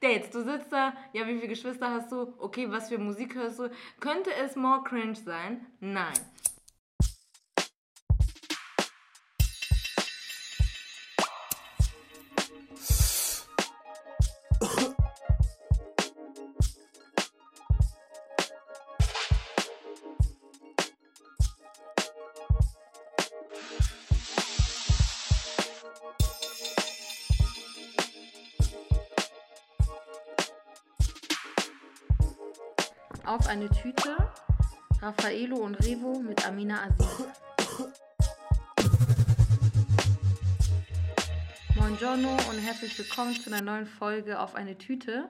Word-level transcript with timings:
Dates, 0.00 0.30
du 0.30 0.42
sitzt 0.42 0.72
da, 0.72 0.92
ja, 1.12 1.26
wie 1.26 1.34
viele 1.36 1.48
Geschwister 1.48 1.90
hast 1.90 2.12
du? 2.12 2.32
Okay, 2.38 2.70
was 2.70 2.88
für 2.88 2.98
Musik 2.98 3.34
hörst 3.34 3.58
du? 3.58 3.70
Könnte 4.00 4.30
es 4.34 4.54
more 4.54 4.84
cringe 4.84 5.16
sein? 5.16 5.66
Nein. 5.80 6.14
Eine 33.58 33.70
Tüte 33.70 34.16
Raffaello 35.00 35.56
und 35.56 35.74
Revo 35.84 36.20
mit 36.20 36.46
Amina 36.46 36.84
Aziz. 36.84 37.26
Buongiorno 41.74 42.36
und 42.50 42.58
herzlich 42.58 42.96
willkommen 42.96 43.34
zu 43.34 43.52
einer 43.52 43.60
neuen 43.60 43.86
Folge 43.86 44.38
auf 44.38 44.54
eine 44.54 44.78
Tüte. 44.78 45.28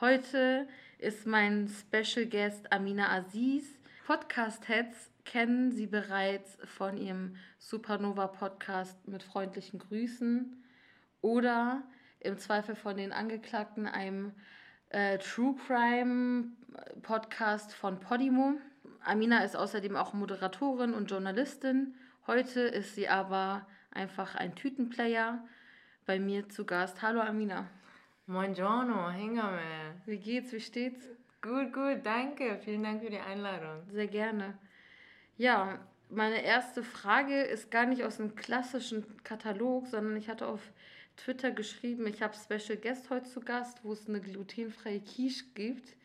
Heute 0.00 0.68
ist 0.98 1.26
mein 1.26 1.68
Special 1.68 2.26
Guest 2.26 2.72
Amina 2.72 3.10
Aziz. 3.10 3.64
Podcast-Heads 4.06 5.10
kennen 5.24 5.72
sie 5.72 5.88
bereits 5.88 6.58
von 6.76 6.96
ihrem 6.96 7.34
Supernova-Podcast 7.58 9.08
mit 9.08 9.24
freundlichen 9.24 9.80
Grüßen 9.80 10.62
oder 11.22 11.82
im 12.20 12.38
Zweifel 12.38 12.76
von 12.76 12.96
den 12.96 13.12
Angeklagten 13.12 13.88
einem 13.88 14.32
äh, 14.90 15.18
True 15.18 15.54
Crime 15.66 16.44
Podcast 17.02 17.74
von 17.74 18.00
Podimo. 18.00 18.54
Amina 19.04 19.44
ist 19.44 19.56
außerdem 19.56 19.96
auch 19.96 20.12
Moderatorin 20.12 20.94
und 20.94 21.10
Journalistin. 21.10 21.94
Heute 22.26 22.60
ist 22.60 22.94
sie 22.94 23.08
aber 23.08 23.66
einfach 23.90 24.34
ein 24.34 24.54
Tütenplayer 24.54 25.42
bei 26.06 26.18
mir 26.18 26.48
zu 26.48 26.64
Gast. 26.64 27.02
Hallo 27.02 27.20
Amina. 27.20 27.66
Buongiorno, 28.26 29.10
Hingame. 29.10 29.60
Wie 30.04 30.18
geht's? 30.18 30.52
Wie 30.52 30.60
steht's? 30.60 31.06
Gut, 31.40 31.72
gut, 31.72 32.04
danke. 32.04 32.58
Vielen 32.64 32.82
Dank 32.82 33.02
für 33.02 33.10
die 33.10 33.18
Einladung. 33.18 33.82
Sehr 33.90 34.08
gerne. 34.08 34.58
Ja, 35.36 35.78
meine 36.10 36.42
erste 36.42 36.82
Frage 36.82 37.42
ist 37.42 37.70
gar 37.70 37.86
nicht 37.86 38.04
aus 38.04 38.16
dem 38.16 38.34
klassischen 38.34 39.04
Katalog, 39.24 39.86
sondern 39.86 40.16
ich 40.16 40.28
hatte 40.28 40.46
auf 40.46 40.60
Twitter 41.16 41.50
geschrieben, 41.50 42.06
ich 42.06 42.22
habe 42.22 42.34
Special 42.36 42.78
Guest 42.78 43.10
heute 43.10 43.28
zu 43.28 43.40
Gast, 43.40 43.82
wo 43.82 43.92
es 43.92 44.08
eine 44.08 44.20
glutenfreie 44.20 45.00
Quiche 45.00 45.44
gibt. 45.54 45.96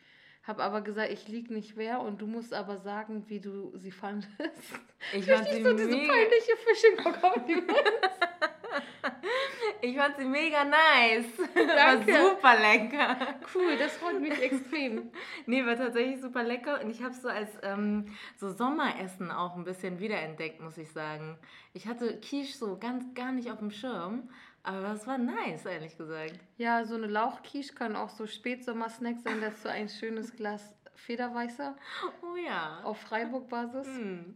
Habe 0.42 0.62
aber 0.62 0.82
gesagt, 0.82 1.10
ich 1.10 1.26
lieg 1.28 1.50
nicht 1.50 1.76
wer 1.76 2.00
und 2.00 2.20
du 2.20 2.26
musst 2.26 2.52
aber 2.52 2.78
sagen, 2.78 3.24
wie 3.28 3.40
du 3.40 3.72
sie 3.76 3.92
fandest. 3.92 4.30
Ich 5.12 5.24
fand 5.24 5.48
sie 5.48 5.62
so 5.62 5.72
diese 5.72 5.88
peinliche 5.88 6.56
Fishing 6.64 6.96
Ich 9.84 9.96
fand 9.96 10.16
sie 10.16 10.24
mega 10.24 10.64
nice. 10.64 11.26
Danke. 11.54 12.12
War 12.12 12.30
super 12.30 12.58
lecker. 12.58 13.16
Cool, 13.54 13.76
das 13.78 13.96
freut 13.96 14.20
mich 14.20 14.40
extrem. 14.40 15.10
nee, 15.46 15.64
war 15.64 15.76
tatsächlich 15.76 16.20
super 16.20 16.42
lecker 16.42 16.80
und 16.82 16.90
ich 16.90 17.02
habe 17.02 17.12
es 17.12 17.22
so 17.22 17.28
als 17.28 17.50
ähm, 17.62 18.14
so 18.36 18.50
Sommeressen 18.50 19.30
auch 19.30 19.56
ein 19.56 19.64
bisschen 19.64 20.00
wiederentdeckt, 20.00 20.60
muss 20.60 20.78
ich 20.78 20.90
sagen. 20.90 21.38
Ich 21.72 21.86
hatte 21.86 22.18
Quiche 22.20 22.56
so 22.56 22.78
ganz 22.78 23.14
gar 23.14 23.32
nicht 23.32 23.50
auf 23.50 23.58
dem 23.58 23.70
Schirm 23.70 24.28
aber 24.64 24.80
das 24.80 25.06
war 25.06 25.18
nice, 25.18 25.66
ehrlich 25.66 25.96
gesagt. 25.96 26.40
Ja, 26.56 26.86
so 26.86 26.94
eine 26.94 27.06
Lauchquiche 27.06 27.74
kann 27.74 27.94
auch 27.94 28.08
so 28.08 28.26
Spätsommer-Snack 28.26 29.20
sein. 29.20 29.42
Das 29.42 29.54
ist 29.54 29.62
so 29.62 29.68
ein 29.68 29.90
schönes 29.90 30.34
Glas 30.34 30.74
Federweißer. 30.94 31.76
Oh 32.22 32.36
ja. 32.36 32.80
Auf 32.82 32.98
Freiburg-Basis. 33.02 33.86
Mm. 33.86 34.34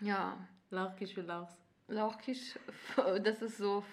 Ja. 0.00 0.38
Lauchquiche 0.70 1.14
für 1.14 1.20
Lauchs. 1.20 1.52
Lauchquiche, 1.90 2.58
das 3.22 3.42
ist 3.42 3.58
so 3.58 3.84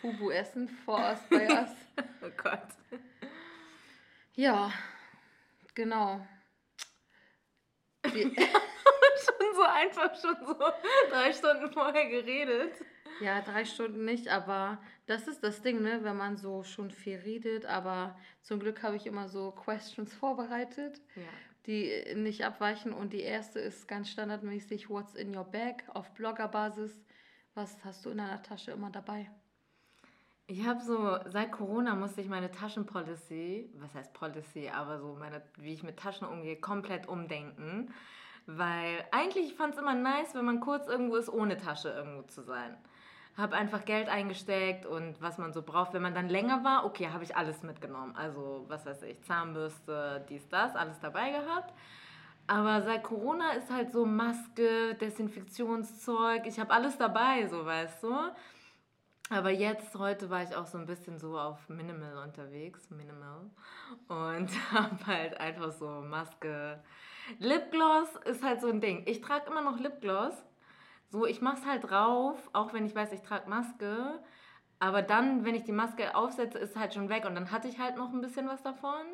Fubu-Essen 0.00 0.68
vor 0.68 0.98
us 0.98 1.20
bei 1.30 1.48
us. 1.62 1.70
oh 2.22 2.30
Gott. 2.36 2.68
Ja, 4.34 4.72
genau. 5.74 6.26
Wir 8.12 8.30
schon 8.34 9.54
so 9.54 9.62
einfach 9.62 10.20
schon 10.20 10.36
so 10.44 10.54
drei 11.08 11.32
Stunden 11.32 11.72
vorher 11.72 12.08
geredet. 12.08 12.72
Ja, 13.20 13.40
drei 13.40 13.64
Stunden 13.64 14.04
nicht, 14.04 14.28
aber 14.28 14.82
das 15.06 15.28
ist 15.28 15.44
das 15.44 15.62
Ding, 15.62 15.80
ne? 15.80 16.00
Wenn 16.02 16.16
man 16.16 16.36
so 16.36 16.64
schon 16.64 16.90
viel 16.90 17.18
redet, 17.18 17.64
aber 17.64 18.18
zum 18.42 18.58
Glück 18.58 18.82
habe 18.82 18.96
ich 18.96 19.06
immer 19.06 19.28
so 19.28 19.52
Questions 19.52 20.12
vorbereitet, 20.12 21.00
ja. 21.14 21.22
die 21.66 22.14
nicht 22.16 22.44
abweichen. 22.44 22.92
Und 22.92 23.12
die 23.12 23.22
erste 23.22 23.60
ist 23.60 23.86
ganz 23.86 24.10
standardmäßig 24.10 24.90
What's 24.90 25.14
in 25.14 25.36
your 25.36 25.44
bag 25.44 25.84
auf 25.88 26.12
Bloggerbasis. 26.14 27.00
Was 27.54 27.76
hast 27.84 28.04
du 28.04 28.10
in 28.10 28.18
deiner 28.18 28.42
Tasche 28.42 28.72
immer 28.72 28.90
dabei? 28.90 29.30
Ich 30.46 30.66
habe 30.66 30.80
so, 30.82 31.18
seit 31.26 31.52
Corona 31.52 31.94
musste 31.94 32.20
ich 32.20 32.28
meine 32.28 32.50
Taschenpolicy, 32.50 33.70
was 33.76 33.94
heißt 33.94 34.12
Policy, 34.12 34.68
aber 34.68 34.98
so 34.98 35.16
meine, 35.18 35.40
wie 35.56 35.72
ich 35.72 35.82
mit 35.82 35.98
Taschen 35.98 36.26
umgehe, 36.26 36.56
komplett 36.56 37.08
umdenken. 37.08 37.94
Weil 38.46 39.04
eigentlich 39.10 39.54
fand 39.54 39.74
es 39.74 39.80
immer 39.80 39.94
nice, 39.94 40.34
wenn 40.34 40.44
man 40.44 40.60
kurz 40.60 40.86
irgendwo 40.86 41.16
ist, 41.16 41.30
ohne 41.30 41.56
Tasche 41.56 41.88
irgendwo 41.88 42.22
zu 42.22 42.42
sein 42.42 42.76
habe 43.36 43.56
einfach 43.56 43.84
Geld 43.84 44.08
eingesteckt 44.08 44.86
und 44.86 45.20
was 45.20 45.38
man 45.38 45.52
so 45.52 45.62
braucht. 45.62 45.92
Wenn 45.92 46.02
man 46.02 46.14
dann 46.14 46.28
länger 46.28 46.62
war, 46.62 46.84
okay, 46.84 47.08
habe 47.12 47.24
ich 47.24 47.36
alles 47.36 47.62
mitgenommen. 47.62 48.14
Also, 48.16 48.64
was 48.68 48.86
weiß 48.86 49.02
ich, 49.02 49.20
Zahnbürste, 49.22 50.24
dies, 50.28 50.48
das, 50.48 50.76
alles 50.76 51.00
dabei 51.00 51.30
gehabt. 51.30 51.74
Aber 52.46 52.82
seit 52.82 53.02
Corona 53.02 53.52
ist 53.52 53.70
halt 53.70 53.92
so 53.92 54.04
Maske, 54.04 54.94
Desinfektionszeug, 54.96 56.46
ich 56.46 56.60
habe 56.60 56.72
alles 56.72 56.98
dabei, 56.98 57.46
so 57.46 57.64
weißt 57.64 58.02
du. 58.02 58.14
Aber 59.30 59.50
jetzt, 59.50 59.94
heute 59.98 60.28
war 60.28 60.42
ich 60.42 60.54
auch 60.54 60.66
so 60.66 60.76
ein 60.76 60.84
bisschen 60.84 61.18
so 61.18 61.38
auf 61.38 61.68
Minimal 61.70 62.18
unterwegs, 62.18 62.90
Minimal. 62.90 63.50
Und 64.08 64.50
habe 64.72 65.06
halt 65.06 65.40
einfach 65.40 65.72
so 65.72 65.86
Maske. 66.02 66.82
Lipgloss 67.38 68.08
ist 68.26 68.44
halt 68.44 68.60
so 68.60 68.68
ein 68.68 68.82
Ding. 68.82 69.04
Ich 69.06 69.22
trage 69.22 69.50
immer 69.50 69.62
noch 69.62 69.78
Lipgloss, 69.78 70.34
so, 71.10 71.26
ich 71.26 71.40
mach's 71.40 71.64
halt 71.64 71.88
drauf, 71.88 72.36
auch 72.52 72.72
wenn 72.72 72.84
ich 72.84 72.94
weiß, 72.94 73.12
ich 73.12 73.22
trage 73.22 73.48
Maske. 73.48 74.20
Aber 74.80 75.00
dann, 75.00 75.44
wenn 75.44 75.54
ich 75.54 75.62
die 75.62 75.72
Maske 75.72 76.14
aufsetze, 76.14 76.58
ist 76.58 76.70
es 76.70 76.76
halt 76.76 76.92
schon 76.92 77.08
weg. 77.08 77.24
Und 77.24 77.34
dann 77.34 77.50
hatte 77.50 77.68
ich 77.68 77.78
halt 77.78 77.96
noch 77.96 78.12
ein 78.12 78.20
bisschen 78.20 78.48
was 78.48 78.62
davon. 78.62 79.06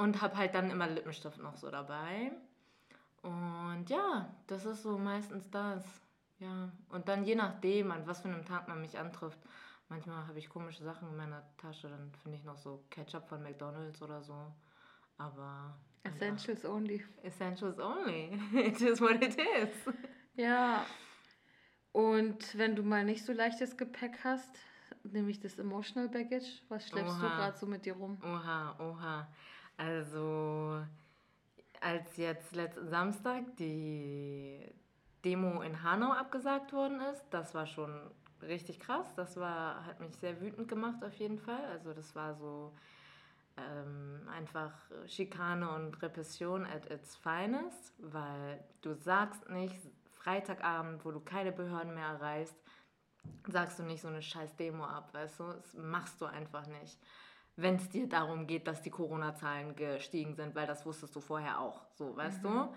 Und 0.00 0.22
habe 0.22 0.36
halt 0.38 0.54
dann 0.54 0.70
immer 0.70 0.86
Lippenstift 0.86 1.38
noch 1.38 1.58
so 1.58 1.70
dabei. 1.70 2.32
Und 3.20 3.84
ja, 3.90 4.34
das 4.46 4.64
ist 4.64 4.82
so 4.82 4.96
meistens 4.96 5.50
das. 5.50 5.84
Ja. 6.38 6.72
Und 6.88 7.08
dann 7.08 7.24
je 7.24 7.34
nachdem, 7.34 7.90
an 7.90 8.06
was 8.06 8.22
für 8.22 8.28
einem 8.28 8.46
Tag 8.46 8.66
man 8.66 8.80
mich 8.80 8.98
antrifft. 8.98 9.38
Manchmal 9.90 10.26
habe 10.26 10.38
ich 10.38 10.48
komische 10.48 10.82
Sachen 10.82 11.10
in 11.10 11.16
meiner 11.16 11.42
Tasche. 11.58 11.90
Dann 11.90 12.10
finde 12.22 12.38
ich 12.38 12.44
noch 12.44 12.56
so 12.56 12.82
Ketchup 12.88 13.28
von 13.28 13.42
McDonalds 13.42 14.00
oder 14.00 14.22
so. 14.22 14.50
Aber. 15.18 15.76
Essentials 16.04 16.62
ja. 16.62 16.70
only. 16.70 17.04
Essentials 17.22 17.78
only. 17.78 18.40
It 18.54 18.80
is 18.80 19.02
what 19.02 19.22
it 19.22 19.36
is. 19.36 19.94
Ja. 20.34 20.86
Und 21.92 22.56
wenn 22.56 22.74
du 22.74 22.82
mal 22.82 23.04
nicht 23.04 23.26
so 23.26 23.34
leichtes 23.34 23.76
Gepäck 23.76 24.24
hast, 24.24 24.58
nämlich 25.02 25.40
das 25.40 25.58
Emotional 25.58 26.08
Baggage, 26.08 26.62
was 26.70 26.88
schleppst 26.88 27.16
oha. 27.16 27.28
du 27.28 27.36
gerade 27.36 27.58
so 27.58 27.66
mit 27.66 27.84
dir 27.84 27.94
rum? 27.94 28.16
Oha, 28.22 28.76
oha. 28.78 29.28
Also, 29.80 30.84
als 31.80 32.16
jetzt 32.18 32.54
letzten 32.54 32.88
Samstag 32.88 33.56
die 33.56 34.60
Demo 35.24 35.62
in 35.62 35.82
Hanau 35.82 36.12
abgesagt 36.12 36.74
worden 36.74 37.00
ist, 37.00 37.24
das 37.30 37.54
war 37.54 37.66
schon 37.66 37.98
richtig 38.42 38.78
krass. 38.78 39.06
Das 39.16 39.38
war, 39.38 39.86
hat 39.86 40.00
mich 40.00 40.14
sehr 40.16 40.38
wütend 40.42 40.68
gemacht 40.68 41.02
auf 41.02 41.14
jeden 41.14 41.38
Fall. 41.38 41.64
Also 41.72 41.94
das 41.94 42.14
war 42.14 42.34
so 42.34 42.74
ähm, 43.56 44.28
einfach 44.30 44.72
Schikane 45.06 45.70
und 45.70 46.02
Repression 46.02 46.66
at 46.66 46.90
its 46.90 47.16
finest, 47.16 47.94
weil 47.98 48.62
du 48.82 48.92
sagst 48.94 49.48
nicht, 49.48 49.80
Freitagabend, 50.10 51.02
wo 51.06 51.10
du 51.10 51.20
keine 51.20 51.52
Behörden 51.52 51.94
mehr 51.94 52.08
erreichst, 52.08 52.56
sagst 53.48 53.78
du 53.78 53.84
nicht 53.84 54.02
so 54.02 54.08
eine 54.08 54.20
scheiß 54.20 54.56
Demo 54.56 54.84
ab, 54.84 55.14
weißt 55.14 55.40
du? 55.40 55.44
Das 55.44 55.72
machst 55.72 56.20
du 56.20 56.26
einfach 56.26 56.66
nicht. 56.66 56.98
Wenn 57.56 57.76
es 57.76 57.88
dir 57.88 58.08
darum 58.08 58.46
geht, 58.46 58.66
dass 58.66 58.82
die 58.82 58.90
Corona-Zahlen 58.90 59.76
gestiegen 59.76 60.34
sind, 60.34 60.54
weil 60.54 60.66
das 60.66 60.86
wusstest 60.86 61.14
du 61.14 61.20
vorher 61.20 61.60
auch, 61.60 61.82
so, 61.94 62.16
weißt 62.16 62.42
mhm. 62.42 62.48
du? 62.48 62.74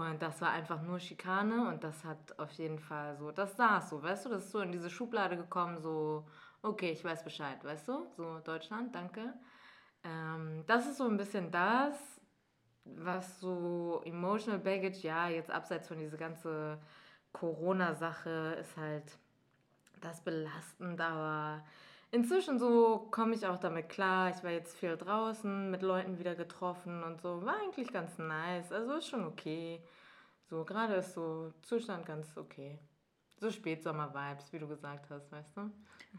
Und 0.00 0.20
das 0.20 0.40
war 0.42 0.50
einfach 0.50 0.82
nur 0.82 0.98
Schikane 0.98 1.68
und 1.68 1.82
das 1.82 2.04
hat 2.04 2.38
auf 2.38 2.50
jeden 2.52 2.78
Fall 2.78 3.16
so, 3.16 3.30
das 3.30 3.56
saß 3.56 3.88
so, 3.88 4.02
weißt 4.02 4.26
du, 4.26 4.30
das 4.30 4.44
ist 4.44 4.52
so 4.52 4.60
in 4.60 4.72
diese 4.72 4.90
Schublade 4.90 5.36
gekommen, 5.36 5.78
so, 5.80 6.26
okay, 6.62 6.90
ich 6.90 7.02
weiß 7.02 7.24
Bescheid, 7.24 7.64
weißt 7.64 7.88
du? 7.88 8.06
So, 8.16 8.40
Deutschland, 8.40 8.94
danke. 8.94 9.32
Ähm, 10.04 10.64
das 10.66 10.86
ist 10.86 10.98
so 10.98 11.04
ein 11.04 11.16
bisschen 11.16 11.50
das 11.50 12.16
was 12.94 13.40
so 13.40 14.02
emotional 14.04 14.58
baggage, 14.58 15.02
ja, 15.02 15.28
jetzt 15.28 15.50
abseits 15.50 15.88
von 15.88 15.98
dieser 15.98 16.16
ganzen 16.16 16.78
Corona-Sache 17.32 18.56
ist 18.60 18.76
halt 18.76 19.18
das 20.00 20.20
belastend, 20.20 21.00
aber 21.00 21.64
inzwischen 22.16 22.58
so 22.58 23.08
komme 23.10 23.34
ich 23.34 23.46
auch 23.46 23.58
damit 23.58 23.88
klar. 23.88 24.30
Ich 24.30 24.42
war 24.42 24.50
jetzt 24.50 24.76
viel 24.76 24.96
draußen, 24.96 25.70
mit 25.70 25.82
Leuten 25.82 26.18
wieder 26.18 26.34
getroffen 26.34 27.02
und 27.04 27.20
so. 27.20 27.44
War 27.44 27.56
eigentlich 27.62 27.92
ganz 27.92 28.18
nice. 28.18 28.72
Also 28.72 28.94
ist 28.94 29.08
schon 29.08 29.24
okay. 29.24 29.80
So, 30.48 30.64
gerade 30.64 30.94
ist 30.94 31.14
so 31.14 31.52
Zustand 31.62 32.06
ganz 32.06 32.36
okay. 32.36 32.78
So 33.38 33.50
Spätsommer-Vibes, 33.50 34.52
wie 34.52 34.58
du 34.58 34.66
gesagt 34.66 35.10
hast, 35.10 35.30
weißt 35.30 35.56
du? 35.58 35.70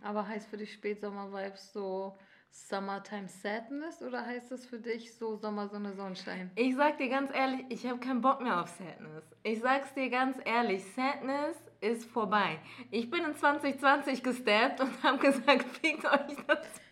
Aber 0.03 0.27
heißt 0.27 0.47
für 0.47 0.57
dich 0.57 0.71
Spätsommer-Vibes 0.73 1.73
so 1.73 2.15
Summertime 2.51 3.27
Sadness 3.27 4.01
oder 4.01 4.25
heißt 4.25 4.51
das 4.51 4.65
für 4.65 4.79
dich 4.79 5.15
so 5.15 5.35
Sommersonne 5.35 5.93
Sonnenschein? 5.93 6.51
Ich 6.55 6.75
sag 6.75 6.97
dir 6.97 7.09
ganz 7.09 7.31
ehrlich, 7.33 7.65
ich 7.69 7.88
habe 7.88 8.00
keinen 8.00 8.21
Bock 8.21 8.41
mehr 8.41 8.61
auf 8.61 8.69
Sadness. 8.69 9.23
Ich 9.43 9.59
sag's 9.61 9.93
dir 9.93 10.09
ganz 10.09 10.38
ehrlich, 10.45 10.83
Sadness 10.93 11.57
ist 11.81 12.09
vorbei. 12.09 12.59
Ich 12.91 13.09
bin 13.09 13.24
in 13.24 13.35
2020 13.35 14.24
gesteppt 14.24 14.81
und 14.81 15.03
habe 15.03 15.18
gesagt, 15.19 15.63
fickt 15.81 16.06
euch 16.06 16.35
das. 16.47 16.81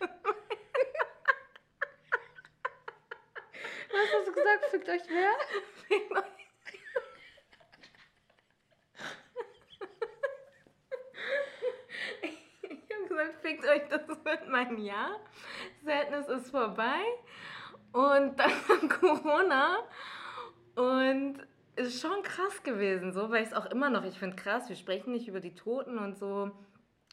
Was 3.92 4.12
hast 4.12 4.28
du 4.28 4.32
gesagt? 4.32 4.64
Fickt 4.70 4.88
euch 4.88 5.02
wer? 5.08 5.32
Fickt 5.88 6.12
euch. 6.12 6.24
Ich 12.62 12.94
habe 12.94 13.08
gesagt, 13.08 13.40
fickt 13.42 13.66
euch, 13.66 13.88
das 13.88 14.08
wird 14.24 14.48
mein 14.48 14.78
Jahr. 14.78 15.20
Sadness 15.84 16.28
ist 16.28 16.50
vorbei. 16.50 17.02
Und 17.92 18.38
dann 18.38 18.88
Corona. 19.00 19.78
Und 20.74 21.38
ist 21.76 22.00
schon 22.00 22.22
krass 22.22 22.62
gewesen, 22.62 23.12
so, 23.12 23.30
weil 23.30 23.42
ich 23.42 23.50
es 23.50 23.54
auch 23.54 23.66
immer 23.66 23.90
noch, 23.90 24.04
ich 24.04 24.18
finde 24.18 24.36
krass, 24.36 24.68
wir 24.68 24.76
sprechen 24.76 25.12
nicht 25.12 25.28
über 25.28 25.40
die 25.40 25.54
Toten 25.54 25.98
und 25.98 26.18
so. 26.18 26.50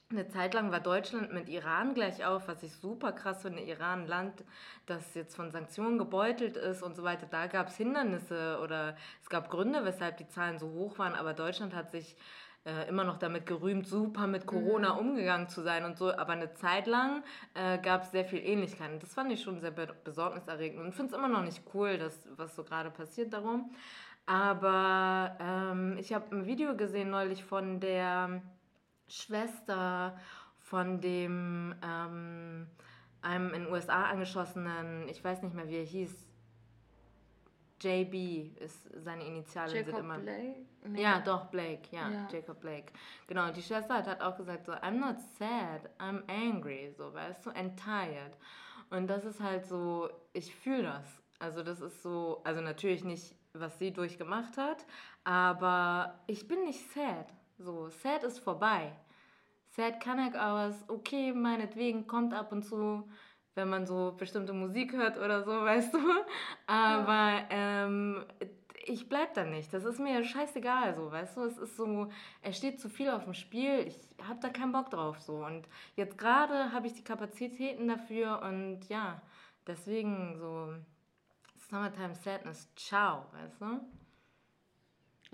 Eine 0.09 0.27
Zeit 0.27 0.53
lang 0.53 0.71
war 0.71 0.79
Deutschland 0.79 1.33
mit 1.33 1.49
Iran 1.49 1.93
gleich 1.95 2.23
auf, 2.23 2.47
was 2.47 2.61
ich 2.61 2.75
super 2.75 3.13
krass 3.13 3.41
finde. 3.41 3.61
Iran, 3.61 4.01
ein 4.01 4.07
Land, 4.07 4.43
das 4.85 5.15
jetzt 5.15 5.35
von 5.35 5.49
Sanktionen 5.49 5.97
gebeutelt 5.97 6.55
ist 6.55 6.83
und 6.83 6.95
so 6.95 7.03
weiter. 7.03 7.25
Da 7.29 7.47
gab 7.47 7.69
es 7.69 7.77
Hindernisse 7.77 8.59
oder 8.61 8.95
es 9.21 9.29
gab 9.29 9.49
Gründe, 9.49 9.83
weshalb 9.85 10.17
die 10.17 10.27
Zahlen 10.27 10.59
so 10.59 10.69
hoch 10.69 10.99
waren. 10.99 11.15
Aber 11.15 11.33
Deutschland 11.33 11.73
hat 11.73 11.89
sich 11.89 12.15
äh, 12.65 12.87
immer 12.87 13.03
noch 13.03 13.17
damit 13.17 13.45
gerühmt, 13.45 13.87
super 13.87 14.27
mit 14.27 14.45
Corona 14.45 14.93
mhm. 14.93 14.99
umgegangen 14.99 15.49
zu 15.49 15.61
sein 15.61 15.83
und 15.83 15.97
so. 15.97 16.13
Aber 16.13 16.33
eine 16.33 16.53
Zeit 16.53 16.85
lang 16.85 17.23
äh, 17.55 17.79
gab 17.79 18.03
es 18.03 18.11
sehr 18.11 18.25
viel 18.25 18.39
Ähnlichkeiten. 18.39 18.99
Das 18.99 19.13
fand 19.13 19.31
ich 19.31 19.41
schon 19.41 19.59
sehr 19.61 19.71
besorgniserregend 19.71 20.79
und 20.79 20.93
finde 20.93 21.11
es 21.11 21.17
immer 21.17 21.27
noch 21.27 21.43
nicht 21.43 21.63
cool, 21.73 21.97
dass, 21.97 22.27
was 22.37 22.55
so 22.55 22.63
gerade 22.63 22.91
passiert 22.91 23.33
darum. 23.33 23.73
Aber 24.25 25.37
ähm, 25.39 25.97
ich 25.99 26.13
habe 26.13 26.35
ein 26.35 26.45
Video 26.45 26.75
gesehen 26.77 27.09
neulich 27.09 27.43
von 27.43 27.79
der 27.79 28.41
Schwester 29.07 30.17
von 30.59 31.01
dem 31.01 31.75
ähm, 31.83 32.67
einem 33.21 33.53
in 33.53 33.63
den 33.63 33.71
USA 33.71 34.05
angeschossenen, 34.05 35.07
ich 35.09 35.23
weiß 35.23 35.43
nicht 35.43 35.53
mehr, 35.53 35.67
wie 35.67 35.77
er 35.77 35.83
hieß. 35.83 36.27
JB 37.81 38.57
ist 38.61 38.89
seine 39.03 39.25
Initialen 39.25 39.75
Jacob 39.75 39.95
sind 39.95 39.99
immer. 39.99 40.17
Blake? 40.17 40.65
Nee. 40.85 41.01
Ja, 41.01 41.19
doch, 41.19 41.45
Blake, 41.45 41.89
ja, 41.91 42.09
ja, 42.09 42.27
Jacob 42.31 42.61
Blake. 42.61 42.93
Genau, 43.27 43.51
die 43.51 43.61
Schwester 43.61 43.95
hat, 43.95 44.07
hat 44.07 44.21
auch 44.21 44.37
gesagt, 44.37 44.65
so, 44.65 44.71
I'm 44.71 44.99
not 44.99 45.19
sad, 45.37 45.89
I'm 45.99 46.23
angry, 46.27 46.93
so, 46.97 47.13
weißt 47.13 47.45
du, 47.45 47.49
and 47.51 47.77
tired. 47.77 48.37
Und 48.89 49.07
das 49.07 49.25
ist 49.25 49.41
halt 49.41 49.65
so, 49.65 50.09
ich 50.31 50.55
fühle 50.55 50.83
das. 50.83 51.21
Also 51.39 51.61
das 51.63 51.81
ist 51.81 52.03
so, 52.03 52.41
also 52.45 52.61
natürlich 52.61 53.03
nicht 53.03 53.35
was 53.53 53.77
sie 53.79 53.91
durchgemacht 53.91 54.57
hat. 54.57 54.85
Aber 55.23 56.19
ich 56.27 56.47
bin 56.47 56.63
nicht 56.63 56.91
sad. 56.91 57.27
So, 57.57 57.89
sad 57.89 58.23
ist 58.23 58.39
vorbei. 58.39 58.93
Sad 59.75 59.99
kann 59.99 60.19
ich 60.27 60.35
aus, 60.37 60.75
okay, 60.87 61.33
meinetwegen 61.33 62.07
kommt 62.07 62.33
ab 62.33 62.51
und 62.51 62.63
zu, 62.63 63.09
wenn 63.55 63.69
man 63.69 63.85
so 63.85 64.13
bestimmte 64.17 64.53
Musik 64.53 64.93
hört 64.93 65.17
oder 65.17 65.43
so, 65.43 65.51
weißt 65.63 65.93
du. 65.93 65.99
Aber 66.67 67.13
ja. 67.13 67.47
ähm, 67.49 68.25
ich 68.85 69.07
bleib 69.07 69.33
da 69.33 69.45
nicht. 69.45 69.73
Das 69.73 69.85
ist 69.85 69.99
mir 69.99 70.23
scheißegal, 70.23 70.95
so, 70.95 71.11
weißt 71.11 71.37
du. 71.37 71.41
Es 71.43 71.57
ist 71.57 71.77
so, 71.77 72.09
es 72.41 72.57
steht 72.57 72.79
zu 72.79 72.89
viel 72.89 73.09
auf 73.09 73.23
dem 73.23 73.33
Spiel. 73.33 73.87
Ich 73.87 73.99
habe 74.27 74.39
da 74.41 74.49
keinen 74.49 74.71
Bock 74.71 74.89
drauf, 74.89 75.21
so. 75.21 75.45
Und 75.45 75.67
jetzt 75.95 76.17
gerade 76.17 76.71
habe 76.71 76.87
ich 76.87 76.93
die 76.93 77.03
Kapazitäten 77.03 77.87
dafür 77.87 78.41
und 78.41 78.89
ja, 78.89 79.21
deswegen 79.67 80.37
so 80.37 80.73
Summertime 81.73 82.13
Sadness, 82.13 82.69
ciao, 82.75 83.25
weißt 83.31 83.59
du? 83.59 83.81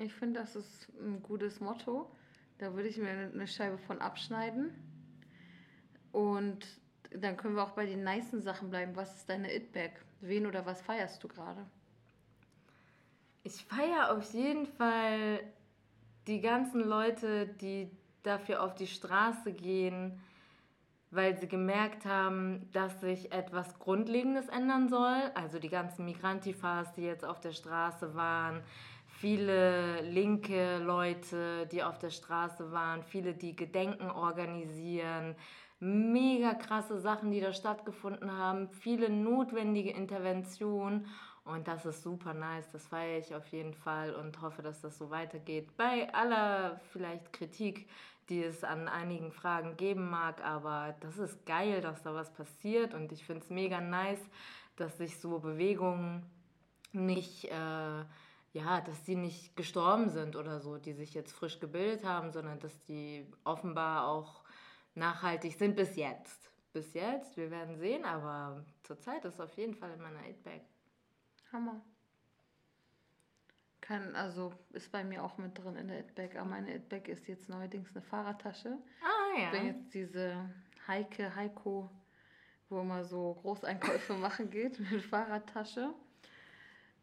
Ich 0.02 0.14
finde, 0.14 0.40
das 0.40 0.56
ist 0.56 0.88
ein 0.98 1.22
gutes 1.22 1.60
Motto. 1.60 2.10
Da 2.60 2.74
würde 2.74 2.88
ich 2.88 2.98
mir 2.98 3.10
eine 3.10 3.46
Scheibe 3.46 3.78
von 3.78 4.00
abschneiden. 4.00 4.74
Und 6.14 6.66
dann 7.12 7.36
können 7.36 7.56
wir 7.56 7.64
auch 7.64 7.72
bei 7.72 7.86
den 7.86 8.06
nicen 8.06 8.42
Sachen 8.42 8.70
bleiben. 8.70 8.96
Was 8.96 9.18
ist 9.18 9.28
deine 9.28 9.54
It-Bag? 9.54 10.00
Wen 10.22 10.46
oder 10.46 10.66
was 10.66 10.82
feierst 10.82 11.22
du 11.22 11.28
gerade? 11.28 11.66
Ich 13.44 13.66
feiere 13.66 14.14
auf 14.14 14.34
jeden 14.34 14.66
Fall 14.66 15.42
die 16.28 16.40
ganzen 16.40 16.80
Leute, 16.80 17.48
die 17.48 17.92
dafür 18.24 18.64
auf 18.64 18.76
die 18.76 18.88
Straße 18.88 19.52
gehen, 19.52 20.22
weil 21.12 21.38
sie 21.38 21.48
gemerkt 21.48 22.06
haben, 22.06 22.70
dass 22.72 23.02
sich 23.02 23.32
etwas 23.32 23.80
Grundlegendes 23.80 24.48
ändern 24.50 24.90
soll. 24.90 25.32
Also 25.34 25.60
die 25.60 25.70
ganzen 25.70 26.06
Migrantifas, 26.06 26.94
die 26.94 27.04
jetzt 27.04 27.26
auf 27.26 27.40
der 27.40 27.54
Straße 27.54 28.16
waren, 28.16 28.62
viele 29.08 30.02
linke 30.02 30.78
Leute, 30.78 31.68
die 31.72 31.84
auf 31.84 31.98
der 31.98 32.12
Straße 32.12 32.72
waren, 32.72 33.04
viele, 33.04 33.34
die 33.34 33.56
Gedenken 33.56 34.10
organisieren, 34.12 35.36
mega 35.80 36.54
krasse 36.54 37.00
Sachen, 37.00 37.32
die 37.32 37.42
da 37.42 37.54
stattgefunden 37.54 38.32
haben, 38.32 38.70
viele 38.70 39.10
notwendige 39.10 39.92
Interventionen. 39.92 41.08
Und 41.46 41.68
das 41.68 41.86
ist 41.86 42.04
super 42.04 42.34
nice, 42.36 42.70
das 42.70 42.86
feiere 42.88 43.18
ich 43.18 43.34
auf 43.34 43.48
jeden 43.48 43.74
Fall 43.74 44.14
und 44.14 44.40
hoffe, 44.42 44.62
dass 44.62 44.82
das 44.82 44.98
so 44.98 45.10
weitergeht. 45.10 45.76
Bei 45.78 46.14
aller 46.14 46.80
vielleicht 46.92 47.34
Kritik, 47.34 47.90
die 48.30 48.44
es 48.44 48.64
an 48.64 48.88
einigen 48.88 49.32
Fragen 49.32 49.78
geben 49.78 50.10
mag, 50.10 50.44
aber 50.44 50.96
das 51.00 51.18
ist 51.18 51.46
geil, 51.46 51.82
dass 51.82 52.02
da 52.04 52.14
was 52.14 52.32
passiert 52.34 52.94
und 52.94 53.12
ich 53.12 53.26
finde 53.26 53.44
es 53.44 53.50
mega 53.50 53.82
nice, 53.82 54.22
dass 54.76 54.98
sich 54.98 55.20
so 55.20 55.40
Bewegungen 55.40 56.26
nicht, 56.92 57.46
äh, 57.46 58.04
ja, 58.54 58.82
dass 58.86 59.04
die 59.04 59.16
nicht 59.16 59.56
gestorben 59.56 60.10
sind 60.10 60.36
oder 60.36 60.60
so, 60.60 60.78
die 60.78 60.94
sich 60.94 61.14
jetzt 61.14 61.34
frisch 61.34 61.60
gebildet 61.60 62.04
haben, 62.04 62.32
sondern 62.32 62.60
dass 62.60 62.84
die 62.86 63.26
offenbar 63.44 64.08
auch 64.08 64.44
nachhaltig 64.96 65.54
sind 65.54 65.76
bis 65.76 65.96
jetzt. 65.96 66.50
Bis 66.72 66.94
jetzt, 66.94 67.36
wir 67.36 67.50
werden 67.50 67.78
sehen, 67.78 68.06
aber 68.06 68.64
zurzeit 68.84 69.26
ist 69.26 69.42
auf 69.42 69.56
jeden 69.58 69.74
Fall 69.74 69.92
in 69.92 70.02
meiner 70.02 70.20
8-Bag. 70.20 70.62
Hammer. 71.52 71.82
Kann, 73.90 74.16
also 74.16 74.54
ist 74.72 74.92
bei 74.92 75.04
mir 75.04 75.24
auch 75.24 75.40
mit 75.40 75.58
drin 75.58 75.76
in 75.76 75.88
der 75.88 76.02
Itbag. 76.02 76.36
Aber 76.36 76.48
meine 76.48 76.76
Itbag 76.76 77.08
ist 77.08 77.28
jetzt 77.28 77.50
neuerdings 77.50 77.90
eine 77.90 78.04
Fahrradtasche. 78.04 78.78
Ah, 79.02 79.40
ja. 79.40 79.46
Ich 79.46 79.52
bin 79.52 79.66
jetzt 79.66 79.94
diese 79.96 80.48
Heike, 80.88 81.36
Heiko, 81.36 81.90
wo 82.70 82.84
man 82.84 83.04
so 83.04 83.34
Großeinkäufe 83.42 84.14
machen 84.22 84.52
geht 84.52 84.80
mit 84.80 85.02
Fahrradtasche. 85.02 85.92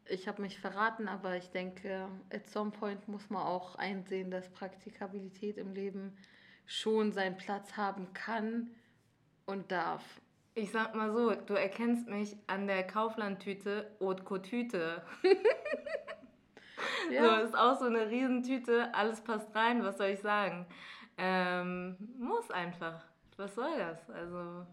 Ich 0.05 0.29
habe 0.29 0.43
mich 0.43 0.61
verraten, 0.61 1.09
aber 1.09 1.37
ich 1.37 1.51
denke, 1.51 2.07
at 2.33 2.47
some 2.47 2.71
point 2.71 3.09
muss 3.09 3.31
man 3.31 3.43
auch 3.43 3.75
einsehen, 3.75 4.31
dass 4.31 4.49
Praktikabilität 4.49 5.59
im 5.59 5.75
Leben 5.75 6.17
schon 6.67 7.11
seinen 7.11 7.37
Platz 7.37 7.77
haben 7.77 8.13
kann 8.13 8.71
und 9.45 9.73
darf. 9.73 10.05
Ich 10.55 10.71
sag 10.71 10.95
mal 10.95 11.13
so, 11.13 11.35
du 11.35 11.55
erkennst 11.55 12.07
mich 12.07 12.37
an 12.47 12.69
der 12.69 12.87
Kauflandtüte 12.87 13.91
Haute 13.99 14.23
Couture. 14.23 15.05
Ja. 17.11 17.39
So, 17.39 17.45
ist 17.45 17.57
auch 17.57 17.79
so 17.79 17.87
eine 17.87 18.11
Riesentüte, 18.11 18.95
alles 18.95 19.21
passt 19.21 19.55
rein, 19.55 19.85
was 19.85 19.99
soll 19.99 20.09
ich 20.09 20.21
sagen? 20.21 20.67
Ähm, 21.19 21.97
muss 22.19 22.51
einfach. 22.51 23.05
Was 23.37 23.55
soll 23.55 23.79
das? 23.79 24.11
Also, 24.11 24.67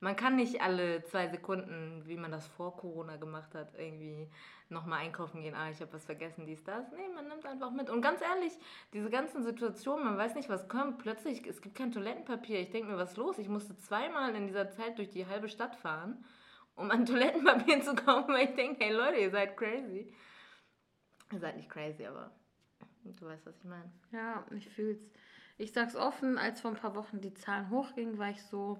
man 0.00 0.16
kann 0.16 0.36
nicht 0.36 0.60
alle 0.60 1.04
zwei 1.04 1.28
Sekunden, 1.28 2.02
wie 2.06 2.16
man 2.16 2.32
das 2.32 2.46
vor 2.46 2.76
Corona 2.76 3.16
gemacht 3.16 3.54
hat, 3.54 3.72
irgendwie 3.78 4.28
nochmal 4.68 5.00
einkaufen 5.00 5.42
gehen. 5.42 5.54
Ah, 5.54 5.70
ich 5.70 5.80
habe 5.80 5.92
was 5.92 6.04
vergessen, 6.04 6.44
dies, 6.44 6.64
das. 6.64 6.90
Nee, 6.90 7.08
man 7.14 7.28
nimmt 7.28 7.46
einfach 7.46 7.70
mit. 7.70 7.88
Und 7.88 8.02
ganz 8.02 8.20
ehrlich, 8.20 8.52
diese 8.92 9.10
ganzen 9.10 9.44
Situationen, 9.44 10.04
man 10.04 10.18
weiß 10.18 10.34
nicht, 10.34 10.48
was 10.48 10.68
kommt. 10.68 10.98
Plötzlich, 10.98 11.46
es 11.46 11.62
gibt 11.62 11.76
kein 11.76 11.92
Toilettenpapier. 11.92 12.58
Ich 12.58 12.70
denke 12.70 12.90
mir, 12.90 12.98
was 12.98 13.12
ist 13.12 13.16
los? 13.16 13.38
Ich 13.38 13.48
musste 13.48 13.76
zweimal 13.76 14.34
in 14.34 14.48
dieser 14.48 14.70
Zeit 14.70 14.98
durch 14.98 15.10
die 15.10 15.26
halbe 15.26 15.48
Stadt 15.48 15.76
fahren, 15.76 16.24
um 16.74 16.90
an 16.90 17.06
Toilettenpapier 17.06 17.82
zu 17.82 17.94
kaufen, 17.94 18.34
weil 18.34 18.48
ich 18.48 18.54
denke, 18.56 18.84
hey 18.84 18.92
Leute, 18.92 19.18
ihr 19.18 19.30
seid 19.30 19.56
crazy. 19.56 20.12
Ihr 21.32 21.38
seid 21.38 21.56
nicht 21.56 21.70
crazy, 21.70 22.06
aber 22.06 22.30
du 23.04 23.26
weißt, 23.26 23.46
was 23.46 23.56
ich 23.56 23.64
meine. 23.64 23.90
Ja, 24.10 24.44
ich 24.50 24.68
fühl's. 24.68 25.10
Ich 25.58 25.72
sag's 25.72 25.96
offen, 25.96 26.38
als 26.38 26.60
vor 26.60 26.70
ein 26.70 26.76
paar 26.76 26.94
Wochen 26.94 27.20
die 27.20 27.34
Zahlen 27.34 27.70
hochgingen, 27.70 28.18
war 28.18 28.30
ich 28.30 28.42
so, 28.42 28.78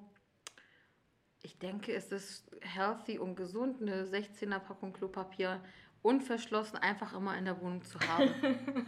ich 1.42 1.58
denke, 1.58 1.92
es 1.94 2.12
ist 2.12 2.50
healthy 2.60 3.18
und 3.18 3.36
gesund, 3.36 3.80
eine 3.80 4.04
16er 4.04 4.58
Packung 4.58 4.92
Klopapier 4.92 5.60
unverschlossen 6.02 6.78
einfach 6.78 7.14
immer 7.14 7.38
in 7.38 7.44
der 7.44 7.60
Wohnung 7.60 7.82
zu 7.82 7.98
haben. 8.00 8.28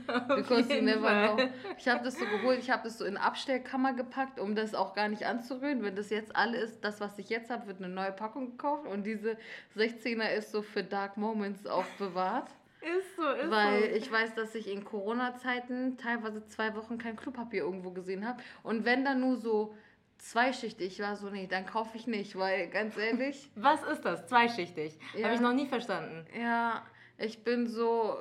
Because 0.34 0.74
you 0.74 0.82
never 0.82 1.34
know. 1.34 1.48
Ich 1.78 1.86
habe 1.88 2.02
das 2.02 2.18
so 2.18 2.24
geholt, 2.24 2.58
ich 2.58 2.70
habe 2.70 2.82
das 2.82 2.98
so 2.98 3.04
in 3.04 3.16
eine 3.16 3.24
Abstellkammer 3.24 3.92
gepackt, 3.92 4.40
um 4.40 4.56
das 4.56 4.74
auch 4.74 4.94
gar 4.94 5.08
nicht 5.08 5.24
anzurühren. 5.24 5.82
Wenn 5.82 5.94
das 5.94 6.10
jetzt 6.10 6.34
alle 6.34 6.58
ist, 6.58 6.82
das, 6.82 7.00
was 7.00 7.16
ich 7.18 7.28
jetzt 7.28 7.50
habe, 7.50 7.68
wird 7.68 7.78
eine 7.78 7.88
neue 7.88 8.10
Packung 8.10 8.50
gekauft 8.52 8.86
und 8.88 9.04
diese 9.04 9.36
16er 9.76 10.30
ist 10.30 10.50
so 10.50 10.62
für 10.62 10.82
Dark 10.82 11.16
Moments 11.16 11.66
aufbewahrt. 11.66 12.50
Ist 12.84 13.16
so, 13.16 13.26
ist 13.28 13.50
Weil 13.50 13.90
so. 13.90 13.96
ich 13.96 14.12
weiß, 14.12 14.34
dass 14.34 14.54
ich 14.54 14.68
in 14.70 14.84
Corona-Zeiten 14.84 15.96
teilweise 15.96 16.46
zwei 16.46 16.74
Wochen 16.76 16.98
kein 16.98 17.16
Klopapier 17.16 17.62
irgendwo 17.62 17.90
gesehen 17.92 18.26
habe. 18.26 18.42
Und 18.62 18.84
wenn 18.84 19.04
dann 19.04 19.20
nur 19.20 19.36
so 19.36 19.74
zweischichtig, 20.18 20.86
ich 20.98 21.00
war 21.00 21.16
so, 21.16 21.30
nee, 21.30 21.46
dann 21.46 21.64
kaufe 21.66 21.96
ich 21.96 22.06
nicht, 22.06 22.36
weil 22.38 22.68
ganz 22.68 22.96
ehrlich, 22.96 23.50
Was 23.56 23.82
ist 23.84 24.02
das? 24.04 24.26
Zweischichtig. 24.26 24.98
Ja. 25.16 25.24
Habe 25.24 25.34
ich 25.34 25.40
noch 25.40 25.54
nie 25.54 25.66
verstanden. 25.66 26.26
ja, 26.38 26.82
ich 27.16 27.42
bin 27.44 27.66
so, 27.66 28.18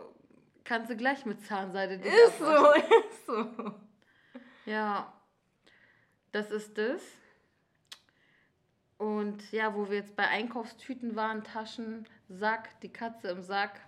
kannst 0.64 0.90
du 0.90 0.96
gleich 0.96 1.26
mit 1.26 1.44
Zahnseide 1.46 1.98
dich 1.98 2.14
Ist 2.14 2.40
so, 2.40 2.46
ist 2.74 3.26
so. 3.26 3.74
Ja, 4.66 5.12
das 6.32 6.52
ist 6.52 6.78
es. 6.78 7.02
Und 8.98 9.52
ja, 9.52 9.76
wo 9.76 9.90
wir 9.90 9.98
jetzt 9.98 10.16
bei 10.16 10.28
Einkaufstüten 10.28 11.16
waren, 11.18 11.44
Taschen, 11.44 12.08
Sack, 12.30 12.80
die 12.82 12.94
Katze 12.94 13.30
im 13.30 13.42
Sack. 13.42 13.82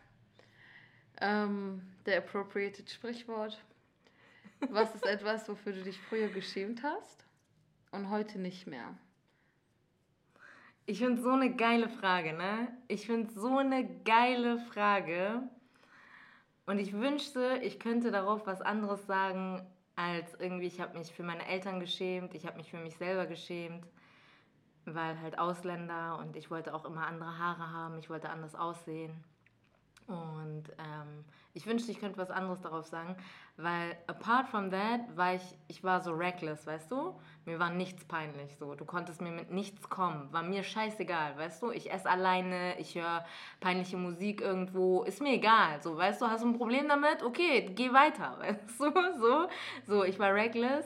Ähm, 1.22 1.82
der 2.06 2.20
appropriated 2.20 2.90
Sprichwort. 2.90 3.62
Was 4.70 4.96
ist 4.96 5.06
etwas, 5.06 5.48
wofür 5.50 5.74
du 5.74 5.84
dich 5.84 6.00
früher 6.00 6.28
geschämt 6.28 6.84
hast 6.84 7.26
und 7.92 8.10
heute 8.10 8.40
nicht 8.40 8.68
mehr? 8.68 8.98
Ich 10.86 11.00
finde 11.00 11.22
so 11.22 11.32
eine 11.32 11.56
geile 11.56 11.90
Frage, 11.90 12.34
ne? 12.34 12.68
Ich 12.88 13.06
finde 13.06 13.34
so 13.34 13.58
eine 13.58 13.88
geile 14.04 14.60
Frage. 14.60 15.42
Und 16.68 16.80
ich 16.80 16.94
wünschte, 16.94 17.60
ich 17.64 17.80
könnte 17.80 18.12
darauf 18.12 18.46
was 18.46 18.62
anderes 18.62 19.06
sagen, 19.06 19.66
als 19.96 20.34
irgendwie, 20.36 20.68
ich 20.68 20.80
habe 20.80 20.98
mich 20.98 21.12
für 21.12 21.24
meine 21.24 21.48
Eltern 21.48 21.80
geschämt, 21.80 22.34
ich 22.34 22.46
habe 22.46 22.58
mich 22.58 22.70
für 22.70 22.78
mich 22.78 22.98
selber 22.98 23.26
geschämt, 23.26 23.86
weil 24.86 25.20
halt 25.22 25.40
Ausländer 25.40 26.18
und 26.20 26.36
ich 26.36 26.52
wollte 26.52 26.74
auch 26.74 26.86
immer 26.86 27.08
andere 27.08 27.38
Haare 27.38 27.72
haben, 27.72 27.98
ich 27.98 28.10
wollte 28.10 28.30
anders 28.30 28.56
aussehen. 28.56 29.24
Und 30.08 30.64
ähm, 30.78 31.26
ich 31.54 31.66
wünschte, 31.66 31.90
ich 31.92 32.00
könnte 32.00 32.18
was 32.18 32.30
anderes 32.30 32.62
darauf 32.62 32.86
sagen, 32.86 33.16
weil 33.58 33.98
apart 34.08 34.48
from 34.50 34.70
that 34.72 35.02
war 35.16 35.36
ich, 35.36 35.42
ich 35.68 35.84
war 35.84 36.02
so 36.02 36.12
reckless, 36.12 36.68
weißt 36.68 36.92
du? 36.92 37.16
Mir 37.46 37.60
war 37.60 37.70
nichts 37.70 38.04
peinlich, 38.06 38.56
so. 38.58 38.76
Du 38.76 38.86
konntest 38.86 39.22
mir 39.22 39.32
mit 39.32 39.52
nichts 39.52 39.90
kommen, 39.90 40.32
war 40.34 40.44
mir 40.44 40.64
scheißegal, 40.64 41.38
weißt 41.38 41.64
du? 41.64 41.72
Ich 41.72 41.92
esse 41.92 42.10
alleine, 42.10 42.78
ich 42.80 42.96
höre 42.96 43.26
peinliche 43.62 43.98
Musik 43.98 44.42
irgendwo, 44.42 45.04
ist 45.04 45.22
mir 45.22 45.34
egal, 45.34 45.82
so, 45.82 45.98
weißt 45.98 46.22
du? 46.22 46.28
Hast 46.28 46.44
du 46.44 46.50
ein 46.50 46.58
Problem 46.58 46.88
damit? 46.90 47.24
Okay, 47.24 47.72
geh 47.74 47.94
weiter, 47.94 48.38
weißt 48.40 48.80
du? 48.80 48.92
So, 49.20 49.48
so 49.88 50.04
ich 50.04 50.20
war 50.20 50.34
reckless. 50.34 50.86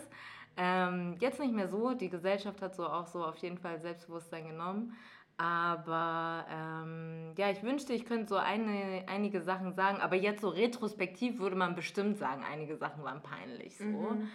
Ähm, 0.61 1.15
jetzt 1.21 1.39
nicht 1.39 1.53
mehr 1.53 1.69
so, 1.69 1.93
die 1.93 2.09
Gesellschaft 2.09 2.61
hat 2.61 2.75
so 2.75 2.85
auch 2.85 3.07
so 3.07 3.23
auf 3.23 3.37
jeden 3.37 3.57
Fall 3.57 3.79
Selbstbewusstsein 3.79 4.45
genommen. 4.45 4.93
Aber 5.37 6.45
ähm, 6.51 7.33
ja, 7.37 7.49
ich 7.49 7.63
wünschte, 7.63 7.93
ich 7.93 8.03
könnte 8.03 8.27
so 8.27 8.35
eine, 8.35 9.05
einige 9.07 9.41
Sachen 9.41 9.71
sagen, 9.71 10.01
aber 10.01 10.17
jetzt 10.17 10.41
so 10.41 10.49
retrospektiv 10.49 11.39
würde 11.39 11.55
man 11.55 11.75
bestimmt 11.75 12.17
sagen, 12.17 12.43
einige 12.43 12.75
Sachen 12.75 13.05
waren 13.05 13.23
peinlich 13.23 13.77
so. 13.77 13.85
Mhm. 13.85 14.27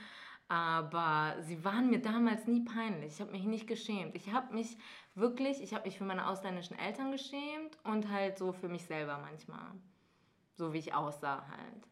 Aber 0.49 1.37
sie 1.43 1.63
waren 1.63 1.91
mir 1.91 2.01
damals 2.01 2.47
nie 2.47 2.65
peinlich. 2.65 3.15
Ich 3.15 3.21
habe 3.21 3.33
mich 3.33 3.45
nicht 3.45 3.67
geschämt. 3.67 4.15
Ich 4.15 4.33
habe 4.33 4.55
mich 4.55 4.79
wirklich, 5.15 5.63
ich 5.63 5.75
habe 5.75 5.85
mich 5.85 5.99
für 5.99 6.05
meine 6.05 6.27
ausländischen 6.27 6.79
Eltern 6.79 7.13
geschämt 7.13 7.77
und 7.85 8.11
halt 8.11 8.39
so 8.39 8.53
für 8.53 8.71
mich 8.71 8.87
selber 8.87 9.19
manchmal. 9.19 9.73
So 10.57 10.73
wie 10.73 10.79
ich 10.79 10.95
aussah 10.95 11.47
halt. 11.51 11.87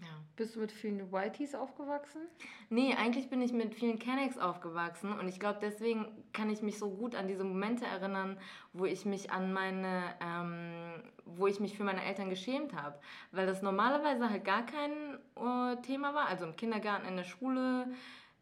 Ja. 0.00 0.06
Bist 0.36 0.56
du 0.56 0.60
mit 0.60 0.72
vielen 0.72 1.12
Whiteys 1.12 1.54
aufgewachsen? 1.54 2.22
Nee, 2.70 2.94
eigentlich 2.94 3.28
bin 3.28 3.42
ich 3.42 3.52
mit 3.52 3.74
vielen 3.74 3.98
Kennex 3.98 4.38
aufgewachsen 4.38 5.12
und 5.12 5.28
ich 5.28 5.38
glaube, 5.38 5.58
deswegen 5.60 6.06
kann 6.32 6.48
ich 6.48 6.62
mich 6.62 6.78
so 6.78 6.90
gut 6.90 7.14
an 7.14 7.28
diese 7.28 7.44
Momente 7.44 7.84
erinnern, 7.84 8.38
wo 8.72 8.86
ich 8.86 9.04
mich 9.04 9.30
an 9.30 9.52
meine, 9.52 10.14
ähm, 10.20 11.02
wo 11.26 11.46
ich 11.46 11.60
mich 11.60 11.76
für 11.76 11.84
meine 11.84 12.02
Eltern 12.04 12.30
geschämt 12.30 12.74
habe. 12.74 12.98
Weil 13.32 13.46
das 13.46 13.60
normalerweise 13.60 14.30
halt 14.30 14.44
gar 14.44 14.64
kein 14.64 15.18
äh, 15.36 15.76
Thema 15.82 16.14
war. 16.14 16.26
Also 16.26 16.46
im 16.46 16.56
Kindergarten, 16.56 17.06
in 17.06 17.16
der 17.16 17.24
Schule, 17.24 17.88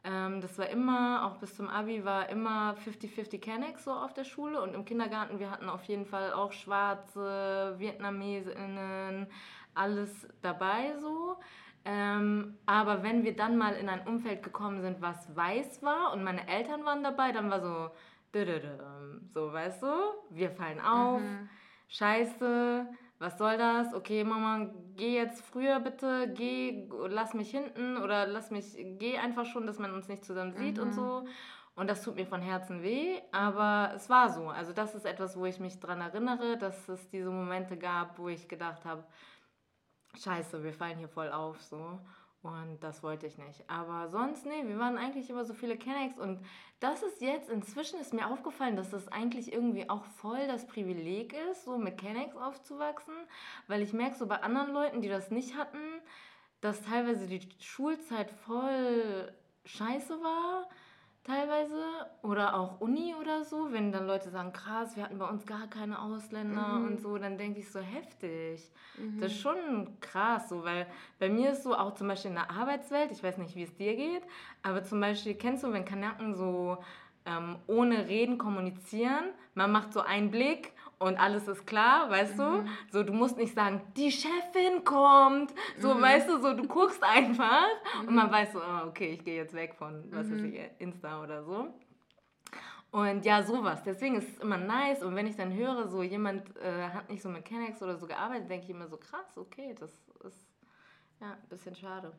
ähm, 0.04 0.40
das 0.40 0.56
war 0.58 0.68
immer, 0.68 1.26
auch 1.26 1.38
bis 1.38 1.56
zum 1.56 1.68
Abi 1.68 2.04
war 2.04 2.28
immer 2.28 2.76
50-50 2.86 3.40
Kennex 3.40 3.84
so 3.84 3.92
auf 3.92 4.14
der 4.14 4.24
Schule 4.24 4.62
und 4.62 4.74
im 4.74 4.84
Kindergarten, 4.84 5.40
wir 5.40 5.50
hatten 5.50 5.68
auf 5.68 5.84
jeden 5.84 6.06
Fall 6.06 6.32
auch 6.32 6.52
Schwarze, 6.52 7.74
Vietnamesinnen, 7.78 9.26
alles 9.78 10.26
dabei 10.42 10.94
so. 11.00 11.36
Ähm, 11.84 12.58
aber 12.66 13.02
wenn 13.02 13.24
wir 13.24 13.34
dann 13.34 13.56
mal 13.56 13.74
in 13.74 13.88
ein 13.88 14.06
Umfeld 14.06 14.42
gekommen 14.42 14.82
sind, 14.82 15.00
was 15.00 15.34
weiß 15.34 15.82
war 15.82 16.12
und 16.12 16.22
meine 16.24 16.46
Eltern 16.48 16.84
waren 16.84 17.02
dabei, 17.02 17.32
dann 17.32 17.50
war 17.50 17.60
so, 17.60 17.90
dödödöm, 18.34 19.30
so 19.32 19.52
weißt 19.52 19.82
du, 19.82 19.88
wir 20.30 20.50
fallen 20.50 20.80
auf, 20.80 21.22
Mhm. 21.22 21.48
scheiße, 21.88 22.86
was 23.18 23.38
soll 23.38 23.56
das? 23.58 23.94
Okay, 23.94 24.22
Mama, 24.22 24.70
geh 24.96 25.14
jetzt 25.14 25.42
früher 25.44 25.80
bitte, 25.80 26.32
geh, 26.34 26.88
lass 27.08 27.34
mich 27.34 27.50
hinten 27.50 27.96
oder 27.96 28.26
lass 28.26 28.50
mich, 28.50 28.76
geh 28.98 29.18
einfach 29.18 29.46
schon, 29.46 29.66
dass 29.66 29.78
man 29.78 29.92
uns 29.94 30.08
nicht 30.08 30.24
zusammen 30.24 30.52
sieht 30.54 30.78
und 30.78 30.88
Mhm. 30.88 30.92
so. 30.92 31.24
Und 31.74 31.88
das 31.88 32.02
tut 32.02 32.16
mir 32.16 32.26
von 32.26 32.42
Herzen 32.42 32.82
weh, 32.82 33.20
aber 33.30 33.92
es 33.94 34.10
war 34.10 34.30
so. 34.30 34.48
Also 34.48 34.72
das 34.72 34.94
ist 34.96 35.06
etwas, 35.06 35.38
wo 35.38 35.46
ich 35.46 35.60
mich 35.60 35.78
dran 35.78 36.00
erinnere, 36.00 36.58
dass 36.58 36.88
es 36.88 37.08
diese 37.08 37.30
Momente 37.30 37.76
gab, 37.76 38.18
wo 38.18 38.28
ich 38.28 38.48
gedacht 38.48 38.84
habe, 38.84 39.04
scheiße, 40.16 40.62
wir 40.64 40.72
fallen 40.72 40.98
hier 40.98 41.08
voll 41.08 41.30
auf 41.30 41.62
so. 41.62 41.98
Und 42.42 42.78
das 42.80 43.02
wollte 43.02 43.26
ich 43.26 43.36
nicht. 43.36 43.68
Aber 43.68 44.08
sonst, 44.08 44.46
nee, 44.46 44.66
wir 44.66 44.78
waren 44.78 44.96
eigentlich 44.96 45.28
immer 45.28 45.44
so 45.44 45.54
viele 45.54 45.76
Kennex. 45.76 46.18
Und 46.18 46.40
das 46.78 47.02
ist 47.02 47.20
jetzt, 47.20 47.50
inzwischen 47.50 47.98
ist 47.98 48.14
mir 48.14 48.28
aufgefallen, 48.28 48.76
dass 48.76 48.90
das 48.90 49.08
eigentlich 49.08 49.52
irgendwie 49.52 49.90
auch 49.90 50.04
voll 50.04 50.46
das 50.46 50.66
Privileg 50.66 51.34
ist, 51.50 51.64
so 51.64 51.78
mit 51.78 51.98
Kennex 51.98 52.36
aufzuwachsen. 52.36 53.14
Weil 53.66 53.82
ich 53.82 53.92
merke 53.92 54.16
so 54.16 54.26
bei 54.26 54.40
anderen 54.40 54.72
Leuten, 54.72 55.02
die 55.02 55.08
das 55.08 55.32
nicht 55.32 55.56
hatten, 55.56 56.00
dass 56.60 56.82
teilweise 56.82 57.26
die 57.26 57.48
Schulzeit 57.58 58.30
voll 58.30 59.32
scheiße 59.64 60.20
war. 60.22 60.68
Teilweise. 61.28 61.76
Oder 62.22 62.54
auch 62.54 62.80
Uni 62.80 63.14
oder 63.20 63.44
so. 63.44 63.70
Wenn 63.70 63.92
dann 63.92 64.06
Leute 64.06 64.30
sagen, 64.30 64.50
krass, 64.54 64.96
wir 64.96 65.04
hatten 65.04 65.18
bei 65.18 65.28
uns 65.28 65.44
gar 65.44 65.66
keine 65.66 66.00
Ausländer 66.00 66.78
Mhm. 66.78 66.86
und 66.86 67.00
so, 67.02 67.18
dann 67.18 67.36
denke 67.36 67.60
ich 67.60 67.70
so 67.70 67.80
heftig. 67.80 68.70
Mhm. 68.96 69.20
Das 69.20 69.32
ist 69.32 69.40
schon 69.40 70.00
krass, 70.00 70.48
so, 70.48 70.64
weil 70.64 70.86
bei 71.18 71.28
mir 71.28 71.50
ist 71.50 71.64
so 71.64 71.76
auch 71.76 71.94
zum 71.94 72.08
Beispiel 72.08 72.30
in 72.30 72.36
der 72.36 72.50
Arbeitswelt, 72.50 73.12
ich 73.12 73.22
weiß 73.22 73.36
nicht, 73.36 73.54
wie 73.56 73.64
es 73.64 73.76
dir 73.76 73.94
geht, 73.94 74.22
aber 74.62 74.82
zum 74.84 75.00
Beispiel, 75.00 75.34
kennst 75.34 75.64
du, 75.64 75.72
wenn 75.72 75.84
Kanaken 75.84 76.34
so 76.34 76.78
ähm, 77.26 77.56
ohne 77.66 78.08
Reden 78.08 78.38
kommunizieren, 78.38 79.24
man 79.54 79.70
macht 79.70 79.92
so 79.92 80.00
einen 80.00 80.30
Blick 80.30 80.72
und 80.98 81.16
alles 81.18 81.46
ist 81.46 81.66
klar, 81.66 82.10
weißt 82.10 82.38
du? 82.38 82.64
So, 82.90 83.02
du 83.02 83.12
musst 83.12 83.36
nicht 83.36 83.54
sagen, 83.54 83.80
die 83.96 84.10
Chefin 84.10 84.84
kommt, 84.84 85.54
so, 85.78 86.00
weißt 86.00 86.28
du, 86.28 86.40
so, 86.40 86.54
du 86.54 86.66
guckst 86.66 87.02
einfach 87.16 87.68
und 88.00 88.14
man 88.14 88.30
weiß 88.30 88.52
so, 88.52 88.60
ah, 88.60 88.86
okay, 88.86 89.12
ich 89.12 89.24
gehe 89.24 89.36
jetzt 89.36 89.54
weg 89.54 89.74
von, 89.74 90.04
was 90.10 90.30
weiß 90.30 90.42
ich, 90.42 90.58
Insta 90.78 91.22
oder 91.22 91.44
so. 91.44 91.68
Und 92.90 93.24
ja, 93.24 93.42
sowas. 93.42 93.82
Deswegen 93.82 94.16
ist 94.16 94.28
es 94.30 94.38
immer 94.38 94.56
nice. 94.56 95.02
Und 95.02 95.14
wenn 95.14 95.26
ich 95.26 95.36
dann 95.36 95.52
höre, 95.52 95.88
so 95.88 96.02
jemand 96.02 96.56
äh, 96.56 96.88
hat 96.88 97.10
nicht 97.10 97.22
so 97.22 97.28
mit 97.28 97.44
Kennex 97.44 97.82
oder 97.82 97.98
so 97.98 98.06
gearbeitet, 98.06 98.48
denke 98.48 98.64
ich 98.64 98.70
immer 98.70 98.88
so, 98.88 98.96
krass, 98.96 99.36
okay, 99.36 99.74
das 99.78 99.90
ist 100.24 100.48
ja 101.20 101.32
ein 101.32 101.48
bisschen 101.48 101.74
schade. 101.74 102.18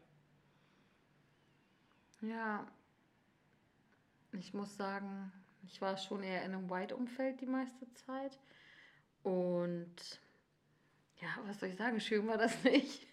Ja, 2.21 2.67
ich 4.33 4.53
muss 4.53 4.75
sagen, 4.75 5.31
ich 5.63 5.81
war 5.81 5.97
schon 5.97 6.21
eher 6.21 6.43
in 6.43 6.53
einem 6.53 6.69
White-Umfeld 6.69 7.41
die 7.41 7.47
meiste 7.47 7.91
Zeit. 7.93 8.37
Und 9.23 10.21
ja, 11.21 11.27
was 11.45 11.59
soll 11.59 11.69
ich 11.69 11.75
sagen, 11.75 11.99
schön 11.99 12.27
war 12.27 12.37
das 12.37 12.63
nicht. 12.63 13.07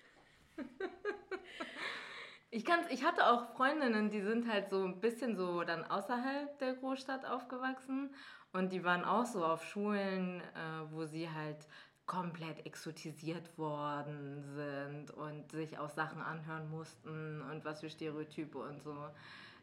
Ich, 2.50 2.64
kann's, 2.64 2.86
ich 2.90 3.04
hatte 3.04 3.26
auch 3.26 3.54
Freundinnen, 3.54 4.08
die 4.08 4.22
sind 4.22 4.48
halt 4.48 4.70
so 4.70 4.84
ein 4.84 5.00
bisschen 5.00 5.36
so 5.36 5.62
dann 5.64 5.84
außerhalb 5.84 6.58
der 6.58 6.74
Großstadt 6.74 7.26
aufgewachsen. 7.26 8.14
Und 8.52 8.72
die 8.72 8.82
waren 8.84 9.04
auch 9.04 9.26
so 9.26 9.44
auf 9.44 9.62
Schulen, 9.64 10.40
äh, 10.40 10.90
wo 10.90 11.04
sie 11.04 11.28
halt 11.28 11.68
komplett 12.06 12.64
exotisiert 12.64 13.58
worden 13.58 14.42
sind 14.54 15.10
und 15.10 15.50
sich 15.50 15.76
auch 15.78 15.90
Sachen 15.90 16.22
anhören 16.22 16.70
mussten 16.70 17.42
und 17.42 17.64
was 17.64 17.80
für 17.80 17.90
Stereotype 17.90 18.56
und 18.56 18.80
so. 18.82 18.96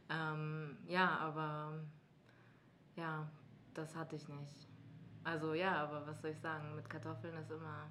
Ähm, 0.10 0.78
ja, 0.86 1.18
aber 1.18 1.74
ja, 2.96 3.28
das 3.74 3.96
hatte 3.96 4.18
ich 4.18 4.28
nicht. 4.28 4.73
Also 5.24 5.54
ja, 5.54 5.76
aber 5.84 6.06
was 6.06 6.22
soll 6.22 6.32
ich 6.32 6.40
sagen, 6.40 6.76
mit 6.76 6.90
Kartoffeln 6.90 7.36
ist 7.38 7.50
immer 7.50 7.90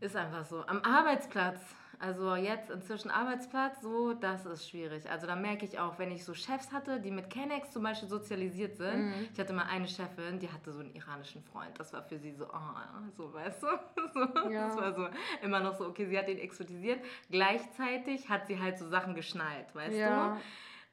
Ist 0.00 0.16
einfach 0.16 0.44
so. 0.44 0.64
Am 0.66 0.82
Arbeitsplatz, 0.82 1.60
also 1.98 2.34
jetzt 2.34 2.68
inzwischen 2.68 3.10
Arbeitsplatz, 3.10 3.80
so, 3.80 4.12
das 4.12 4.44
ist 4.44 4.68
schwierig. 4.68 5.08
Also 5.08 5.26
da 5.26 5.36
merke 5.36 5.64
ich 5.64 5.78
auch, 5.78 5.98
wenn 5.98 6.10
ich 6.10 6.24
so 6.24 6.34
Chefs 6.34 6.72
hatte, 6.72 7.00
die 7.00 7.10
mit 7.10 7.30
Kennex 7.30 7.70
zum 7.70 7.84
Beispiel 7.84 8.08
sozialisiert 8.08 8.76
sind. 8.76 9.06
Mhm. 9.06 9.28
Ich 9.32 9.38
hatte 9.38 9.52
mal 9.52 9.66
eine 9.66 9.88
Chefin, 9.88 10.38
die 10.40 10.50
hatte 10.50 10.72
so 10.72 10.80
einen 10.80 10.94
iranischen 10.94 11.42
Freund. 11.44 11.78
Das 11.78 11.92
war 11.92 12.02
für 12.02 12.18
sie 12.18 12.32
so, 12.32 12.46
oh, 12.46 13.10
so, 13.16 13.32
weißt 13.32 13.62
du? 13.62 13.66
So, 14.12 14.50
ja. 14.50 14.66
Das 14.66 14.76
war 14.76 14.92
so 14.92 15.08
immer 15.42 15.60
noch 15.60 15.74
so, 15.74 15.86
okay, 15.86 16.04
sie 16.04 16.18
hat 16.18 16.28
ihn 16.28 16.38
exotisiert. 16.38 17.02
Gleichzeitig 17.30 18.28
hat 18.28 18.46
sie 18.46 18.60
halt 18.60 18.78
so 18.78 18.86
Sachen 18.88 19.14
geschnallt, 19.14 19.74
weißt 19.74 19.96
ja. 19.96 20.38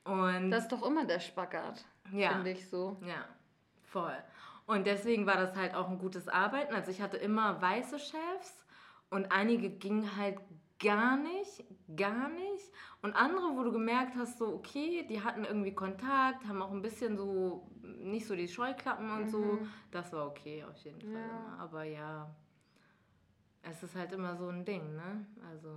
du? 0.05 0.11
Und 0.11 0.51
das 0.51 0.63
ist 0.63 0.71
doch 0.71 0.83
immer 0.83 1.05
der 1.05 1.19
Spagat, 1.19 1.83
ja. 2.11 2.29
finde 2.29 2.51
ich 2.51 2.69
so. 2.69 2.97
Ja, 3.05 3.25
voll. 3.83 4.15
Und 4.69 4.85
deswegen 4.85 5.25
war 5.25 5.37
das 5.37 5.55
halt 5.55 5.73
auch 5.73 5.89
ein 5.89 5.97
gutes 5.97 6.27
Arbeiten. 6.27 6.75
Also 6.75 6.91
ich 6.91 7.01
hatte 7.01 7.17
immer 7.17 7.59
weiße 7.59 7.97
Chefs 7.97 8.63
und 9.09 9.31
einige 9.31 9.71
gingen 9.71 10.15
halt 10.15 10.37
gar 10.77 11.17
nicht, 11.17 11.63
gar 11.97 12.29
nicht. 12.29 12.71
Und 13.01 13.15
andere, 13.15 13.57
wo 13.57 13.63
du 13.63 13.71
gemerkt 13.71 14.15
hast, 14.15 14.37
so, 14.37 14.53
okay, 14.53 15.07
die 15.09 15.23
hatten 15.23 15.43
irgendwie 15.43 15.73
Kontakt, 15.73 16.47
haben 16.47 16.61
auch 16.61 16.69
ein 16.69 16.83
bisschen 16.83 17.17
so, 17.17 17.67
nicht 17.81 18.27
so 18.27 18.35
die 18.35 18.47
Scheuklappen 18.47 19.09
und 19.09 19.25
mhm. 19.25 19.29
so. 19.29 19.59
Das 19.89 20.13
war 20.13 20.27
okay 20.27 20.63
auf 20.63 20.77
jeden 20.83 21.01
Fall. 21.01 21.19
Ja. 21.19 21.57
Aber 21.57 21.83
ja, 21.85 22.29
es 23.63 23.81
ist 23.81 23.95
halt 23.95 24.11
immer 24.11 24.35
so 24.35 24.49
ein 24.49 24.65
Ding, 24.65 24.95
ne? 24.95 25.25
Also, 25.49 25.69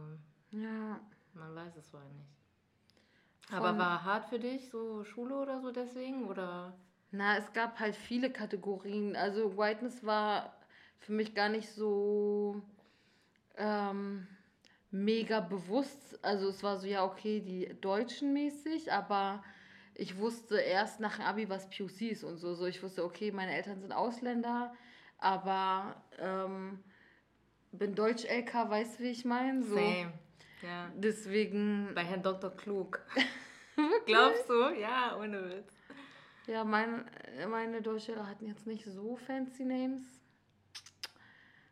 ja. 0.50 1.00
man 1.32 1.54
weiß 1.54 1.78
es 1.78 1.88
vorher 1.88 2.10
nicht. 2.10 2.28
Von 3.48 3.56
Aber 3.56 3.78
war 3.78 4.04
hart 4.04 4.26
für 4.26 4.38
dich, 4.38 4.68
so 4.68 5.02
Schule 5.02 5.34
oder 5.34 5.62
so 5.62 5.72
deswegen? 5.72 6.28
Oder? 6.28 6.74
Na, 7.12 7.36
es 7.36 7.52
gab 7.52 7.78
halt 7.78 7.94
viele 7.94 8.30
Kategorien. 8.30 9.14
Also 9.16 9.56
Whiteness 9.56 10.04
war 10.04 10.56
für 10.98 11.12
mich 11.12 11.34
gar 11.34 11.50
nicht 11.50 11.68
so 11.68 12.62
ähm, 13.56 14.26
mega 14.90 15.40
bewusst. 15.40 16.18
Also 16.24 16.48
es 16.48 16.62
war 16.62 16.78
so, 16.78 16.86
ja, 16.86 17.04
okay, 17.04 17.40
die 17.40 17.68
Deutschen 17.80 18.32
mäßig, 18.32 18.90
aber 18.92 19.44
ich 19.94 20.16
wusste 20.16 20.58
erst 20.58 21.00
nach 21.00 21.16
dem 21.16 21.26
Abi, 21.26 21.50
was 21.50 21.68
POC 21.68 22.00
ist 22.12 22.24
und 22.24 22.38
so. 22.38 22.54
So, 22.54 22.64
ich 22.64 22.82
wusste, 22.82 23.04
okay, 23.04 23.30
meine 23.30 23.54
Eltern 23.54 23.80
sind 23.80 23.92
Ausländer, 23.92 24.74
aber 25.18 26.02
ähm, 26.18 26.82
bin 27.72 27.94
Deutsch-LK, 27.94 28.70
weißt 28.70 28.98
du, 28.98 29.04
wie 29.04 29.10
ich 29.10 29.26
meine? 29.26 29.62
So. 29.62 29.74
Same. 29.74 30.12
Ja. 30.62 30.90
Deswegen. 30.96 31.90
Bei 31.94 32.04
Herrn 32.04 32.22
Dr. 32.22 32.50
Klug. 32.56 33.00
Glaubst 34.06 34.48
du? 34.48 34.70
Ja, 34.78 35.18
ohne 35.18 35.50
Witz. 35.50 35.74
Ja, 36.46 36.64
mein, 36.64 37.04
meine 37.48 37.82
Deutschlehrer 37.82 38.26
hatten 38.26 38.46
jetzt 38.46 38.66
nicht 38.66 38.84
so 38.84 39.16
fancy 39.16 39.64
Names. 39.64 40.02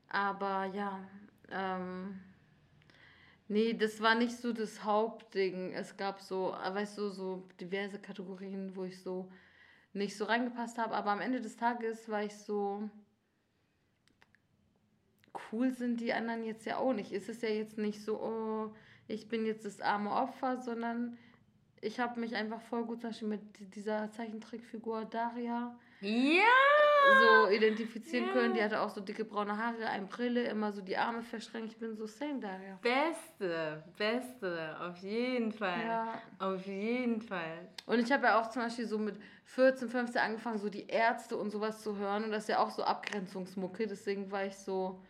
Aber 0.09 0.67
ja, 0.67 1.09
ähm, 1.51 2.21
Nee, 3.53 3.75
das 3.75 4.01
war 4.01 4.15
nicht 4.15 4.37
so 4.37 4.53
das 4.53 4.85
Hauptding. 4.85 5.73
Es 5.73 5.97
gab 5.97 6.21
so, 6.21 6.53
weißt 6.53 6.97
du, 6.99 7.09
so 7.09 7.49
diverse 7.61 7.99
Kategorien, 7.99 8.77
wo 8.77 8.85
ich 8.85 9.03
so 9.03 9.29
nicht 9.93 10.17
so 10.17 10.25
reingepasst 10.27 10.79
habe. 10.79 10.95
Aber 10.95 11.11
am 11.11 11.21
Ende 11.21 11.41
des 11.41 11.57
Tages 11.57 12.09
war 12.09 12.23
ich 12.23 12.37
so, 12.37 12.89
cool 15.51 15.73
sind 15.73 16.01
die 16.01 16.13
anderen 16.13 16.45
jetzt 16.45 16.65
ja 16.65 16.77
auch 16.77 16.93
nicht. 16.93 17.11
Es 17.11 17.29
ist 17.29 17.43
ja 17.43 17.49
jetzt 17.49 17.77
nicht 17.77 18.05
so, 18.05 18.23
oh, 18.23 18.73
ich 19.09 19.29
bin 19.29 19.45
jetzt 19.45 19.65
das 19.65 19.81
arme 19.81 20.13
Opfer, 20.13 20.59
sondern 20.59 21.19
ich 21.81 21.99
habe 21.99 22.21
mich 22.21 22.37
einfach 22.37 22.61
voll 22.61 22.85
gut 22.85 23.01
zum 23.01 23.11
Beispiel 23.11 23.29
mit 23.29 23.75
dieser 23.75 24.11
Zeichentrickfigur 24.11 25.05
Daria 25.07 25.77
ja! 26.01 26.43
so 27.21 27.51
identifizieren 27.51 28.27
ja. 28.27 28.33
können. 28.33 28.55
Die 28.55 28.63
hatte 28.63 28.81
auch 28.81 28.91
so 28.91 29.01
dicke 29.01 29.25
braune 29.25 29.57
Haare, 29.57 29.87
eine 29.87 30.07
Brille, 30.07 30.45
immer 30.45 30.73
so 30.73 30.81
die 30.81 30.97
Arme 30.97 31.23
verschränkt. 31.23 31.73
Ich 31.73 31.79
bin 31.79 31.95
so 31.95 32.07
same 32.07 32.41
Daria. 32.41 32.79
Beste, 32.83 33.83
beste, 33.97 34.77
auf 34.81 34.97
jeden 34.99 35.53
Fall. 35.53 35.81
Ja. 35.81 36.23
Auf 36.39 36.67
jeden 36.67 37.21
Fall. 37.21 37.69
Und 37.87 37.99
ich 37.99 38.11
habe 38.13 38.27
ja 38.27 38.41
auch 38.41 38.51
zum 38.51 38.63
Beispiel 38.63 38.87
so 38.87 38.99
mit 38.99 39.17
14, 39.45 39.89
15 39.89 40.21
angefangen, 40.21 40.59
so 40.59 40.69
die 40.69 40.87
Ärzte 40.87 41.37
und 41.37 41.51
sowas 41.51 41.83
zu 41.83 41.97
hören. 41.97 42.25
Und 42.25 42.31
das 42.31 42.45
ist 42.45 42.49
ja 42.49 42.59
auch 42.59 42.71
so 42.71 42.83
Abgrenzungsmucke. 42.83 43.87
Deswegen 43.87 44.31
war 44.31 44.45
ich 44.45 44.57
so 44.57 45.01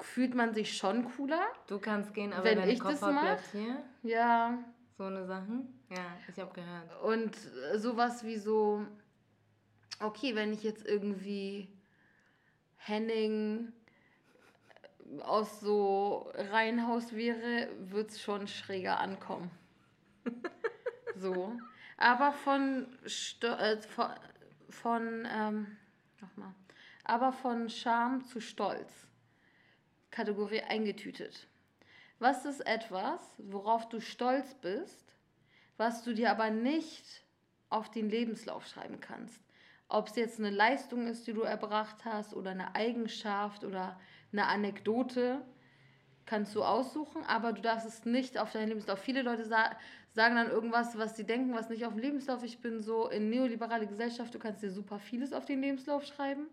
fühlt 0.00 0.34
man 0.34 0.52
sich 0.52 0.76
schon 0.76 1.04
cooler. 1.16 1.40
Du 1.68 1.78
kannst 1.78 2.12
gehen, 2.12 2.32
aber 2.32 2.44
wenn 2.44 2.68
ich 2.68 2.80
Koffer 2.80 2.92
das 2.92 3.00
mach, 3.12 3.52
hier. 3.52 3.82
Ja. 4.02 4.58
So 4.96 5.04
eine 5.04 5.26
Sachen? 5.26 5.78
Ja, 5.90 6.16
ich 6.26 6.38
habe 6.40 6.54
gehört. 6.54 7.02
Und 7.02 7.36
sowas 7.74 8.24
wie 8.24 8.38
so, 8.38 8.86
okay, 10.00 10.34
wenn 10.34 10.54
ich 10.54 10.62
jetzt 10.62 10.86
irgendwie 10.86 11.68
Henning 12.76 13.72
aus 15.20 15.60
so 15.60 16.30
Reihenhaus 16.34 17.14
wäre, 17.14 17.68
würde 17.78 18.08
es 18.08 18.22
schon 18.22 18.48
schräger 18.48 18.98
ankommen. 18.98 19.50
so. 21.16 21.52
Aber 21.98 22.32
von, 22.32 22.86
Sto 23.04 23.48
äh, 23.48 23.80
von, 23.82 24.10
von 24.70 25.28
ähm, 25.30 25.76
nochmal. 26.22 26.54
Aber 27.04 27.32
von 27.32 27.68
Scham 27.68 28.24
zu 28.24 28.40
Stolz. 28.40 29.06
Kategorie 30.10 30.62
eingetütet. 30.62 31.46
Was 32.18 32.44
ist 32.44 32.66
etwas, 32.66 33.20
worauf 33.38 33.88
du 33.88 34.00
stolz 34.00 34.54
bist, 34.54 35.14
was 35.76 36.02
du 36.02 36.14
dir 36.14 36.30
aber 36.30 36.50
nicht 36.50 37.04
auf 37.68 37.90
den 37.90 38.08
Lebenslauf 38.08 38.66
schreiben 38.66 39.00
kannst? 39.00 39.42
Ob 39.88 40.08
es 40.08 40.16
jetzt 40.16 40.38
eine 40.38 40.50
Leistung 40.50 41.06
ist, 41.06 41.26
die 41.26 41.32
du 41.32 41.42
erbracht 41.42 42.04
hast, 42.04 42.34
oder 42.34 42.50
eine 42.50 42.74
Eigenschaft 42.74 43.64
oder 43.64 44.00
eine 44.32 44.46
Anekdote, 44.46 45.42
kannst 46.24 46.54
du 46.54 46.64
aussuchen, 46.64 47.22
aber 47.24 47.52
du 47.52 47.62
darfst 47.62 47.86
es 47.86 48.04
nicht 48.04 48.38
auf 48.38 48.52
deinen 48.52 48.68
Lebenslauf. 48.68 48.98
Viele 48.98 49.22
Leute 49.22 49.44
sa 49.44 49.76
sagen 50.12 50.34
dann 50.34 50.50
irgendwas, 50.50 50.96
was 50.96 51.14
sie 51.14 51.24
denken, 51.24 51.54
was 51.54 51.68
nicht 51.68 51.84
auf 51.84 51.92
dem 51.92 52.00
Lebenslauf. 52.00 52.42
Ich 52.42 52.60
bin 52.60 52.82
so 52.82 53.08
in 53.08 53.28
neoliberale 53.28 53.86
Gesellschaft, 53.86 54.34
du 54.34 54.38
kannst 54.38 54.62
dir 54.62 54.70
super 54.70 54.98
vieles 54.98 55.34
auf 55.34 55.44
den 55.44 55.60
Lebenslauf 55.60 56.04
schreiben. 56.06 56.46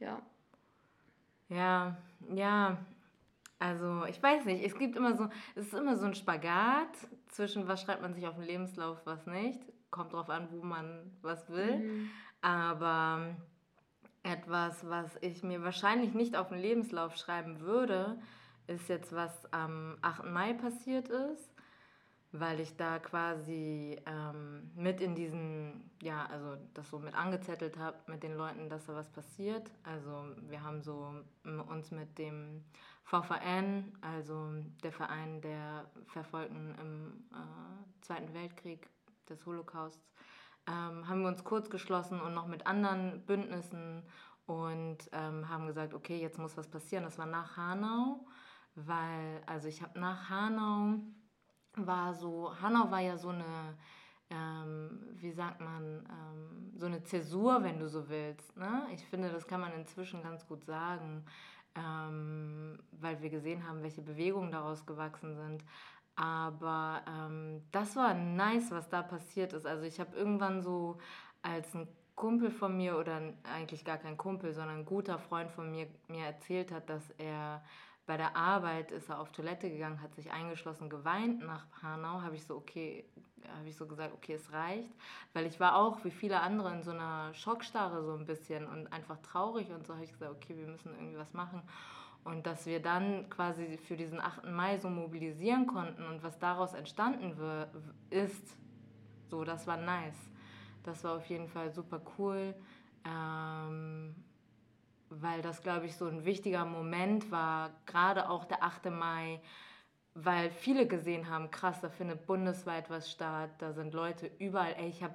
Ja. 0.00 0.20
Ja, 1.48 1.96
ja, 2.34 2.78
also, 3.58 4.04
ich 4.06 4.22
weiß 4.22 4.44
nicht, 4.44 4.64
es 4.64 4.76
gibt 4.76 4.96
immer 4.96 5.16
so, 5.16 5.28
es 5.54 5.66
ist 5.66 5.74
immer 5.74 5.96
so 5.96 6.06
ein 6.06 6.14
Spagat 6.14 6.88
zwischen 7.28 7.66
was 7.68 7.82
schreibt 7.82 8.02
man 8.02 8.14
sich 8.14 8.26
auf 8.26 8.36
den 8.36 8.44
Lebenslauf, 8.44 8.98
was 9.04 9.26
nicht. 9.26 9.60
Kommt 9.90 10.12
drauf 10.12 10.28
an, 10.28 10.48
wo 10.50 10.64
man 10.64 11.12
was 11.22 11.48
will. 11.48 11.78
Mhm. 11.78 12.10
Aber 12.42 13.36
etwas, 14.22 14.88
was 14.88 15.16
ich 15.20 15.42
mir 15.42 15.62
wahrscheinlich 15.62 16.14
nicht 16.14 16.36
auf 16.36 16.48
den 16.48 16.58
Lebenslauf 16.58 17.16
schreiben 17.16 17.60
würde, 17.60 18.18
ist 18.66 18.88
jetzt, 18.88 19.14
was 19.14 19.52
am 19.52 19.98
8. 20.02 20.24
Mai 20.26 20.54
passiert 20.54 21.08
ist 21.08 21.54
weil 22.36 22.58
ich 22.58 22.76
da 22.76 22.98
quasi 22.98 23.96
ähm, 24.06 24.68
mit 24.74 25.00
in 25.00 25.14
diesen, 25.14 25.88
ja, 26.02 26.26
also 26.26 26.56
das 26.74 26.90
so 26.90 26.98
mit 26.98 27.14
angezettelt 27.14 27.78
habe 27.78 27.96
mit 28.08 28.24
den 28.24 28.36
Leuten, 28.36 28.68
dass 28.68 28.86
da 28.86 28.94
was 28.96 29.08
passiert. 29.08 29.70
Also 29.84 30.26
wir 30.48 30.60
haben 30.64 30.82
so 30.82 31.14
uns 31.44 31.92
mit 31.92 32.18
dem 32.18 32.64
VVN, 33.04 33.92
also 34.00 34.48
der 34.82 34.92
Verein 34.92 35.40
der 35.42 35.90
Verfolgten 36.06 36.74
im 36.80 37.24
äh, 37.32 38.02
Zweiten 38.02 38.32
Weltkrieg 38.34 38.88
des 39.28 39.44
Holocausts, 39.46 40.10
ähm, 40.66 41.06
haben 41.06 41.20
wir 41.20 41.28
uns 41.28 41.44
kurz 41.44 41.68
geschlossen 41.68 42.20
und 42.20 42.34
noch 42.34 42.46
mit 42.46 42.66
anderen 42.66 43.24
Bündnissen 43.26 44.02
und 44.46 44.98
ähm, 45.12 45.48
haben 45.48 45.66
gesagt, 45.66 45.94
okay, 45.94 46.18
jetzt 46.18 46.38
muss 46.38 46.56
was 46.56 46.68
passieren. 46.68 47.04
Das 47.04 47.18
war 47.18 47.26
nach 47.26 47.56
Hanau, 47.56 48.26
weil, 48.74 49.42
also 49.46 49.68
ich 49.68 49.82
habe 49.82 49.98
nach 49.98 50.28
Hanau 50.30 50.98
war 51.76 52.14
so, 52.14 52.58
Hanau 52.60 52.90
war 52.90 53.00
ja 53.00 53.18
so 53.18 53.30
eine, 53.30 53.76
ähm, 54.30 55.00
wie 55.12 55.32
sagt 55.32 55.60
man, 55.60 56.06
ähm, 56.08 56.72
so 56.76 56.86
eine 56.86 57.02
Zäsur, 57.02 57.62
wenn 57.62 57.78
du 57.78 57.88
so 57.88 58.08
willst. 58.08 58.56
Ne? 58.56 58.86
Ich 58.92 59.04
finde, 59.06 59.30
das 59.30 59.46
kann 59.46 59.60
man 59.60 59.72
inzwischen 59.72 60.22
ganz 60.22 60.46
gut 60.46 60.64
sagen, 60.64 61.24
ähm, 61.76 62.78
weil 62.92 63.20
wir 63.22 63.30
gesehen 63.30 63.66
haben, 63.66 63.82
welche 63.82 64.02
Bewegungen 64.02 64.52
daraus 64.52 64.86
gewachsen 64.86 65.36
sind. 65.36 65.64
Aber 66.16 67.02
ähm, 67.08 67.62
das 67.72 67.96
war 67.96 68.14
nice, 68.14 68.70
was 68.70 68.88
da 68.88 69.02
passiert 69.02 69.52
ist. 69.52 69.66
Also 69.66 69.84
ich 69.84 69.98
habe 69.98 70.16
irgendwann 70.16 70.62
so 70.62 70.98
als 71.42 71.74
ein 71.74 71.88
Kumpel 72.14 72.50
von 72.50 72.76
mir 72.76 72.96
oder 72.96 73.20
eigentlich 73.42 73.84
gar 73.84 73.98
kein 73.98 74.16
Kumpel, 74.16 74.52
sondern 74.52 74.78
ein 74.78 74.84
guter 74.84 75.18
Freund 75.18 75.50
von 75.50 75.70
mir 75.70 75.88
mir 76.06 76.26
erzählt 76.26 76.70
hat, 76.70 76.88
dass 76.88 77.10
er 77.18 77.64
bei 78.06 78.16
der 78.16 78.36
Arbeit 78.36 78.92
ist 78.92 79.08
er 79.08 79.18
auf 79.18 79.32
Toilette 79.32 79.70
gegangen, 79.70 80.02
hat 80.02 80.14
sich 80.14 80.30
eingeschlossen, 80.30 80.90
geweint 80.90 81.42
nach 81.42 81.66
Hanau, 81.82 82.20
habe 82.20 82.36
ich 82.36 82.44
so, 82.44 82.56
okay, 82.56 83.04
habe 83.56 83.68
ich 83.68 83.76
so 83.76 83.86
gesagt, 83.86 84.12
okay, 84.14 84.34
es 84.34 84.52
reicht, 84.52 84.90
weil 85.32 85.46
ich 85.46 85.60
war 85.60 85.76
auch 85.76 86.04
wie 86.04 86.10
viele 86.10 86.40
andere 86.40 86.72
in 86.72 86.82
so 86.82 86.90
einer 86.90 87.32
Schockstarre 87.34 88.04
so 88.04 88.14
ein 88.14 88.26
bisschen 88.26 88.66
und 88.66 88.92
einfach 88.92 89.18
traurig 89.18 89.70
und 89.70 89.86
so 89.86 89.94
habe 89.94 90.04
ich 90.04 90.12
gesagt, 90.12 90.32
okay, 90.32 90.56
wir 90.56 90.66
müssen 90.66 90.92
irgendwie 90.94 91.18
was 91.18 91.32
machen. 91.32 91.62
Und 92.24 92.46
dass 92.46 92.64
wir 92.64 92.80
dann 92.80 93.28
quasi 93.28 93.76
für 93.76 93.96
diesen 93.96 94.18
8. 94.18 94.46
Mai 94.46 94.78
so 94.78 94.88
mobilisieren 94.88 95.66
konnten 95.66 96.04
und 96.04 96.22
was 96.22 96.38
daraus 96.38 96.72
entstanden 96.72 97.34
ist, 98.08 98.56
so, 99.28 99.44
das 99.44 99.66
war 99.66 99.76
nice. 99.76 100.30
Das 100.84 101.04
war 101.04 101.16
auf 101.16 101.26
jeden 101.26 101.48
Fall 101.48 101.70
super 101.70 102.00
cool. 102.18 102.54
Ähm, 103.04 104.14
weil 105.10 105.42
das, 105.42 105.62
glaube 105.62 105.86
ich, 105.86 105.96
so 105.96 106.06
ein 106.06 106.24
wichtiger 106.24 106.64
Moment 106.64 107.30
war, 107.30 107.70
gerade 107.86 108.28
auch 108.28 108.44
der 108.44 108.62
8. 108.62 108.86
Mai, 108.90 109.40
weil 110.14 110.50
viele 110.50 110.86
gesehen 110.86 111.28
haben, 111.28 111.50
krass, 111.50 111.80
da 111.80 111.88
findet 111.88 112.26
bundesweit 112.26 112.88
was 112.88 113.10
statt, 113.10 113.50
da 113.58 113.72
sind 113.72 113.94
Leute 113.94 114.30
überall, 114.38 114.74
ey, 114.78 114.88
ich 114.88 115.02
habe 115.02 115.14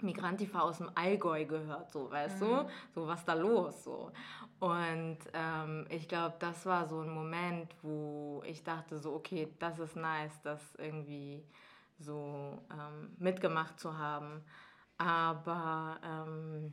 Migrantifa 0.00 0.60
aus 0.60 0.78
dem 0.78 0.90
Allgäu 0.94 1.44
gehört, 1.44 1.90
so, 1.90 2.10
weißt 2.10 2.42
mhm. 2.42 2.46
du? 2.46 2.70
So, 2.94 3.06
was 3.06 3.24
da 3.24 3.34
los, 3.34 3.82
so. 3.84 4.12
Und 4.60 5.18
ähm, 5.32 5.86
ich 5.88 6.08
glaube, 6.08 6.36
das 6.38 6.66
war 6.66 6.86
so 6.86 7.00
ein 7.00 7.10
Moment, 7.10 7.74
wo 7.82 8.42
ich 8.44 8.62
dachte 8.62 8.98
so, 8.98 9.14
okay, 9.14 9.48
das 9.58 9.78
ist 9.78 9.96
nice, 9.96 10.40
das 10.42 10.60
irgendwie 10.76 11.44
so 11.98 12.62
ähm, 12.70 13.16
mitgemacht 13.18 13.80
zu 13.80 13.96
haben. 13.96 14.44
Aber 14.98 15.98
ähm, 16.04 16.72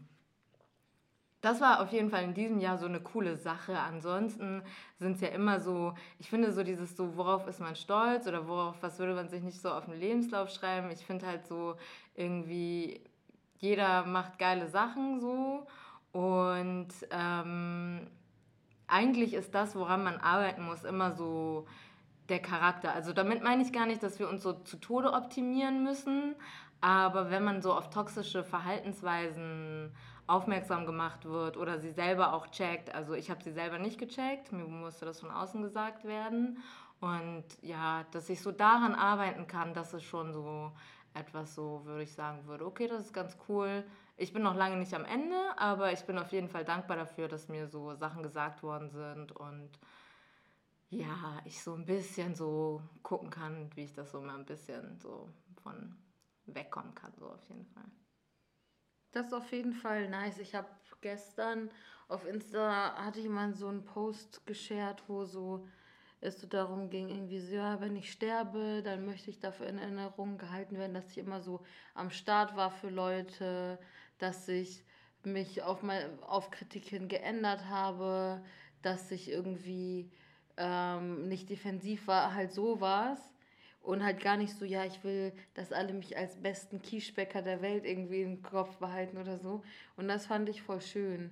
das 1.46 1.62
war 1.62 1.80
auf 1.80 1.92
jeden 1.92 2.10
Fall 2.10 2.24
in 2.24 2.34
diesem 2.34 2.60
Jahr 2.60 2.80
so 2.80 2.88
eine 2.88 3.00
coole 3.00 3.36
Sache. 3.38 3.78
Ansonsten 3.78 4.64
sind 4.98 5.16
es 5.16 5.22
ja 5.22 5.28
immer 5.28 5.60
so, 5.60 5.94
ich 6.18 6.28
finde 6.28 6.52
so 6.52 6.64
dieses 6.64 6.98
so, 6.98 7.18
worauf 7.18 7.46
ist 7.48 7.60
man 7.60 7.76
stolz 7.76 8.28
oder 8.28 8.48
worauf, 8.48 8.82
was 8.82 8.98
würde 8.98 9.14
man 9.14 9.30
sich 9.30 9.44
nicht 9.44 9.62
so 9.62 9.70
auf 9.70 9.86
den 9.86 10.00
Lebenslauf 10.00 10.50
schreiben. 10.50 10.90
Ich 10.90 11.06
finde 11.06 11.28
halt 11.28 11.46
so 11.46 11.76
irgendwie, 12.16 13.00
jeder 13.60 14.06
macht 14.08 14.40
geile 14.40 14.68
Sachen 14.68 15.20
so 15.20 15.68
und 16.12 16.88
ähm, 17.12 18.08
eigentlich 18.88 19.36
ist 19.36 19.54
das, 19.54 19.76
woran 19.76 20.04
man 20.04 20.18
arbeiten 20.18 20.64
muss, 20.64 20.84
immer 20.84 21.12
so 21.12 21.68
der 22.28 22.40
Charakter. 22.40 22.92
Also 22.92 23.14
damit 23.14 23.44
meine 23.44 23.62
ich 23.62 23.72
gar 23.72 23.86
nicht, 23.86 24.02
dass 24.02 24.18
wir 24.18 24.30
uns 24.30 24.42
so 24.42 24.54
zu 24.54 24.78
Tode 24.78 25.14
optimieren 25.14 25.84
müssen, 25.84 26.34
aber 26.82 27.30
wenn 27.30 27.44
man 27.44 27.62
so 27.62 27.72
auf 27.72 27.92
toxische 27.92 28.44
Verhaltensweisen 28.44 29.92
aufmerksam 30.28 30.86
gemacht 30.86 31.26
wird 31.26 31.58
oder 31.58 31.80
sie 31.80 31.92
selber 31.92 32.34
auch 32.34 32.48
checkt, 32.48 32.94
also 32.94 33.14
ich 33.14 33.30
habe 33.30 33.44
sie 33.44 33.52
selber 33.52 33.78
nicht 33.78 34.00
gecheckt, 34.00 34.52
mir 34.52 34.66
musste 34.66 35.06
das 35.06 35.20
von 35.20 35.32
außen 35.32 35.62
gesagt 35.62 36.06
werden 36.06 36.60
und 37.00 37.46
ja, 37.62 38.06
dass 38.12 38.30
ich 38.30 38.42
so 38.42 38.52
daran 38.52 38.96
arbeiten 38.96 39.48
kann, 39.48 39.74
das 39.74 39.94
ist 39.94 40.04
schon 40.04 40.34
so 40.34 40.72
etwas 41.14 41.56
so, 41.56 41.86
würde 41.86 42.04
ich 42.04 42.14
sagen 42.14 42.46
würde, 42.46 42.66
okay, 42.66 42.88
das 42.88 43.06
ist 43.06 43.14
ganz 43.14 43.38
cool. 43.48 43.84
Ich 44.18 44.34
bin 44.34 44.44
noch 44.44 44.56
lange 44.56 44.78
nicht 44.78 44.94
am 44.94 45.06
Ende, 45.06 45.36
aber 45.58 45.92
ich 45.92 46.02
bin 46.06 46.18
auf 46.18 46.32
jeden 46.32 46.50
Fall 46.50 46.66
dankbar 46.66 46.98
dafür, 46.98 47.28
dass 47.28 47.48
mir 47.48 47.68
so 47.68 47.96
Sachen 47.96 48.24
gesagt 48.24 48.64
worden 48.64 48.90
sind 48.90 49.32
und 49.32 49.80
ja, 50.90 51.40
ich 51.46 51.62
so 51.62 51.74
ein 51.74 51.86
bisschen 51.86 52.36
so 52.36 52.82
gucken 53.04 53.30
kann, 53.30 53.70
wie 53.76 53.84
ich 53.84 53.94
das 53.94 54.12
so 54.12 54.22
mal 54.22 54.38
ein 54.38 54.46
bisschen 54.46 54.98
so 55.00 55.30
von 55.64 55.98
wegkommen 56.46 56.94
kann, 56.96 57.14
so 57.18 57.28
auf 57.28 57.44
jeden 57.50 57.66
Fall. 57.66 57.92
Das 59.16 59.28
ist 59.28 59.34
auf 59.34 59.50
jeden 59.54 59.72
Fall 59.72 60.10
nice. 60.10 60.40
Ich 60.40 60.56
habe 60.56 60.68
gestern 61.00 61.72
auf 62.10 62.28
Insta 62.28 62.96
hatte 62.98 63.22
mal 63.30 63.54
so 63.56 63.70
einen 63.70 63.86
Post 63.86 64.46
geshared, 64.46 65.02
wo 65.08 65.24
so 65.24 65.66
es 66.20 66.42
so 66.42 66.48
darum 66.48 66.90
ging, 66.90 67.08
irgendwie 67.08 67.40
so, 67.40 67.56
ja, 67.56 67.80
wenn 67.80 67.96
ich 67.96 68.12
sterbe, 68.12 68.82
dann 68.84 69.06
möchte 69.06 69.30
ich 69.30 69.40
dafür 69.40 69.68
in 69.68 69.78
Erinnerung 69.78 70.38
gehalten 70.38 70.78
werden, 70.78 70.94
dass 70.94 71.12
ich 71.12 71.18
immer 71.18 71.40
so 71.40 71.62
am 71.94 72.10
Start 72.10 72.58
war 72.58 72.72
für 72.72 72.90
Leute, 72.90 73.80
dass 74.18 74.50
ich 74.50 74.84
mich 75.24 75.64
auf, 75.64 75.82
mein, 75.82 76.22
auf 76.22 76.52
Kritik 76.52 76.84
hin 76.84 77.08
geändert 77.08 77.70
habe, 77.70 78.44
dass 78.82 79.12
ich 79.12 79.32
irgendwie 79.32 80.12
ähm, 80.58 81.30
nicht 81.30 81.50
defensiv 81.50 82.08
war, 82.08 82.34
halt 82.34 82.52
so 82.52 82.82
war's. 82.82 83.35
Und 83.86 84.04
halt 84.04 84.20
gar 84.20 84.36
nicht 84.36 84.58
so, 84.58 84.66
ja, 84.66 84.84
ich 84.84 85.04
will, 85.04 85.32
dass 85.54 85.72
alle 85.72 85.94
mich 85.94 86.18
als 86.18 86.36
besten 86.36 86.82
Quichebäcker 86.82 87.42
der 87.42 87.62
Welt 87.62 87.86
irgendwie 87.86 88.22
im 88.22 88.42
Kopf 88.42 88.78
behalten 88.78 89.18
oder 89.18 89.38
so. 89.38 89.62
Und 89.96 90.08
das 90.08 90.26
fand 90.26 90.50
ich 90.50 90.64
voll 90.64 90.82
schön. 90.82 91.30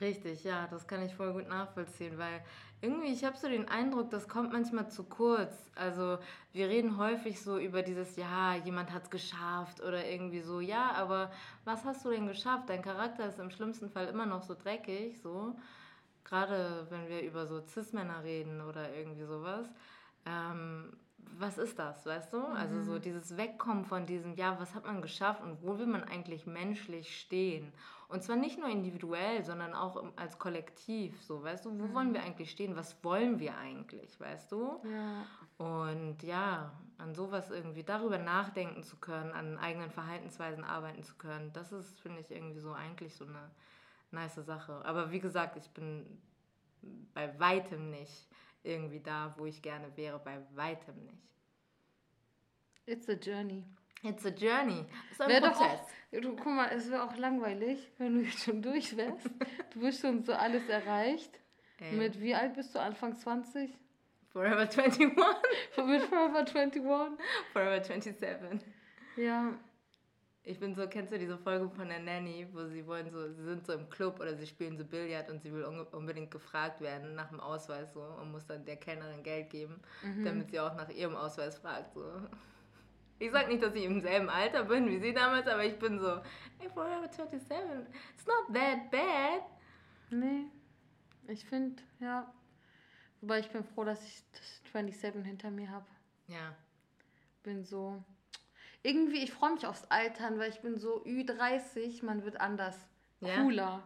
Richtig, 0.00 0.44
ja, 0.44 0.66
das 0.68 0.86
kann 0.86 1.04
ich 1.04 1.14
voll 1.14 1.32
gut 1.32 1.48
nachvollziehen, 1.48 2.18
weil 2.18 2.42
irgendwie, 2.82 3.12
ich 3.12 3.24
habe 3.24 3.36
so 3.36 3.48
den 3.48 3.68
Eindruck, 3.68 4.10
das 4.10 4.28
kommt 4.28 4.52
manchmal 4.52 4.90
zu 4.90 5.04
kurz. 5.04 5.70
Also 5.74 6.18
wir 6.52 6.68
reden 6.68 6.98
häufig 6.98 7.40
so 7.40 7.58
über 7.58 7.82
dieses, 7.82 8.16
ja, 8.16 8.56
jemand 8.56 8.92
hat 8.92 9.04
es 9.04 9.10
geschafft 9.10 9.80
oder 9.80 10.04
irgendwie 10.06 10.42
so, 10.42 10.60
ja, 10.60 10.92
aber 10.92 11.32
was 11.64 11.84
hast 11.84 12.04
du 12.04 12.10
denn 12.10 12.26
geschafft? 12.26 12.68
Dein 12.68 12.82
Charakter 12.82 13.26
ist 13.26 13.38
im 13.38 13.50
schlimmsten 13.50 13.88
Fall 13.88 14.08
immer 14.08 14.26
noch 14.26 14.42
so 14.42 14.54
dreckig, 14.54 15.18
so 15.20 15.56
gerade 16.24 16.86
wenn 16.90 17.08
wir 17.08 17.22
über 17.22 17.46
so 17.46 17.60
Cis-Männer 17.60 18.22
reden 18.22 18.60
oder 18.60 18.92
irgendwie 18.94 19.24
sowas, 19.24 19.66
ähm, 20.26 20.92
was 21.38 21.58
ist 21.58 21.78
das, 21.78 22.06
weißt 22.06 22.32
du? 22.32 22.38
Mhm. 22.38 22.56
Also 22.56 22.82
so 22.82 22.92
mhm. 22.92 23.02
dieses 23.02 23.36
Wegkommen 23.36 23.84
von 23.84 24.06
diesem, 24.06 24.34
ja, 24.34 24.58
was 24.58 24.74
hat 24.74 24.86
man 24.86 25.02
geschafft 25.02 25.42
und 25.42 25.62
wo 25.62 25.78
will 25.78 25.86
man 25.86 26.04
eigentlich 26.04 26.46
menschlich 26.46 27.20
stehen? 27.20 27.72
Und 28.08 28.22
zwar 28.22 28.36
nicht 28.36 28.58
nur 28.58 28.68
individuell, 28.68 29.42
sondern 29.44 29.74
auch 29.74 30.02
als 30.14 30.38
Kollektiv, 30.38 31.20
so, 31.22 31.42
weißt 31.42 31.64
du? 31.64 31.70
Wo 31.78 31.86
mhm. 31.86 31.94
wollen 31.94 32.14
wir 32.14 32.22
eigentlich 32.22 32.50
stehen? 32.50 32.76
Was 32.76 33.02
wollen 33.02 33.40
wir 33.40 33.56
eigentlich, 33.56 34.18
weißt 34.20 34.52
du? 34.52 34.80
Ja. 34.84 35.24
Und 35.58 36.22
ja, 36.22 36.72
an 36.98 37.14
sowas 37.14 37.50
irgendwie, 37.50 37.82
darüber 37.82 38.18
nachdenken 38.18 38.82
zu 38.82 38.96
können, 38.96 39.32
an 39.32 39.58
eigenen 39.58 39.90
Verhaltensweisen 39.90 40.64
arbeiten 40.64 41.02
zu 41.02 41.14
können, 41.16 41.52
das 41.52 41.72
ist, 41.72 41.98
finde 42.00 42.20
ich, 42.20 42.30
irgendwie 42.30 42.60
so 42.60 42.72
eigentlich 42.72 43.14
so 43.14 43.24
eine 43.24 43.50
nice 44.10 44.36
Sache. 44.36 44.82
Aber 44.84 45.10
wie 45.10 45.20
gesagt, 45.20 45.56
ich 45.56 45.68
bin 45.70 46.06
bei 47.14 47.38
weitem 47.40 47.90
nicht 47.90 48.28
irgendwie 48.66 49.00
da, 49.00 49.34
wo 49.36 49.46
ich 49.46 49.62
gerne 49.62 49.96
wäre, 49.96 50.18
bei 50.18 50.38
weitem 50.54 51.02
nicht. 51.04 51.22
It's 52.86 53.08
a 53.08 53.14
journey. 53.14 53.64
It's 54.02 54.24
a 54.24 54.30
journey. 54.30 54.84
It's 55.10 55.20
ein 55.20 55.42
Prozess. 55.42 55.80
Auch, 55.80 56.20
du, 56.20 56.36
guck 56.36 56.46
mal, 56.46 56.70
es 56.70 56.90
wäre 56.90 57.02
auch 57.02 57.16
langweilig, 57.16 57.90
wenn 57.98 58.14
du 58.14 58.20
jetzt 58.20 58.44
schon 58.44 58.62
durch 58.62 58.96
wärst. 58.96 59.26
du 59.70 59.80
bist 59.80 60.00
schon 60.00 60.22
so 60.22 60.32
alles 60.32 60.68
erreicht. 60.68 61.40
Ey. 61.78 61.92
Mit 61.92 62.20
wie 62.20 62.34
alt 62.34 62.54
bist 62.54 62.74
du? 62.74 62.80
Anfang 62.80 63.16
20? 63.16 63.70
Forever 64.28 64.60
21. 64.60 64.98
Mit 65.86 66.02
Forever 66.02 66.38
21? 66.38 66.82
Forever 67.52 67.82
27. 67.82 68.60
Ja, 69.16 69.54
ich 70.48 70.60
bin 70.60 70.76
so, 70.76 70.86
kennst 70.86 71.12
du 71.12 71.18
diese 71.18 71.36
Folge 71.36 71.68
von 71.68 71.88
der 71.88 71.98
Nanny, 71.98 72.46
wo 72.52 72.64
sie 72.66 72.86
wollen 72.86 73.10
so, 73.10 73.28
sie 73.32 73.42
sind 73.42 73.66
so 73.66 73.72
im 73.72 73.90
Club 73.90 74.20
oder 74.20 74.36
sie 74.36 74.46
spielen 74.46 74.78
so 74.78 74.84
Billard 74.84 75.28
und 75.28 75.42
sie 75.42 75.52
will 75.52 75.64
unbedingt 75.64 76.30
gefragt 76.30 76.80
werden 76.80 77.16
nach 77.16 77.30
dem 77.30 77.40
Ausweis 77.40 77.92
so 77.92 78.00
und 78.00 78.30
muss 78.30 78.46
dann 78.46 78.64
der 78.64 78.76
Kellnerin 78.76 79.24
Geld 79.24 79.50
geben, 79.50 79.80
mhm. 80.04 80.24
damit 80.24 80.50
sie 80.52 80.60
auch 80.60 80.76
nach 80.76 80.88
ihrem 80.88 81.16
Ausweis 81.16 81.58
fragt 81.58 81.92
so. 81.94 82.04
Ich 83.18 83.32
sag 83.32 83.48
nicht, 83.48 83.60
dass 83.60 83.74
ich 83.74 83.84
im 83.84 84.00
selben 84.00 84.30
Alter 84.30 84.64
bin 84.64 84.88
wie 84.88 85.00
sie 85.00 85.12
damals, 85.12 85.48
aber 85.48 85.64
ich 85.64 85.76
bin 85.80 85.98
so, 85.98 86.20
hey, 86.58 86.70
forever 86.70 87.08
27, 87.10 87.88
it's 88.14 88.26
not 88.26 88.54
that 88.54 88.88
bad. 88.92 89.42
Nee, 90.10 90.44
ich 91.26 91.44
finde, 91.44 91.82
ja. 91.98 92.32
Wobei 93.20 93.40
ich 93.40 93.50
bin 93.50 93.64
froh, 93.64 93.82
dass 93.82 94.06
ich 94.06 94.22
27 94.70 95.24
hinter 95.24 95.50
mir 95.50 95.68
habe. 95.70 95.86
Ja. 96.28 96.54
Bin 97.42 97.64
so, 97.64 98.04
irgendwie, 98.82 99.18
ich 99.18 99.32
freue 99.32 99.52
mich 99.52 99.66
aufs 99.66 99.84
Altern, 99.88 100.38
weil 100.38 100.50
ich 100.50 100.60
bin 100.60 100.78
so 100.78 101.02
Ü30, 101.04 102.04
man 102.04 102.24
wird 102.24 102.40
anders. 102.40 102.76
Ja. 103.20 103.42
Cooler. 103.42 103.82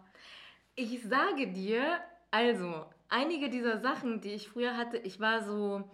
Ich 0.74 1.02
sage 1.02 1.48
dir, 1.48 2.00
also, 2.30 2.86
einige 3.08 3.50
dieser 3.50 3.78
Sachen, 3.78 4.20
die 4.20 4.32
ich 4.32 4.48
früher 4.48 4.76
hatte, 4.76 4.98
ich 4.98 5.20
war 5.20 5.42
so, 5.42 5.88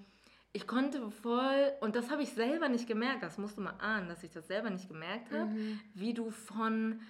ich 0.52 0.66
konnte 0.66 1.10
voll, 1.10 1.72
und 1.80 1.96
das 1.96 2.10
habe 2.10 2.22
ich 2.22 2.30
selber 2.30 2.68
nicht 2.68 2.86
gemerkt, 2.86 3.22
das 3.22 3.38
musst 3.38 3.56
du 3.56 3.62
mal 3.62 3.74
ahnen, 3.78 4.08
dass 4.08 4.22
ich 4.22 4.30
das 4.30 4.46
selber 4.46 4.70
nicht 4.70 4.88
gemerkt 4.88 5.32
habe, 5.32 5.46
mhm. 5.46 5.80
wie 5.94 6.14
du 6.14 6.30
von 6.30 7.00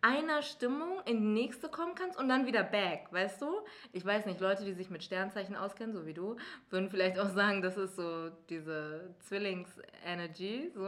einer 0.00 0.42
Stimmung 0.42 1.00
in 1.04 1.20
die 1.20 1.42
nächste 1.42 1.68
kommen 1.68 1.94
kannst 1.94 2.18
und 2.18 2.28
dann 2.28 2.46
wieder 2.46 2.62
back, 2.62 3.08
weißt 3.10 3.42
du? 3.42 3.46
Ich 3.92 4.04
weiß 4.04 4.26
nicht, 4.26 4.40
Leute, 4.40 4.64
die 4.64 4.72
sich 4.72 4.90
mit 4.90 5.02
Sternzeichen 5.02 5.56
auskennen, 5.56 5.94
so 5.94 6.06
wie 6.06 6.14
du, 6.14 6.36
würden 6.70 6.90
vielleicht 6.90 7.18
auch 7.18 7.30
sagen, 7.30 7.62
das 7.62 7.76
ist 7.76 7.96
so 7.96 8.30
diese 8.48 9.14
Zwillings-Energy, 9.20 10.70
so. 10.74 10.86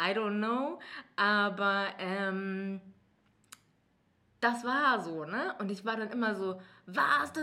I 0.00 0.12
don't 0.12 0.38
know. 0.38 0.78
Aber 1.16 1.86
ähm, 1.98 2.80
das 4.40 4.64
war 4.64 5.00
so, 5.00 5.24
ne? 5.24 5.54
Und 5.58 5.70
ich 5.70 5.84
war 5.84 5.96
dann 5.96 6.10
immer 6.10 6.34
so, 6.34 6.60
was? 6.86 7.32
so, 7.34 7.42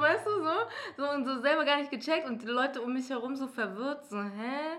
weißt 0.00 0.26
du, 0.26 0.30
so. 0.42 0.52
So 0.96 1.10
und 1.10 1.24
so 1.24 1.40
selber 1.40 1.64
gar 1.64 1.78
nicht 1.78 1.90
gecheckt 1.90 2.28
und 2.28 2.42
die 2.42 2.46
Leute 2.46 2.82
um 2.82 2.92
mich 2.92 3.08
herum 3.08 3.34
so 3.34 3.48
verwirrt, 3.48 4.04
so, 4.06 4.22
hä? 4.22 4.78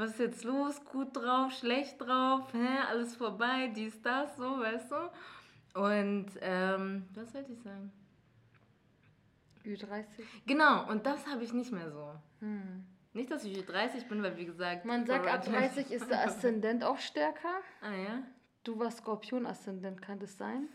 Was 0.00 0.12
ist 0.12 0.18
jetzt 0.18 0.44
los? 0.44 0.84
Gut 0.86 1.14
drauf, 1.14 1.52
schlecht 1.52 2.00
drauf, 2.00 2.52
hä? 2.52 2.78
alles 2.88 3.14
vorbei, 3.14 3.70
dies, 3.74 4.00
das, 4.02 4.36
so, 4.36 4.58
weißt 4.58 4.90
du? 4.90 5.80
Und 5.80 6.26
ähm, 6.40 7.06
was 7.14 7.32
sollte 7.32 7.52
ich 7.52 7.62
sagen? 7.62 7.92
Ü30. 9.64 10.04
Genau, 10.46 10.88
und 10.90 11.06
das 11.06 11.26
habe 11.26 11.44
ich 11.44 11.52
nicht 11.52 11.70
mehr 11.70 11.90
so. 11.90 12.14
Hm. 12.40 12.84
Nicht, 13.12 13.30
dass 13.30 13.44
ich 13.44 13.56
Ü30 13.58 14.08
bin, 14.08 14.22
weil 14.22 14.36
wie 14.36 14.46
gesagt. 14.46 14.84
Man 14.84 15.04
sagt, 15.04 15.26
ab 15.26 15.44
30 15.44 15.90
ist 15.90 16.10
der 16.10 16.26
Aszendent 16.26 16.82
auch 16.82 16.98
stärker. 16.98 17.60
Ah 17.82 17.92
ja? 17.92 18.22
Du 18.64 18.78
warst 18.78 18.98
Skorpion-Aszendent, 18.98 20.00
kann 20.00 20.18
das 20.18 20.36
sein? 20.36 20.68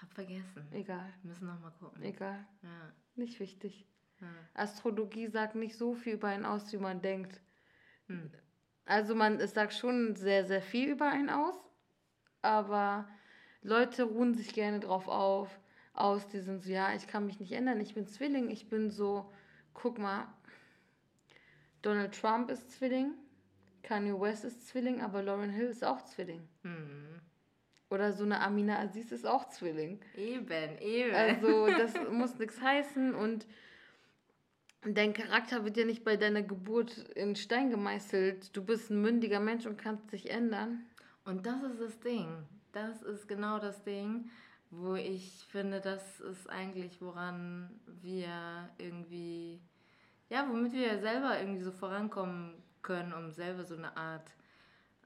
Hab 0.00 0.12
vergessen. 0.14 0.66
Egal. 0.72 1.12
Wir 1.22 1.28
müssen 1.28 1.46
nochmal 1.46 1.72
gucken. 1.78 2.02
Egal. 2.02 2.46
Ja. 2.62 2.92
Nicht 3.14 3.38
wichtig. 3.38 3.86
Ja. 4.20 4.28
Astrologie 4.54 5.28
sagt 5.28 5.54
nicht 5.54 5.76
so 5.76 5.94
viel 5.94 6.14
über 6.14 6.28
einen 6.28 6.44
aus, 6.44 6.72
wie 6.72 6.78
man 6.78 7.02
denkt. 7.02 7.40
Hm. 8.06 8.30
Also 8.84 9.14
man, 9.14 9.38
es 9.40 9.54
sagt 9.54 9.74
schon 9.74 10.16
sehr, 10.16 10.44
sehr 10.44 10.62
viel 10.62 10.90
über 10.90 11.10
einen 11.10 11.30
aus, 11.30 11.56
aber 12.42 13.08
Leute 13.62 14.04
ruhen 14.04 14.34
sich 14.34 14.52
gerne 14.52 14.80
drauf 14.80 15.08
auf, 15.08 15.60
aus, 15.94 16.28
die 16.28 16.40
sind 16.40 16.62
so, 16.62 16.70
ja, 16.70 16.94
ich 16.94 17.06
kann 17.06 17.26
mich 17.26 17.38
nicht 17.38 17.52
ändern, 17.52 17.80
ich 17.80 17.94
bin 17.94 18.06
Zwilling, 18.06 18.50
ich 18.50 18.68
bin 18.68 18.90
so, 18.90 19.32
guck 19.72 19.98
mal, 19.98 20.26
Donald 21.82 22.18
Trump 22.18 22.50
ist 22.50 22.72
Zwilling, 22.72 23.12
Kanye 23.82 24.18
West 24.18 24.44
ist 24.44 24.66
Zwilling, 24.68 25.00
aber 25.00 25.22
Lauren 25.22 25.50
Hill 25.50 25.66
ist 25.66 25.84
auch 25.84 26.02
Zwilling. 26.02 26.48
Hm. 26.62 27.20
Oder 27.90 28.12
so 28.12 28.24
eine 28.24 28.40
Amina 28.40 28.78
Aziz 28.78 29.12
ist 29.12 29.26
auch 29.26 29.48
Zwilling. 29.48 30.00
Eben, 30.16 30.78
eben. 30.78 31.14
Also 31.14 31.66
das 31.66 31.92
muss 32.10 32.38
nichts 32.38 32.60
heißen 32.60 33.14
und 33.14 33.46
dein 34.84 35.14
Charakter 35.14 35.64
wird 35.64 35.76
ja 35.76 35.84
nicht 35.84 36.04
bei 36.04 36.16
deiner 36.16 36.42
Geburt 36.42 36.98
in 37.14 37.36
Stein 37.36 37.70
gemeißelt. 37.70 38.56
Du 38.56 38.64
bist 38.64 38.90
ein 38.90 39.00
mündiger 39.00 39.40
Mensch 39.40 39.66
und 39.66 39.78
kannst 39.78 40.12
dich 40.12 40.30
ändern. 40.30 40.84
Und 41.24 41.46
das 41.46 41.62
ist 41.62 41.80
das 41.80 42.00
Ding. 42.00 42.28
Das 42.72 43.02
ist 43.02 43.28
genau 43.28 43.58
das 43.58 43.82
Ding, 43.84 44.30
wo 44.70 44.94
ich 44.94 45.46
finde, 45.50 45.80
das 45.80 46.20
ist 46.20 46.48
eigentlich, 46.48 47.00
woran 47.00 47.70
wir 48.00 48.70
irgendwie, 48.78 49.60
ja, 50.30 50.46
womit 50.48 50.72
wir 50.72 50.98
selber 50.98 51.38
irgendwie 51.38 51.62
so 51.62 51.70
vorankommen 51.70 52.54
können, 52.80 53.12
um 53.12 53.30
selber 53.30 53.64
so 53.64 53.76
eine 53.76 53.96
Art, 53.96 54.34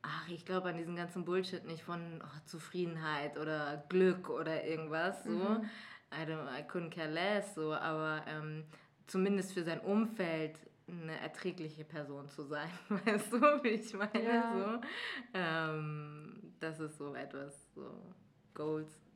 ach, 0.02 0.28
ich 0.28 0.46
glaube 0.46 0.68
an 0.68 0.78
diesen 0.78 0.96
ganzen 0.96 1.24
Bullshit 1.24 1.66
nicht 1.66 1.82
von 1.82 2.22
oh, 2.22 2.40
Zufriedenheit 2.46 3.36
oder 3.36 3.84
Glück 3.88 4.30
oder 4.30 4.64
irgendwas, 4.64 5.24
so. 5.24 5.30
Mhm. 5.30 5.68
I, 6.12 6.24
don't, 6.24 6.48
I 6.48 6.62
couldn't 6.62 6.90
care 6.90 7.10
less, 7.10 7.54
so, 7.54 7.74
aber 7.74 8.22
ähm, 8.28 8.64
zumindest 9.06 9.52
für 9.52 9.62
sein 9.62 9.80
Umfeld 9.80 10.58
eine 10.88 11.18
erträgliche 11.20 11.84
Person 11.84 12.28
zu 12.28 12.44
sein, 12.44 12.70
weißt 12.88 13.32
du, 13.32 13.40
wie 13.62 13.68
ich 13.70 13.92
meine? 13.94 14.22
Ja. 14.22 14.52
So. 14.52 14.88
Ähm, 15.34 16.52
das 16.60 16.80
ist 16.80 16.96
so 16.98 17.14
etwas, 17.14 17.72
so 17.74 18.14
Goals, 18.54 19.06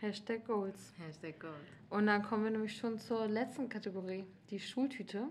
Hashtag 0.00 0.44
Goals. 0.44 0.94
Hashtag 0.96 1.40
Gold. 1.40 1.54
Und 1.90 2.06
dann 2.06 2.22
kommen 2.22 2.44
wir 2.44 2.50
nämlich 2.52 2.76
schon 2.76 2.98
zur 2.98 3.26
letzten 3.26 3.68
Kategorie, 3.68 4.24
die 4.48 4.60
Schultüte. 4.60 5.28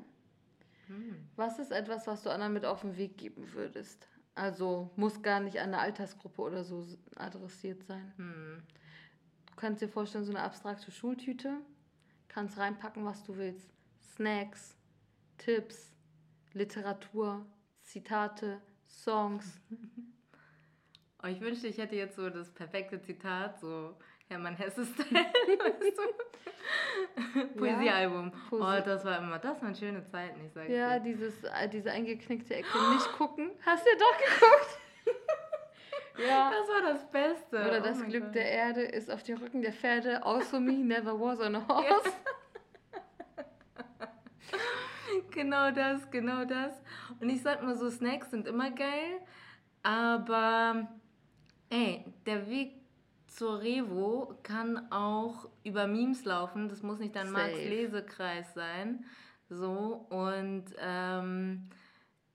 Hm. 0.88 1.30
Was 1.38 1.58
ist 1.58 1.71
etwas, 1.71 2.06
was 2.06 2.23
du 2.23 2.30
anderen 2.30 2.52
mit 2.52 2.65
auf 2.65 2.82
den 2.82 2.97
Weg 2.97 3.17
geben 3.17 3.54
würdest? 3.54 4.10
Also 4.36 4.91
muss 4.97 5.21
gar 5.21 5.39
nicht 5.39 5.60
an 5.60 5.73
eine 5.73 5.80
Altersgruppe 5.80 6.41
oder 6.41 6.65
so 6.65 6.86
adressiert 7.15 7.86
sein. 7.86 8.13
Hm. 8.17 8.62
Du 9.52 9.56
kannst 9.56 9.82
dir 9.82 9.88
vorstellen, 9.88 10.26
so 10.26 10.32
eine 10.32 10.41
abstrakte 10.41 10.91
Schultüte, 10.91 11.62
kannst 12.38 12.60
reinpacken, 12.60 13.04
was 13.04 13.23
du 13.23 13.36
willst. 13.36 13.67
Snacks, 14.15 14.78
Tipps, 15.39 15.91
Literatur, 16.54 17.43
Zitate, 17.82 18.62
Songs. 18.88 19.60
Oh, 21.23 21.26
ich 21.26 21.41
wünschte, 21.41 21.65
ich 21.65 21.80
hätte 21.80 21.95
jetzt 21.95 22.15
so 22.15 22.30
das 22.30 22.52
perfekte 22.54 23.02
Zitat, 23.02 23.60
so 23.60 23.97
Hermann 24.28 24.56
Hesse-Style, 24.56 25.10
weißt 25.15 25.97
du? 25.97 27.47
Poesiealbum. 27.58 28.32
Poesie. 28.50 28.63
Oh, 28.63 28.86
das 28.86 29.04
war 29.04 29.17
immer, 29.17 29.39
das 29.39 29.60
waren 29.63 29.73
schöne 29.73 30.06
Zeiten, 30.06 30.45
ich 30.45 30.54
sag's 30.54 30.69
Ja, 30.69 31.00
dir. 31.00 31.06
dieses, 31.12 31.43
äh, 31.43 31.67
diese 31.69 31.91
eingeknickte 31.91 32.54
Ecke 32.54 32.67
nicht 32.93 33.12
gucken. 33.13 33.50
Hast 33.65 33.84
du 33.84 33.89
doch 33.97 34.15
geguckt? 34.19 34.80
Ja. 36.25 36.51
Das 36.51 36.67
war 36.67 36.93
das 36.93 37.10
Beste. 37.12 37.58
Oder 37.58 37.80
oh 37.80 37.84
das 37.84 38.03
Glück 38.03 38.25
Gott. 38.25 38.36
der 38.36 38.51
Erde 38.51 38.82
ist 38.82 39.12
auf 39.12 39.23
dem 39.23 39.38
Rücken 39.38 39.62
der 39.62 39.73
Pferde. 39.73 40.23
Also 40.23 40.60
me 40.60 40.73
never 40.73 41.19
was 41.19 41.39
on 41.39 41.56
a 41.56 41.67
horse. 41.67 42.12
Genau 45.32 45.71
das, 45.71 46.10
genau 46.10 46.45
das. 46.45 46.73
Und 47.19 47.30
ich 47.30 47.41
sag 47.41 47.63
mal 47.63 47.75
so, 47.75 47.89
Snacks 47.89 48.32
sind 48.32 48.47
immer 48.47 48.71
geil, 48.71 49.19
aber 49.84 50.88
ey, 51.69 52.06
der 52.25 52.49
Weg 52.49 52.73
zur 53.27 53.62
Revo 53.62 54.36
kann 54.43 54.91
auch 54.91 55.47
über 55.63 55.88
Memes 55.88 56.25
laufen. 56.25 56.69
Das 56.69 56.82
muss 56.82 56.99
nicht 56.99 57.15
dein. 57.15 57.32
Marx-Lesekreis 57.32 58.53
sein. 58.53 59.06
So, 59.49 60.08
und 60.10 60.65
ähm, 60.80 61.69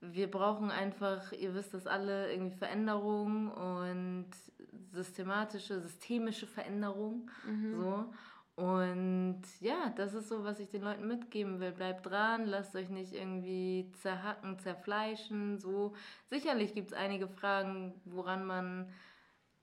wir 0.02 0.30
brauchen 0.30 0.70
einfach, 0.70 1.32
ihr 1.32 1.54
wisst 1.54 1.74
das 1.74 1.86
alle, 1.86 2.30
irgendwie 2.32 2.56
Veränderung 2.56 3.50
und 3.52 4.30
systematische, 4.92 5.80
systemische 5.80 6.46
Veränderung. 6.46 7.30
Mhm. 7.46 7.72
So. 7.72 8.12
Und 8.54 9.42
ja, 9.60 9.92
das 9.96 10.12
ist 10.12 10.28
so, 10.28 10.44
was 10.44 10.60
ich 10.60 10.68
den 10.68 10.82
Leuten 10.82 11.06
mitgeben 11.06 11.60
will. 11.60 11.72
Bleibt 11.72 12.04
dran, 12.04 12.46
lasst 12.46 12.74
euch 12.76 12.90
nicht 12.90 13.14
irgendwie 13.14 13.90
zerhacken, 14.02 14.58
zerfleischen. 14.58 15.58
So. 15.58 15.94
Sicherlich 16.28 16.74
gibt 16.74 16.90
es 16.90 16.96
einige 16.96 17.28
Fragen, 17.28 17.94
woran 18.04 18.44
man, 18.44 18.88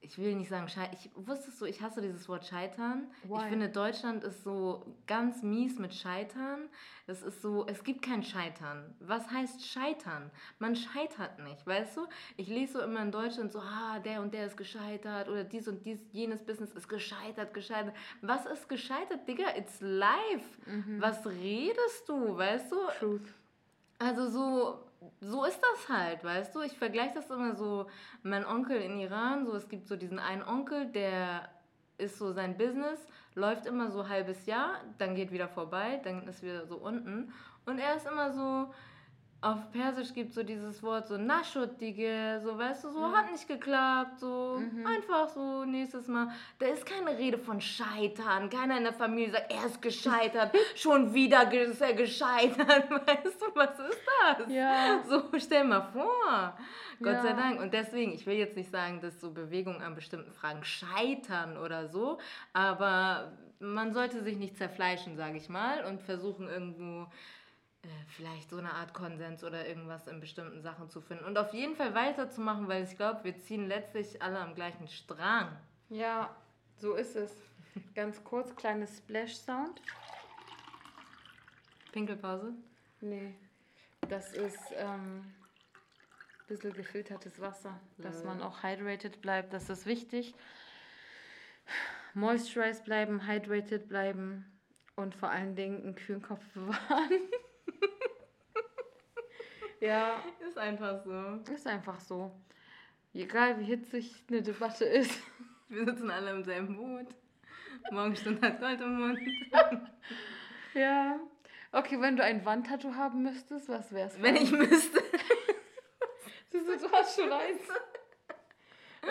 ich 0.02 0.18
will 0.18 0.36
nicht 0.36 0.50
sagen 0.50 0.70
scheitern. 0.70 0.98
Ich 1.00 1.10
wusstest 1.16 1.60
du, 1.60 1.66
ich 1.66 1.82
hasse 1.82 2.02
dieses 2.02 2.30
Wort 2.30 2.46
scheitern. 2.46 3.08
Why? 3.24 3.38
Ich 3.38 3.44
finde, 3.44 3.70
Deutschland 3.70 4.24
ist 4.24 4.44
so 4.44 4.86
ganz 5.08 5.44
mies 5.44 5.78
mit 5.78 5.94
Scheitern. 5.94 6.70
Es 7.06 7.22
ist 7.22 7.42
so, 7.42 7.68
es 7.68 7.84
gibt 7.84 8.02
kein 8.02 8.24
Scheitern. 8.24 8.96
Was 9.00 9.30
heißt 9.30 9.66
Scheitern? 9.66 10.32
Man 10.58 10.76
scheitert 10.76 11.40
nicht, 11.40 11.66
weißt 11.68 11.98
du? 11.98 12.08
Ich 12.38 12.48
lese 12.48 12.74
so 12.74 12.82
immer 12.82 13.02
in 13.02 13.12
Deutschland 13.12 13.52
so, 13.52 13.60
ah, 13.60 14.00
der 14.00 14.22
und 14.22 14.34
der 14.34 14.46
ist 14.46 14.56
gescheitert 14.56 15.28
oder 15.28 15.44
dies 15.44 15.68
und 15.68 15.86
dies, 15.86 16.00
jenes 16.12 16.44
Business 16.46 16.72
ist 16.72 16.88
gescheitert, 16.88 17.54
gescheitert. 17.54 17.96
Was 18.22 18.46
ist 18.46 18.70
gescheitert, 18.70 19.28
Digga? 19.28 19.56
It's 19.58 19.82
life. 19.82 20.46
Was 21.00 21.26
redest 21.26 22.08
du, 22.08 22.38
weißt 22.38 22.72
du? 22.72 22.78
Truth. 23.00 23.34
Also 24.00 24.30
so, 24.30 24.80
so 25.22 25.44
ist 25.46 25.60
das 25.62 25.90
halt, 25.90 26.24
weißt 26.24 26.56
du? 26.56 26.62
Ich 26.62 26.78
vergleiche 26.78 27.16
das 27.16 27.30
immer 27.30 27.56
so, 27.56 27.88
mein 28.24 28.46
Onkel 28.46 28.82
in 28.82 29.00
Iran, 29.00 29.46
so 29.46 29.54
es 29.56 29.70
gibt 29.70 29.88
so 29.88 29.96
diesen 29.96 30.20
einen 30.20 30.44
Onkel, 30.44 30.88
der 30.88 31.50
ist 31.98 32.18
so 32.18 32.32
sein 32.32 32.58
Business, 32.58 33.00
läuft 33.36 33.66
immer 33.66 33.92
so 33.92 34.02
ein 34.02 34.10
halbes 34.10 34.46
Jahr, 34.46 34.82
dann 34.98 35.16
geht 35.16 35.32
wieder 35.32 35.48
vorbei, 35.48 36.00
dann 36.04 36.28
ist 36.28 36.44
wieder 36.44 36.66
so 36.66 36.78
unten. 36.78 37.34
Und 37.66 37.80
er 37.80 37.96
ist 37.96 38.08
immer 38.08 38.32
so, 38.32 38.74
auf 39.42 39.72
Persisch 39.72 40.14
gibt 40.14 40.34
so 40.34 40.44
dieses 40.44 40.84
Wort 40.84 41.08
so 41.08 41.18
Naschuttige, 41.18 42.42
so 42.44 42.58
weißt 42.58 42.84
du, 42.84 42.90
so 42.92 43.12
hat 43.16 43.32
nicht 43.32 43.48
geklappt, 43.48 44.20
so 44.20 44.62
einfach 44.86 45.30
so 45.30 45.64
nächstes 45.64 46.08
Mal. 46.10 46.28
Da 46.58 46.66
ist 46.68 46.86
keine 46.86 47.18
Rede 47.18 47.38
von 47.38 47.62
Scheitern. 47.62 48.50
Keiner 48.50 48.78
in 48.78 48.84
der 48.84 48.94
Familie 48.94 49.32
sagt, 49.32 49.52
er 49.54 49.66
ist 49.66 49.82
gescheitert, 49.82 50.54
schon 50.76 51.14
wieder 51.14 51.52
ist 51.54 51.82
er 51.82 51.94
gescheitert. 51.94 52.90
Weißt 52.90 53.42
du, 53.42 53.46
was 53.56 53.80
ist 53.80 54.02
das? 54.22 54.52
Ja. 54.54 55.02
So, 55.08 55.24
stell 55.38 55.64
mal 55.64 55.84
vor. 55.94 56.58
Gott 57.02 57.14
Ja. 57.14 57.22
sei 57.22 57.32
Dank. 57.34 57.62
Und 57.62 57.74
deswegen, 57.74 58.12
ich 58.12 58.26
will 58.26 58.36
jetzt 58.36 58.58
nicht 58.58 58.72
sagen, 58.72 59.00
dass 59.00 59.22
so 59.22 59.32
Bewegungen 59.32 59.82
an 59.82 59.96
bestimmten 59.96 60.34
Fragen 60.34 60.66
scheitern 60.66 61.56
oder 61.58 61.88
so, 61.88 62.18
aber 62.52 63.32
man 63.62 63.94
sollte 63.94 64.22
sich 64.22 64.38
nicht 64.38 64.58
zerfleischen, 64.58 65.16
sage 65.16 65.38
ich 65.38 65.48
mal, 65.50 65.86
und 65.86 66.02
versuchen 66.02 66.48
irgendwo 66.50 67.08
äh, 67.84 67.88
vielleicht 68.08 68.50
so 68.50 68.58
eine 68.58 68.74
Art 68.74 68.94
Konsens 68.94 69.44
oder 69.44 69.68
irgendwas 69.68 70.08
in 70.08 70.20
bestimmten 70.20 70.62
Sachen 70.62 70.90
zu 70.90 71.02
finden. 71.02 71.26
Und 71.26 71.38
auf 71.38 71.54
jeden 71.54 71.76
Fall 71.76 71.94
weiterzumachen, 71.96 72.68
weil 72.68 72.84
ich 72.84 72.98
glaube, 72.98 73.24
wir 73.24 73.38
ziehen 73.40 73.68
letztlich 73.68 74.22
alle 74.22 74.40
am 74.40 74.56
gleichen 74.56 74.88
Strang. 74.88 75.56
Ja, 75.90 76.36
so 76.78 76.96
ist 76.96 77.16
es. 77.16 77.32
Ganz 77.96 78.24
kurz, 78.24 78.56
kleines 78.56 78.98
Splash-Sound. 78.98 79.82
Pinkelpause? 81.92 82.54
Nee, 83.02 83.34
das 84.10 84.34
ist 84.34 84.60
ähm, 84.76 85.22
ein 85.22 86.48
bisschen 86.48 86.74
gefiltertes 86.74 87.40
Wasser, 87.40 87.80
dass 87.98 88.24
man 88.24 88.42
auch 88.42 88.64
hydrated 88.64 89.22
bleibt. 89.22 89.54
Das 89.54 89.70
ist 89.70 89.86
wichtig. 89.86 90.36
Moisturized 92.14 92.84
bleiben, 92.84 93.28
hydrated 93.28 93.88
bleiben 93.88 94.46
und 94.96 95.16
vor 95.16 95.30
allen 95.30 95.56
Dingen 95.56 95.82
einen 95.84 95.96
kühlen 95.96 96.22
Kopf 96.22 96.46
bewahren. 96.54 97.30
ja, 99.80 100.22
Ist 100.48 100.58
einfach 100.58 101.04
so. 101.04 101.40
ist 101.54 101.68
einfach 101.68 102.00
so. 102.00 102.32
Egal 103.14 103.60
wie 103.60 103.66
hitzig 103.66 104.24
eine 104.30 104.42
Debatte 104.42 104.86
ist. 104.86 105.20
Wir 105.70 105.86
sitzen 105.86 106.10
alle 106.10 106.32
im 106.32 106.44
selben 106.44 106.76
Boot. 106.76 107.08
Morgenstunde 107.92 108.42
hat 108.46 108.60
Gold 108.60 108.82
im 108.82 109.00
Mund. 109.00 109.20
Ja. 110.76 111.20
Okay, 111.72 112.00
wenn 112.00 112.16
du 112.16 112.24
ein 112.24 112.46
Wandtattoo 112.46 112.94
haben 112.94 113.24
müsstest, 113.24 113.70
was 113.70 113.92
wär's? 113.92 114.22
Wenn 114.22 114.36
ich 114.36 114.52
müsste. 114.52 115.02
Du, 116.52 116.60
du 116.60 116.92
hast 116.92 117.20
schon 117.20 117.32
eins. 117.32 117.62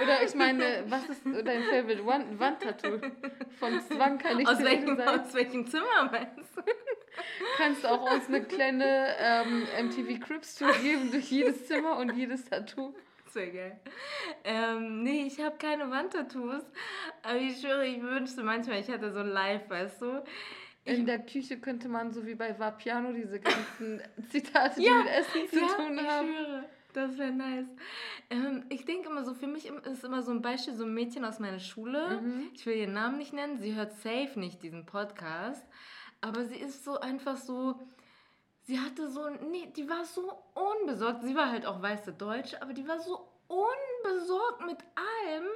Oder 0.00 0.22
ich 0.22 0.34
meine, 0.36 0.84
was 0.88 1.08
ist 1.08 1.22
dein 1.24 1.62
Favorite 1.64 2.06
Wand 2.06 2.38
Wandtattoo? 2.38 3.00
Von 3.58 3.80
Zwang 3.82 4.18
kann 4.18 4.38
ich 4.38 4.46
Aus 4.46 4.58
welchem, 4.62 4.96
sagen. 4.96 5.20
aus 5.20 5.34
welchem 5.34 5.66
Zimmer 5.66 6.10
meinst 6.12 6.56
du? 6.56 6.62
Kannst 7.56 7.84
du 7.84 7.88
auch 7.88 8.10
uns 8.12 8.28
eine 8.28 8.42
kleine 8.44 9.16
ähm, 9.18 9.66
MTV 9.86 10.20
Crips 10.24 10.54
Tour 10.56 10.72
geben 10.82 11.10
durch 11.10 11.30
jedes 11.30 11.66
Zimmer 11.66 11.96
und 11.98 12.14
jedes 12.16 12.44
Tattoo. 12.44 12.94
Wäre 13.34 13.50
geil. 13.52 13.80
Ähm, 14.44 15.02
nee, 15.02 15.26
ich 15.26 15.38
habe 15.40 15.56
keine 15.58 15.90
Wandtattoos. 15.90 16.62
Aber 17.22 17.36
ich 17.36 17.60
schwöre, 17.60 17.86
ich 17.86 18.02
wünschte 18.02 18.42
manchmal, 18.42 18.80
ich 18.80 18.88
hätte 18.88 19.12
so 19.12 19.20
ein 19.20 19.28
Live, 19.28 19.68
weißt 19.68 20.00
du? 20.02 20.24
In 20.84 21.04
der 21.04 21.18
Küche 21.18 21.58
könnte 21.60 21.88
man 21.88 22.10
so 22.10 22.24
wie 22.26 22.34
bei 22.34 22.58
Vapiano 22.58 23.12
diese 23.12 23.38
ganzen 23.38 24.00
Zitate, 24.30 24.80
die 24.80 24.86
Ja, 24.86 24.94
mit 25.02 25.08
Essen 25.12 25.48
zu 25.50 25.58
ja, 25.60 25.66
tun 25.74 25.98
ich 25.98 26.06
haben. 26.08 26.28
schwöre. 26.28 26.64
Das 26.94 27.18
wäre 27.18 27.30
nice. 27.30 27.66
Ähm, 28.30 28.64
ich 28.70 28.86
denke 28.86 29.10
immer 29.10 29.22
so, 29.22 29.34
für 29.34 29.46
mich 29.46 29.66
ist 29.66 30.04
immer 30.04 30.22
so 30.22 30.30
ein 30.32 30.40
Beispiel, 30.40 30.74
so 30.74 30.84
ein 30.84 30.94
Mädchen 30.94 31.24
aus 31.26 31.38
meiner 31.38 31.60
Schule. 31.60 32.20
Mhm. 32.22 32.48
Ich 32.54 32.64
will 32.64 32.76
ihren 32.76 32.94
Namen 32.94 33.18
nicht 33.18 33.34
nennen, 33.34 33.58
sie 33.58 33.74
hört 33.74 33.92
safe 34.00 34.40
nicht 34.40 34.62
diesen 34.62 34.86
Podcast. 34.86 35.62
Aber 36.20 36.44
sie 36.44 36.56
ist 36.56 36.84
so 36.84 36.98
einfach 36.98 37.36
so, 37.36 37.80
sie 38.62 38.78
hatte 38.78 39.10
so, 39.10 39.28
nee, 39.28 39.72
die 39.76 39.88
war 39.88 40.04
so 40.04 40.32
unbesorgt. 40.54 41.22
Sie 41.22 41.34
war 41.34 41.50
halt 41.50 41.66
auch 41.66 41.80
weiße 41.80 42.12
Deutsche, 42.12 42.60
aber 42.60 42.72
die 42.72 42.86
war 42.86 42.98
so 43.00 43.28
unbesorgt 43.48 44.66
mit 44.66 44.78
allem. 44.94 45.46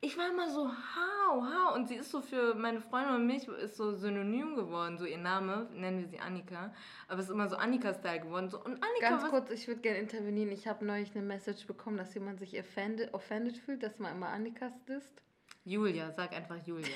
Ich 0.00 0.18
war 0.18 0.28
immer 0.28 0.50
so, 0.50 0.68
hau, 0.68 1.42
hau. 1.42 1.74
Und 1.74 1.88
sie 1.88 1.94
ist 1.94 2.10
so 2.10 2.20
für 2.20 2.54
meine 2.54 2.82
Freundin 2.82 3.14
und 3.14 3.26
mich 3.26 3.48
ist 3.48 3.76
so 3.76 3.92
synonym 3.92 4.54
geworden. 4.54 4.98
So 4.98 5.06
ihr 5.06 5.16
Name, 5.16 5.66
nennen 5.72 6.00
wir 6.00 6.06
sie 6.06 6.20
Annika. 6.20 6.74
Aber 7.08 7.20
es 7.20 7.26
ist 7.26 7.32
immer 7.32 7.48
so 7.48 7.56
Annika-Style 7.56 8.20
geworden. 8.20 8.50
So, 8.50 8.58
und 8.58 8.82
Annika, 8.84 9.08
Ganz 9.08 9.22
was, 9.22 9.30
kurz, 9.30 9.50
ich 9.50 9.66
würde 9.66 9.80
gerne 9.80 10.00
intervenieren. 10.00 10.52
Ich 10.52 10.68
habe 10.68 10.84
neulich 10.84 11.16
eine 11.16 11.24
Message 11.24 11.66
bekommen, 11.66 11.96
dass 11.96 12.12
jemand 12.12 12.38
sich 12.38 12.58
offended, 12.58 13.14
offended 13.14 13.56
fühlt, 13.56 13.82
dass 13.82 13.98
man 13.98 14.14
immer 14.14 14.28
Annikas 14.28 14.72
disst. 14.86 15.22
Julia, 15.64 16.12
sag 16.12 16.32
einfach 16.34 16.58
Julia. 16.66 16.94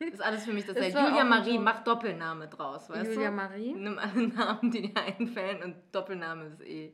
Ist 0.00 0.22
alles 0.22 0.46
für 0.46 0.54
mich 0.54 0.64
das. 0.64 0.74
Das 0.76 0.94
Julia 0.94 1.24
Marie, 1.24 1.56
so- 1.56 1.60
mach 1.60 1.84
Doppelname 1.84 2.48
draus, 2.48 2.88
weißt 2.88 3.12
Julia 3.12 3.28
du? 3.28 3.36
Marie. 3.36 3.74
Nimm 3.74 3.98
alle 3.98 4.28
Namen, 4.28 4.70
die 4.70 4.90
dir 4.90 5.00
einfallen 5.00 5.62
und 5.62 5.74
Doppelname 5.92 6.46
ist 6.46 6.62
eh. 6.62 6.90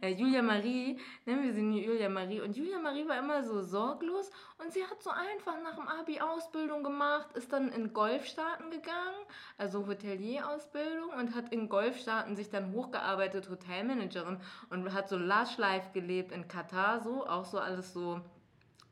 Äh, 0.00 0.08
Julia 0.14 0.40
Marie, 0.40 0.98
nennen 1.26 1.42
wir 1.42 1.52
sie 1.52 1.60
Julia 1.84 2.08
Marie. 2.08 2.40
Und 2.40 2.56
Julia 2.56 2.78
Marie 2.78 3.06
war 3.06 3.18
immer 3.18 3.44
so 3.44 3.60
sorglos 3.60 4.30
und 4.56 4.72
sie 4.72 4.82
hat 4.84 5.02
so 5.02 5.10
einfach 5.10 5.56
nach 5.62 5.76
dem 5.76 5.86
Abi 5.86 6.18
Ausbildung 6.20 6.82
gemacht, 6.82 7.28
ist 7.34 7.52
dann 7.52 7.68
in 7.68 7.92
Golfstaaten 7.92 8.70
gegangen, 8.70 9.26
also 9.58 9.86
Hotelier-Ausbildung 9.86 11.10
und 11.10 11.34
hat 11.34 11.52
in 11.52 11.68
Golfstaaten 11.68 12.36
sich 12.36 12.48
dann 12.48 12.72
hochgearbeitet, 12.72 13.50
Hotelmanagerin 13.50 14.38
und 14.70 14.94
hat 14.94 15.10
so 15.10 15.18
Lush 15.18 15.58
Life 15.58 15.90
gelebt 15.92 16.32
in 16.32 16.48
Katar, 16.48 17.00
so, 17.00 17.26
auch 17.26 17.44
so 17.44 17.58
alles 17.58 17.92
so 17.92 18.22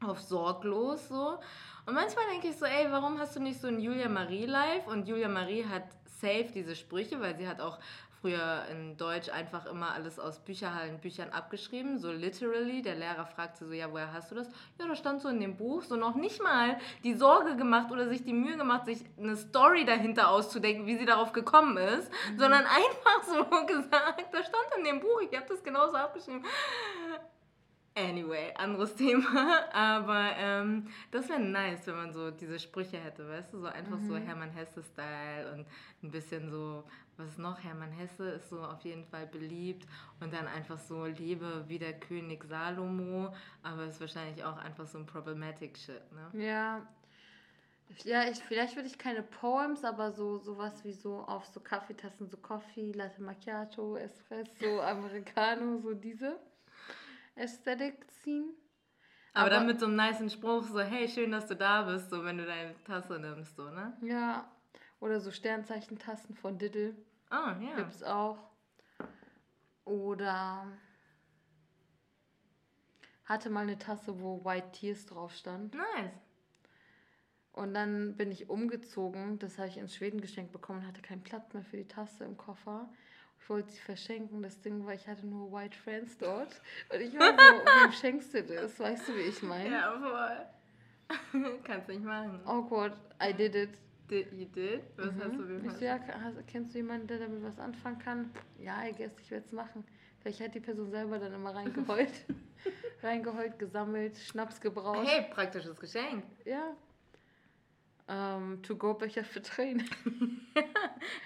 auf 0.08 0.20
sorglos 0.20 1.08
so. 1.08 1.38
Und 1.86 1.94
manchmal 1.94 2.24
denke 2.32 2.48
ich 2.48 2.56
so, 2.56 2.64
ey, 2.64 2.86
warum 2.90 3.18
hast 3.18 3.36
du 3.36 3.40
nicht 3.40 3.60
so 3.60 3.68
ein 3.68 3.78
Julia 3.78 4.08
Marie 4.08 4.46
Live? 4.46 4.86
Und 4.86 5.06
Julia 5.06 5.28
Marie 5.28 5.64
hat 5.66 5.84
safe 6.20 6.48
diese 6.54 6.74
Sprüche, 6.74 7.20
weil 7.20 7.36
sie 7.36 7.46
hat 7.46 7.60
auch 7.60 7.78
früher 8.24 8.64
in 8.70 8.96
Deutsch 8.96 9.28
einfach 9.28 9.66
immer 9.66 9.92
alles 9.92 10.18
aus 10.18 10.38
Bücherhallen, 10.38 10.98
Büchern 10.98 11.28
abgeschrieben, 11.28 11.98
so 11.98 12.10
literally. 12.10 12.80
Der 12.80 12.94
Lehrer 12.94 13.26
fragt 13.26 13.58
sie 13.58 13.66
so, 13.66 13.74
ja, 13.74 13.92
woher 13.92 14.14
hast 14.14 14.30
du 14.30 14.34
das? 14.34 14.48
Ja, 14.78 14.88
das 14.88 14.98
stand 14.98 15.20
so 15.20 15.28
in 15.28 15.40
dem 15.40 15.58
Buch. 15.58 15.82
So 15.82 15.96
noch 15.96 16.14
nicht 16.14 16.42
mal 16.42 16.78
die 17.02 17.12
Sorge 17.12 17.54
gemacht 17.56 17.92
oder 17.92 18.08
sich 18.08 18.24
die 18.24 18.32
Mühe 18.32 18.56
gemacht, 18.56 18.86
sich 18.86 19.00
eine 19.18 19.36
Story 19.36 19.84
dahinter 19.84 20.30
auszudenken, 20.30 20.86
wie 20.86 20.96
sie 20.96 21.04
darauf 21.04 21.34
gekommen 21.34 21.76
ist, 21.76 22.10
sondern 22.38 22.64
einfach 22.64 23.24
so 23.26 23.44
gesagt, 23.66 24.32
das 24.32 24.46
stand 24.46 24.78
in 24.78 24.84
dem 24.84 25.00
Buch, 25.00 25.20
ich 25.20 25.36
habe 25.36 25.46
das 25.46 25.62
genauso 25.62 25.96
abgeschrieben. 25.96 26.46
Anyway, 27.96 28.52
anderes 28.56 28.94
Thema. 28.96 29.72
Aber 29.72 30.30
ähm, 30.36 30.88
das 31.12 31.28
wäre 31.28 31.40
nice, 31.40 31.86
wenn 31.86 31.96
man 31.96 32.12
so 32.12 32.30
diese 32.32 32.58
Sprüche 32.58 32.98
hätte, 32.98 33.28
weißt 33.28 33.52
du? 33.52 33.60
So 33.60 33.66
einfach 33.66 33.98
so 34.00 34.16
Hermann 34.16 34.50
Hesse-Style 34.50 35.52
und 35.52 35.66
ein 36.02 36.10
bisschen 36.10 36.50
so, 36.50 36.82
was 37.16 37.38
noch? 37.38 37.62
Hermann 37.62 37.92
Hesse 37.92 38.30
ist 38.30 38.50
so 38.50 38.60
auf 38.60 38.80
jeden 38.82 39.04
Fall 39.04 39.26
beliebt. 39.26 39.86
Und 40.18 40.32
dann 40.32 40.48
einfach 40.48 40.78
so, 40.78 41.06
lebe 41.06 41.64
wie 41.68 41.78
der 41.78 41.92
König 42.00 42.44
Salomo. 42.44 43.32
Aber 43.62 43.84
ist 43.84 44.00
wahrscheinlich 44.00 44.42
auch 44.44 44.56
einfach 44.56 44.86
so 44.86 44.98
ein 44.98 45.06
problematic 45.06 45.78
Shit, 45.78 46.02
ne? 46.12 46.44
Ja. 46.44 46.86
Ja, 48.02 48.24
ich, 48.28 48.38
vielleicht 48.38 48.74
würde 48.74 48.88
ich 48.88 48.98
keine 48.98 49.22
Poems, 49.22 49.84
aber 49.84 50.10
so 50.10 50.38
sowas 50.38 50.84
wie 50.84 50.92
so 50.92 51.18
auf 51.18 51.46
so 51.46 51.60
Kaffeetassen, 51.60 52.28
so 52.28 52.38
Coffee, 52.38 52.90
Latte 52.92 53.22
Macchiato, 53.22 53.96
Espresso, 53.96 54.80
Americano, 54.82 55.78
so 55.78 55.94
diese 55.94 56.40
Ästhetik 57.34 58.10
ziehen. 58.22 58.54
Aber, 59.32 59.46
Aber- 59.46 59.50
dann 59.50 59.66
mit 59.66 59.80
so 59.80 59.86
einem 59.86 59.96
niceen 59.96 60.30
Spruch, 60.30 60.64
so, 60.64 60.80
hey, 60.80 61.08
schön, 61.08 61.32
dass 61.32 61.46
du 61.46 61.56
da 61.56 61.82
bist, 61.82 62.10
so, 62.10 62.24
wenn 62.24 62.38
du 62.38 62.46
deine 62.46 62.74
Tasse 62.84 63.18
nimmst, 63.18 63.56
so, 63.56 63.68
ne? 63.70 63.96
Ja. 64.02 64.50
Oder 65.00 65.20
so 65.20 65.30
Sternzeichentassen 65.30 66.34
von 66.36 66.56
Diddle. 66.58 66.94
Ah, 67.30 67.56
ja. 67.60 67.74
Gibt's 67.76 68.02
auch. 68.02 68.38
Oder 69.84 70.66
hatte 73.24 73.50
mal 73.50 73.62
eine 73.62 73.78
Tasse, 73.78 74.20
wo 74.20 74.44
White 74.44 74.70
Tears 74.72 75.06
drauf 75.06 75.32
stand. 75.34 75.74
Nice. 75.74 76.12
Und 77.52 77.74
dann 77.74 78.16
bin 78.16 78.30
ich 78.30 78.48
umgezogen. 78.48 79.38
Das 79.38 79.58
habe 79.58 79.68
ich 79.68 79.76
in 79.78 79.88
Schweden 79.88 80.20
geschenkt 80.20 80.52
bekommen 80.52 80.80
und 80.80 80.86
hatte 80.86 81.02
keinen 81.02 81.22
Platz 81.22 81.52
mehr 81.52 81.62
für 81.64 81.76
die 81.76 81.88
Tasse 81.88 82.24
im 82.24 82.36
Koffer. 82.36 82.88
Ich 83.44 83.50
wollte 83.50 83.70
sie 83.72 83.80
verschenken. 83.80 84.42
Das 84.42 84.58
Ding 84.62 84.86
war, 84.86 84.94
ich 84.94 85.06
hatte 85.06 85.26
nur 85.26 85.52
White 85.52 85.76
Friends 85.76 86.16
dort. 86.16 86.62
Und 86.90 86.98
ich 86.98 87.12
war 87.18 87.32
so, 87.32 87.36
wem 87.84 87.92
schenkst 87.92 88.32
du 88.32 88.42
das? 88.42 88.80
Weißt 88.80 89.06
du, 89.06 89.14
wie 89.16 89.20
ich 89.20 89.42
meine? 89.42 89.70
Ja, 89.70 89.98
voll. 90.00 91.60
Kannst 91.64 91.88
nicht 91.88 92.02
machen. 92.02 92.40
Awkward. 92.46 92.96
I 93.22 93.34
did 93.34 93.54
it. 93.54 93.68
Did 94.08 94.32
you 94.32 94.46
did? 94.46 94.80
Was 94.96 95.08
hast 95.08 95.34
du 95.36 95.42
Mhm. 95.42 95.48
wem 95.62 95.66
Ich 95.66 95.72
so, 95.72 95.84
ja, 95.84 95.98
hast, 96.22 96.46
kennst 96.46 96.72
du 96.72 96.78
jemanden, 96.78 97.06
der 97.06 97.18
damit 97.18 97.42
was 97.42 97.58
anfangen 97.58 97.98
kann? 97.98 98.30
Ja, 98.58 98.82
I 98.82 98.92
guess, 98.92 99.12
ich 99.20 99.30
werde 99.30 99.44
es 99.44 99.52
machen. 99.52 99.84
Vielleicht 100.20 100.40
hat 100.40 100.54
die 100.54 100.60
Person 100.60 100.90
selber 100.90 101.18
dann 101.18 101.34
immer 101.34 101.54
reingeheult. 101.54 102.12
reingeheult, 103.02 103.58
gesammelt, 103.58 104.16
Schnaps 104.16 104.58
gebraut. 104.58 105.06
Hey, 105.06 105.26
praktisches 105.30 105.78
Geschenk. 105.78 106.24
Ja. 106.46 106.74
Ähm, 108.08 108.62
To-Go-Becher 108.62 109.24
für 109.24 109.42
Tränen. 109.42 109.84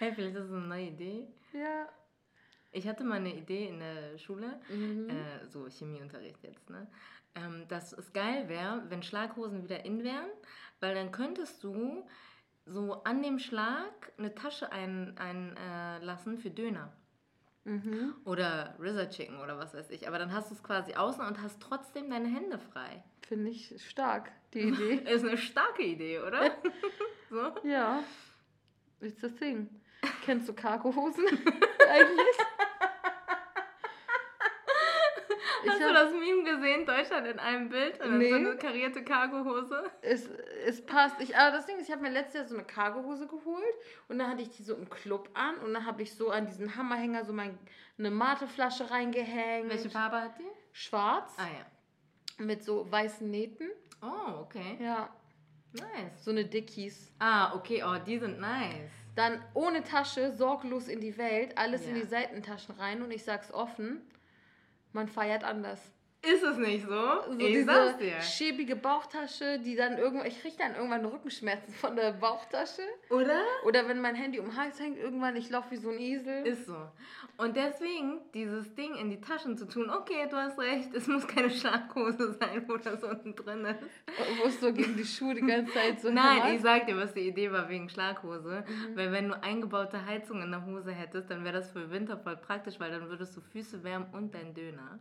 Hey, 0.00 0.12
vielleicht 0.14 0.34
ist 0.36 0.42
das 0.44 0.50
eine 0.50 0.66
neue 0.66 0.86
Idee. 0.88 1.28
ja. 1.52 1.88
Ich 2.70 2.86
hatte 2.86 3.04
mal 3.04 3.16
eine 3.16 3.34
Idee 3.34 3.66
in 3.68 3.78
der 3.80 4.18
Schule, 4.18 4.60
Mhm. 4.68 5.08
äh, 5.10 5.46
so 5.46 5.66
Chemieunterricht 5.68 6.42
jetzt, 6.42 6.68
ne? 6.70 6.86
Ähm, 7.34 7.66
dass 7.68 7.92
es 7.92 8.12
geil 8.12 8.48
wäre, 8.48 8.82
wenn 8.88 9.02
Schlaghosen 9.02 9.62
wieder 9.62 9.84
in 9.84 10.02
wären, 10.04 10.28
weil 10.80 10.94
dann 10.94 11.12
könntest 11.12 11.62
du 11.64 12.06
so 12.66 13.02
an 13.04 13.22
dem 13.22 13.38
Schlag 13.38 14.12
eine 14.18 14.34
Tasche 14.34 14.70
einlassen 14.72 15.18
ein, 15.18 15.56
äh, 15.56 16.04
lassen 16.04 16.38
für 16.38 16.50
Döner. 16.50 16.92
Mhm. 17.64 18.14
Oder 18.24 18.76
RZA 18.80 19.06
Chicken 19.06 19.40
oder 19.40 19.58
was 19.58 19.74
weiß 19.74 19.90
ich. 19.90 20.08
Aber 20.08 20.18
dann 20.18 20.32
hast 20.32 20.50
du 20.50 20.54
es 20.54 20.62
quasi 20.62 20.94
außen 20.94 21.24
und 21.24 21.40
hast 21.42 21.60
trotzdem 21.60 22.08
deine 22.10 22.28
Hände 22.28 22.58
frei. 22.58 23.02
Finde 23.26 23.50
ich 23.50 23.74
stark, 23.86 24.30
die 24.54 24.60
Idee. 24.60 24.94
Ist 25.10 25.24
eine 25.24 25.36
starke 25.36 25.82
Idee, 25.84 26.20
oder? 26.20 26.50
so? 27.30 27.52
ja. 27.64 28.02
It's 29.00 29.22
a 29.22 29.28
thing. 29.28 29.68
Kennst 30.24 30.48
du 30.48 30.54
Cargohosen? 30.54 31.24
Eigentlich? 31.88 32.36
Ich 35.64 35.70
Hast 35.70 35.80
du 35.80 35.92
das 35.92 36.12
Meme 36.12 36.44
gesehen? 36.44 36.86
Deutschland 36.86 37.26
in 37.26 37.38
einem 37.40 37.68
Bild? 37.68 38.00
Und 38.00 38.18
Nee. 38.18 38.30
so 38.30 38.36
eine 38.36 38.56
karierte 38.56 39.02
Cargohose? 39.02 39.90
es, 40.02 40.28
es 40.64 40.84
passt. 40.86 41.20
Ich, 41.20 41.36
aber 41.36 41.56
das 41.56 41.66
Ding 41.66 41.76
ist, 41.78 41.88
ich 41.88 41.92
habe 41.92 42.02
mir 42.02 42.10
letztes 42.10 42.34
Jahr 42.34 42.44
so 42.46 42.54
eine 42.54 42.64
Cargohose 42.64 43.26
geholt 43.26 43.64
und 44.06 44.18
dann 44.20 44.28
hatte 44.30 44.42
ich 44.42 44.50
die 44.50 44.62
so 44.62 44.74
im 44.76 44.88
Club 44.88 45.28
an 45.34 45.56
und 45.58 45.74
dann 45.74 45.84
habe 45.84 46.02
ich 46.02 46.14
so 46.14 46.30
an 46.30 46.46
diesen 46.46 46.76
Hammerhänger 46.76 47.24
so 47.24 47.32
mein, 47.32 47.58
eine 47.98 48.10
Mateflasche 48.12 48.88
reingehängt. 48.90 49.68
Welche 49.68 49.90
Farbe 49.90 50.20
hat 50.20 50.38
die? 50.38 50.46
Schwarz 50.72 51.34
Ah 51.38 51.48
ja. 51.48 52.44
mit 52.44 52.62
so 52.62 52.90
weißen 52.90 53.28
Nähten. 53.28 53.68
Oh, 54.00 54.42
okay. 54.42 54.78
Ja, 54.80 55.10
Nice. 55.72 56.24
so 56.24 56.30
eine 56.30 56.44
Dickies. 56.44 57.12
Ah, 57.18 57.52
okay. 57.56 57.82
Oh, 57.84 57.96
die 57.98 58.18
sind 58.18 58.38
nice. 58.40 58.92
Dann 59.18 59.42
ohne 59.52 59.82
Tasche, 59.82 60.30
sorglos 60.30 60.86
in 60.86 61.00
die 61.00 61.18
Welt, 61.18 61.58
alles 61.58 61.84
in 61.88 61.96
Ja. 61.96 62.02
die 62.02 62.06
Seitentaschen 62.08 62.76
rein 62.76 63.02
und 63.02 63.10
ich 63.10 63.24
sag's 63.24 63.50
offen, 63.52 64.00
man 64.92 65.08
feiert 65.08 65.42
anders. 65.42 65.80
Ist 66.20 66.42
es 66.42 66.56
nicht 66.58 66.84
so? 66.84 66.90
So 66.90 67.38
ich 67.38 67.46
diese 67.46 67.64
sag's 67.64 67.98
dir. 67.98 68.20
schäbige 68.20 68.74
Bauchtasche, 68.74 69.60
die 69.60 69.76
dann 69.76 69.98
irgendwann, 69.98 70.26
ich 70.26 70.40
krieg 70.40 70.58
dann 70.58 70.74
irgendwann 70.74 71.04
Rückenschmerzen 71.04 71.72
von 71.72 71.94
der 71.94 72.12
Bauchtasche. 72.12 72.82
Oder? 73.10 73.40
Oder 73.64 73.88
wenn 73.88 74.00
mein 74.00 74.16
Handy 74.16 74.40
um 74.40 74.46
den 74.46 74.56
Hals 74.56 74.80
hängt, 74.80 74.98
irgendwann, 74.98 75.36
ich 75.36 75.48
laufe 75.48 75.70
wie 75.70 75.76
so 75.76 75.90
ein 75.90 76.00
Esel. 76.00 76.44
Ist 76.44 76.66
so. 76.66 76.76
Und 77.36 77.54
deswegen 77.54 78.18
dieses 78.34 78.74
Ding 78.74 78.96
in 78.96 79.10
die 79.10 79.20
Taschen 79.20 79.56
zu 79.56 79.66
tun, 79.66 79.90
okay, 79.90 80.26
du 80.28 80.36
hast 80.36 80.58
recht, 80.58 80.92
es 80.92 81.06
muss 81.06 81.24
keine 81.28 81.50
Schlaghose 81.50 82.32
sein, 82.32 82.64
wo 82.66 82.76
das 82.76 83.04
unten 83.04 83.36
drin 83.36 83.64
ist. 83.64 83.78
Wo 84.42 84.48
es 84.48 84.60
so 84.60 84.72
gegen 84.72 84.96
die 84.96 85.04
Schuhe 85.04 85.36
die 85.36 85.46
ganze 85.46 85.72
Zeit 85.72 86.00
so 86.00 86.10
Nein, 86.10 86.56
ich 86.56 86.62
sag 86.62 86.86
dir, 86.86 86.96
was 86.96 87.14
die 87.14 87.28
Idee 87.28 87.52
war 87.52 87.68
wegen 87.68 87.88
Schlaghose. 87.88 88.64
Weil 88.94 89.12
wenn 89.12 89.28
du 89.28 89.40
eingebaute 89.40 90.04
Heizung 90.04 90.42
in 90.42 90.50
der 90.50 90.66
Hose 90.66 90.90
hättest, 90.90 91.30
dann 91.30 91.44
wäre 91.44 91.54
das 91.54 91.70
für 91.70 91.92
Winter 91.92 92.18
voll 92.18 92.36
praktisch, 92.36 92.80
weil 92.80 92.90
dann 92.90 93.08
würdest 93.08 93.36
du 93.36 93.40
Füße 93.40 93.84
wärmen 93.84 94.08
und 94.12 94.34
dein 94.34 94.52
Döner. 94.52 94.98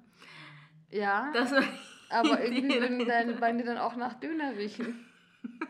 Ja, 0.89 1.31
Das 1.33 1.51
war 1.51 1.63
aber 2.09 2.41
irgendwie 2.43 2.79
würden 2.79 3.05
deine. 3.05 3.33
Beine 3.33 3.63
dann 3.63 3.77
auch 3.77 3.95
nach 3.95 4.13
Döner 4.15 4.55
riechen. 4.57 5.05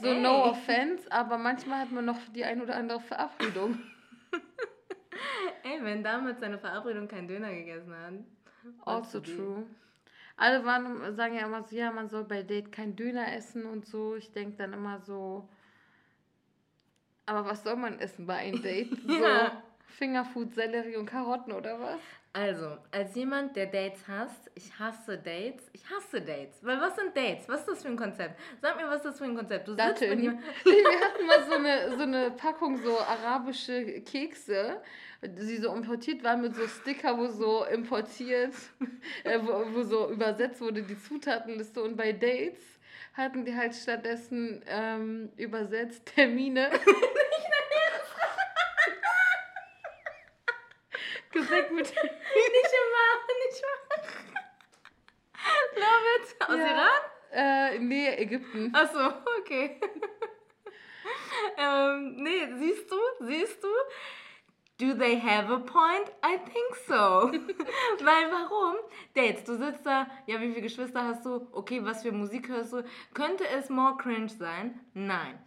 So 0.00 0.08
Ey. 0.08 0.22
no 0.22 0.44
offense, 0.44 1.10
aber 1.12 1.36
manchmal 1.36 1.80
hat 1.80 1.92
man 1.92 2.04
noch 2.06 2.16
die 2.34 2.44
ein 2.44 2.62
oder 2.62 2.76
andere 2.76 3.00
Verabredung. 3.00 3.78
Ey, 5.62 5.82
wenn 5.82 6.02
damals 6.02 6.40
seine 6.40 6.58
Verabredung 6.58 7.06
keinen 7.06 7.28
Döner 7.28 7.52
gegessen 7.52 7.94
hat. 7.94 8.14
Also 8.86 9.20
true. 9.20 9.66
Alle 10.36 10.64
waren, 10.64 11.14
sagen 11.14 11.34
ja 11.34 11.44
immer 11.46 11.62
so, 11.64 11.76
ja, 11.76 11.90
man 11.90 12.08
soll 12.08 12.24
bei 12.24 12.42
Date 12.42 12.72
kein 12.72 12.96
Döner 12.96 13.34
essen 13.34 13.66
und 13.66 13.86
so. 13.86 14.14
Ich 14.16 14.32
denke 14.32 14.56
dann 14.56 14.72
immer 14.72 15.00
so, 15.00 15.48
aber 17.26 17.44
was 17.44 17.62
soll 17.62 17.76
man 17.76 17.98
essen 17.98 18.26
bei 18.26 18.36
einem 18.36 18.62
Date? 18.62 18.90
So, 19.06 19.12
Ja. 19.22 19.62
Fingerfood, 19.86 20.54
Sellerie 20.54 20.96
und 20.96 21.06
Karotten 21.06 21.52
oder 21.52 21.78
was? 21.80 22.00
Also, 22.32 22.76
als 22.90 23.14
jemand, 23.14 23.56
der 23.56 23.66
Dates 23.66 24.06
hasst, 24.06 24.50
ich 24.54 24.78
hasse 24.78 25.16
Dates, 25.16 25.70
ich 25.72 25.82
hasse 25.88 26.20
Dates. 26.20 26.62
Weil 26.62 26.80
was 26.80 26.94
sind 26.94 27.16
Dates? 27.16 27.48
Was 27.48 27.60
ist 27.60 27.68
das 27.68 27.82
für 27.82 27.88
ein 27.88 27.96
Konzept? 27.96 28.38
Sag 28.60 28.76
mir, 28.76 28.86
was 28.86 28.96
ist 28.96 29.06
das 29.06 29.18
für 29.18 29.24
ein 29.24 29.34
Konzept? 29.34 29.66
Du 29.66 29.72
sitzt 29.72 30.00
mit 30.02 30.20
Wir 30.20 30.30
hatten 30.30 31.26
mal 31.26 31.42
so 31.48 31.54
eine, 31.54 31.96
so 31.96 32.02
eine 32.02 32.30
Packung 32.32 32.76
so 32.82 32.98
arabische 32.98 34.02
Kekse, 34.02 34.82
die 35.22 35.56
so 35.56 35.74
importiert 35.74 36.22
waren 36.22 36.42
mit 36.42 36.54
so 36.54 36.66
Sticker, 36.66 37.16
wo 37.18 37.26
so 37.28 37.64
importiert, 37.64 38.54
äh, 39.24 39.38
wo, 39.42 39.74
wo 39.74 39.82
so 39.82 40.10
übersetzt 40.10 40.60
wurde 40.60 40.82
die 40.82 40.98
Zutatenliste. 40.98 41.82
Und 41.82 41.96
bei 41.96 42.12
Dates 42.12 42.62
hatten 43.14 43.44
die 43.44 43.56
halt 43.56 43.74
stattdessen 43.74 44.62
ähm, 44.68 45.30
übersetzt 45.36 46.06
Termine. 46.14 46.70
Gesagt 51.32 51.70
mit 51.72 51.84
nicht 51.94 51.94
immer, 51.94 53.08
nicht 53.44 53.62
immer. 53.62 54.08
Love 55.76 56.06
it. 56.16 56.48
Aus 56.48 56.56
Ja. 56.58 56.66
Iran? 56.66 57.02
äh, 57.32 57.78
nee, 57.78 58.08
Ägypten. 58.16 58.74
Achso, 58.74 59.12
okay. 59.38 59.80
ähm, 61.58 62.16
nee, 62.16 62.48
siehst 62.58 62.90
du, 62.90 62.96
siehst 63.20 63.62
du? 63.62 63.68
Do 64.80 64.94
they 64.94 65.20
have 65.20 65.52
a 65.52 65.58
point? 65.58 66.08
I 66.24 66.38
think 66.38 66.74
so. 66.86 66.94
Weil 68.04 68.30
warum? 68.30 68.76
Dates, 69.14 69.44
du 69.44 69.56
sitzt 69.56 69.84
da, 69.84 70.06
ja, 70.26 70.40
wie 70.40 70.48
viele 70.50 70.62
Geschwister 70.62 71.02
hast 71.04 71.24
du? 71.26 71.48
Okay, 71.52 71.84
was 71.84 72.02
für 72.02 72.12
Musik 72.12 72.48
hörst 72.48 72.72
du? 72.72 72.84
Könnte 73.12 73.46
es 73.48 73.68
more 73.70 73.96
cringe 73.96 74.28
sein? 74.28 74.78
Nein. 74.94 75.38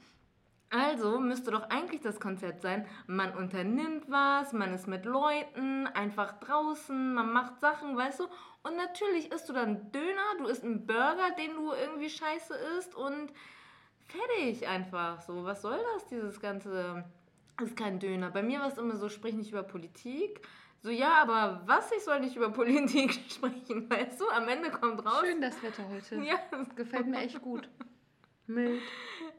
Also 0.72 1.20
müsste 1.20 1.52
doch 1.52 1.70
eigentlich 1.70 2.00
das 2.00 2.22
Konzept 2.22 2.62
sein, 2.62 2.88
man 3.06 3.36
unternimmt 3.36 4.10
was, 4.10 4.54
man 4.54 4.74
ist 4.74 4.88
mit 4.88 5.04
Leuten, 5.04 5.86
einfach 5.88 6.40
draußen, 6.40 7.14
man 7.14 7.34
macht 7.34 7.60
Sachen, 7.60 7.98
weißt 7.98 8.22
du? 8.22 8.24
Und 8.64 8.78
natürlich 8.78 9.34
isst 9.34 9.50
du 9.50 9.54
dann 9.54 9.92
Döner, 9.92 10.38
du 10.38 10.46
isst 10.46 10.64
einen 10.64 10.88
Burger, 10.88 11.32
den 11.38 11.56
du 11.56 11.74
irgendwie 11.74 12.10
scheiße 12.10 12.56
isst 12.78 12.96
und 12.96 13.34
fertig 14.08 14.66
einfach 14.66 15.20
so. 15.22 15.44
Was 15.44 15.62
soll 15.62 15.80
das, 15.94 16.08
dieses 16.08 16.40
ganze, 16.40 17.04
das 17.58 17.68
ist 17.68 17.78
kein 17.78 18.00
Döner. 18.00 18.32
Bei 18.32 18.42
mir 18.42 18.62
war 18.62 18.68
es 18.68 18.78
immer 18.78 18.96
so, 18.96 19.10
sprich 19.10 19.36
nicht 19.36 19.52
über 19.52 19.64
Politik. 19.64 20.40
So, 20.84 20.90
ja, 20.90 21.22
aber 21.22 21.64
was, 21.66 21.92
ich 21.92 22.04
soll 22.04 22.22
nicht 22.22 22.38
über 22.38 22.50
Politik 22.50 23.14
sprechen, 23.30 23.90
weißt 23.90 24.22
du? 24.22 24.30
Am 24.30 24.48
Ende 24.48 24.72
kommt 24.72 25.06
raus. 25.06 25.22
Schön 25.26 25.42
das 25.42 25.62
Wetter 25.62 25.84
heute. 25.90 26.16
Ja, 26.24 26.40
Gefällt 26.78 27.08
mir 27.08 27.20
echt 27.20 27.42
gut. 27.42 27.68
Mild. 28.48 28.82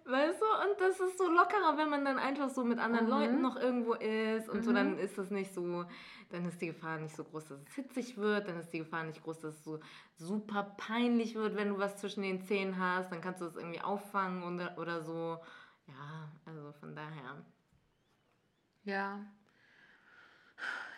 Weißt 0.05 0.41
du, 0.41 0.45
und 0.71 0.81
das 0.81 0.99
ist 1.01 1.17
so 1.17 1.29
lockerer, 1.29 1.77
wenn 1.77 1.89
man 1.89 2.05
dann 2.05 2.19
einfach 2.19 2.51
so 2.51 2.65
mit 2.65 2.79
anderen 2.79 3.05
Mhm. 3.05 3.11
Leuten 3.11 3.41
noch 3.41 3.57
irgendwo 3.57 3.95
ist 3.95 4.49
und 4.49 4.65
so, 4.65 4.71
Mhm. 4.71 4.75
dann 4.75 4.99
ist 4.99 5.17
das 5.17 5.31
nicht 5.31 5.55
so, 5.55 5.85
dann 6.31 6.45
ist 6.45 6.61
die 6.61 6.67
Gefahr 6.67 6.99
nicht 6.99 7.15
so 7.15 7.23
groß, 7.25 7.47
dass 7.49 7.61
es 7.61 7.75
hitzig 7.75 8.17
wird, 8.17 8.49
dann 8.49 8.59
ist 8.59 8.73
die 8.73 8.79
Gefahr 8.79 9.05
nicht 9.05 9.23
groß, 9.23 9.39
dass 9.41 9.55
es 9.55 9.65
so 9.65 9.79
super 10.17 10.75
peinlich 10.77 11.35
wird, 11.37 11.55
wenn 11.57 11.69
du 11.69 11.79
was 11.79 11.97
zwischen 11.99 12.23
den 12.23 12.43
Zähnen 12.43 12.79
hast, 12.79 13.13
dann 13.13 13.21
kannst 13.21 13.41
du 13.41 13.45
das 13.45 13.57
irgendwie 13.57 13.81
auffangen 13.81 14.43
oder, 14.43 14.77
oder 14.79 15.03
so. 15.03 15.39
Ja, 15.87 16.33
also 16.47 16.73
von 16.73 16.95
daher. 16.97 17.45
Ja. 18.85 19.21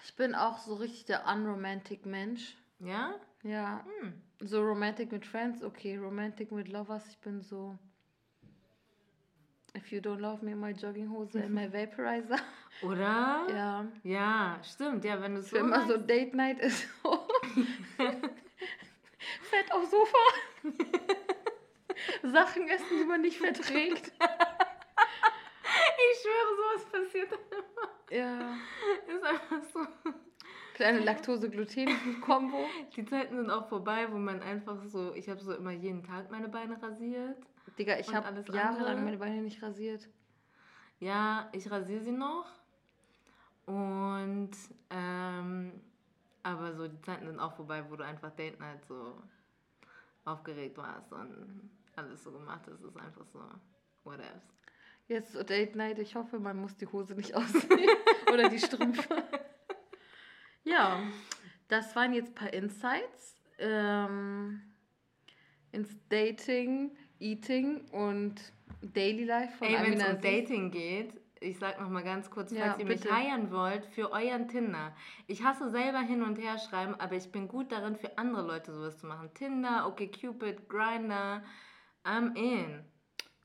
Ich 0.05 0.17
bin 0.17 0.35
auch 0.35 0.59
so 0.59 0.75
richtig 0.75 1.05
der 1.07 1.27
unromantic 1.27 2.07
Mensch. 2.07 2.57
Ja? 2.79 3.15
Ja. 3.43 3.85
Hm. 4.01 4.23
So 4.41 4.61
romantic 4.63 5.13
mit 5.13 5.25
Friends, 5.27 5.63
okay. 5.63 5.97
Romantic 5.97 6.53
mit 6.53 6.69
Lovers, 6.69 7.07
ich 7.09 7.19
bin 7.21 7.41
so. 7.41 7.79
If 9.77 9.91
you 9.91 10.01
don't 10.01 10.21
love 10.21 10.41
me, 10.43 10.55
my 10.55 10.73
Jogginghose 10.73 11.35
and 11.35 11.53
my 11.53 11.67
Vaporizer. 11.73 12.39
Oder? 12.83 13.47
Ja. 13.51 13.87
Ja, 14.05 14.61
stimmt, 14.63 15.05
ja, 15.05 15.21
wenn 15.21 15.35
du 15.35 15.41
es 15.41 15.51
so 15.51 15.57
immer 15.57 15.85
so. 15.87 15.97
Date 15.97 16.33
Night 16.35 16.61
ist. 16.61 16.87
Fett 19.43 19.73
aufs 19.73 19.91
Sofa. 19.91 20.19
Sachen 22.23 22.69
essen, 22.69 22.99
die 23.01 23.05
man 23.05 23.21
nicht 23.21 23.39
verträgt. 23.39 24.13
Ich 25.97 26.21
schwöre, 26.21 26.57
sowas 26.57 26.85
passiert 26.91 27.33
dann 27.33 27.41
immer. 27.51 27.89
Ja. 28.11 28.57
Ist 29.13 29.25
einfach 29.25 29.63
so. 29.73 29.81
Kleine 30.75 31.01
Laktose-Gluten-Kombo. 31.01 32.67
Die 32.97 33.05
Zeiten 33.05 33.37
sind 33.37 33.51
auch 33.51 33.69
vorbei, 33.69 34.07
wo 34.11 34.19
man 34.19 34.41
einfach 34.43 34.85
so, 34.85 35.15
ich 35.15 35.29
habe 35.29 35.41
so 35.41 35.53
immer 35.53 35.71
jeden 35.71 36.03
Tag 36.03 36.31
meine 36.31 36.49
Beine 36.49 36.81
rasiert. 36.83 37.39
Digga, 37.79 37.99
ich 37.99 38.15
habe 38.15 38.45
jahrelang 38.53 39.05
meine 39.05 39.19
Beine 39.19 39.43
nicht 39.43 39.63
rasiert. 39.63 40.09
Ja, 41.01 41.49
ich 41.53 41.71
rasiere 41.71 42.03
sie 42.03 42.13
noch. 42.13 42.47
Und, 43.67 44.53
ähm, 44.91 45.73
aber 46.43 46.75
so 46.75 46.87
die 46.87 47.01
Zeiten 47.01 47.27
sind 47.27 47.41
auch 47.41 47.55
vorbei, 47.55 47.85
wo 47.89 47.97
du 47.97 48.05
einfach 48.05 48.31
Date 48.31 48.61
Night 48.61 48.85
so 48.87 49.23
aufgeregt 50.25 50.77
warst 50.77 51.13
und 51.13 51.71
alles 51.97 52.23
so 52.23 52.33
gemacht 52.33 52.63
hast. 52.67 52.81
Es 52.81 52.85
ist 52.85 52.97
einfach 52.97 53.27
so, 53.27 53.41
whatever. 54.05 54.43
Jetzt 55.07 55.33
so 55.33 55.43
Date 55.43 55.77
Night, 55.77 55.99
ich 55.99 56.15
hoffe, 56.15 56.39
man 56.39 56.57
muss 56.59 56.77
die 56.77 56.87
Hose 56.87 57.15
nicht 57.15 57.35
ausziehen. 57.35 57.89
Oder 58.33 58.49
die 58.49 58.59
Strümpfe. 58.59 59.23
ja, 60.65 61.03
das 61.69 61.95
waren 61.97 62.13
jetzt 62.13 62.31
ein 62.31 62.35
paar 62.35 62.53
Insights 62.53 63.37
ähm, 63.59 64.63
ins 65.73 65.97
Dating, 66.09 66.97
Eating 67.25 67.81
und 67.91 68.35
Daily 68.83 69.25
Life 69.25 69.57
von 69.57 69.67
Ey, 69.67 69.83
wenn 69.83 69.99
es 69.99 70.07
um. 70.07 70.21
Dating 70.21 70.71
geht, 70.71 71.19
ich 71.41 71.59
sag 71.59 71.81
noch 71.81 71.89
mal 71.89 72.03
ganz 72.05 72.31
kurz, 72.31 72.53
Ja, 72.53 72.67
falls 72.67 72.79
ihr 72.79 72.85
mich 72.85 73.11
heiern 73.11 73.51
wollt, 73.51 73.87
für 73.87 74.13
euren 74.13 74.47
Tinder. 74.49 74.95
Ich 75.27 75.43
hasse 75.43 75.71
selber 75.71 76.01
hin 76.01 76.23
und 76.23 76.39
her 76.39 76.59
schreiben, 76.59 76.95
aber 76.99 77.17
ich 77.17 77.33
bin 77.33 77.49
gut 77.49 77.73
darin, 77.73 77.97
für 77.97 78.19
andere 78.19 78.47
Leute 78.47 78.75
sowas 78.75 78.99
zu 78.99 79.07
machen. 79.07 79.33
Tinder, 79.33 79.87
OkCupid, 79.89 80.69
Grindr, 80.69 81.43
I'm 82.05 82.37
in. 82.37 82.85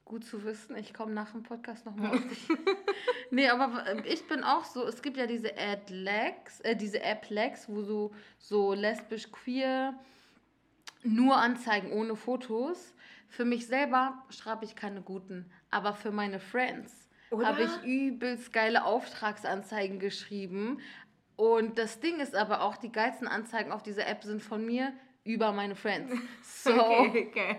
Gut 0.03 0.25
zu 0.25 0.43
wissen, 0.43 0.75
ich 0.75 0.93
komme 0.93 1.13
nach 1.13 1.31
dem 1.31 1.43
Podcast 1.43 1.85
nochmal 1.85 2.11
auf 2.11 2.27
dich. 2.27 2.47
nee, 3.31 3.47
aber 3.47 4.03
ich 4.05 4.27
bin 4.27 4.43
auch 4.43 4.65
so, 4.65 4.85
es 4.85 5.01
gibt 5.01 5.15
ja 5.15 5.25
diese 5.25 5.57
Ad 5.57 5.93
Lex, 5.93 6.59
äh, 6.61 6.75
diese 6.75 7.01
App 7.01 7.29
Lex, 7.29 7.69
wo 7.69 7.81
so, 7.83 8.11
so 8.39 8.73
lesbisch, 8.73 9.31
queer, 9.31 9.93
nur 11.03 11.37
Anzeigen 11.37 11.93
ohne 11.93 12.17
Fotos. 12.17 12.93
Für 13.29 13.45
mich 13.45 13.67
selber 13.67 14.23
schreibe 14.29 14.65
ich 14.65 14.75
keine 14.75 15.01
guten, 15.01 15.51
aber 15.71 15.93
für 15.93 16.11
meine 16.11 16.39
Friends 16.39 17.09
habe 17.31 17.63
ich 17.63 17.83
übelst 17.83 18.51
geile 18.53 18.85
Auftragsanzeigen 18.85 19.99
geschrieben. 19.99 20.79
Und 21.35 21.77
das 21.77 21.99
Ding 21.99 22.19
ist 22.19 22.35
aber 22.35 22.61
auch, 22.61 22.75
die 22.75 22.91
geilsten 22.91 23.27
Anzeigen 23.27 23.71
auf 23.71 23.83
dieser 23.83 24.07
App 24.07 24.23
sind 24.23 24.41
von 24.41 24.65
mir 24.65 24.91
über 25.23 25.51
meine 25.51 25.75
Friends. 25.75 26.11
So, 26.41 26.71
Okay, 26.73 27.27
okay. 27.29 27.55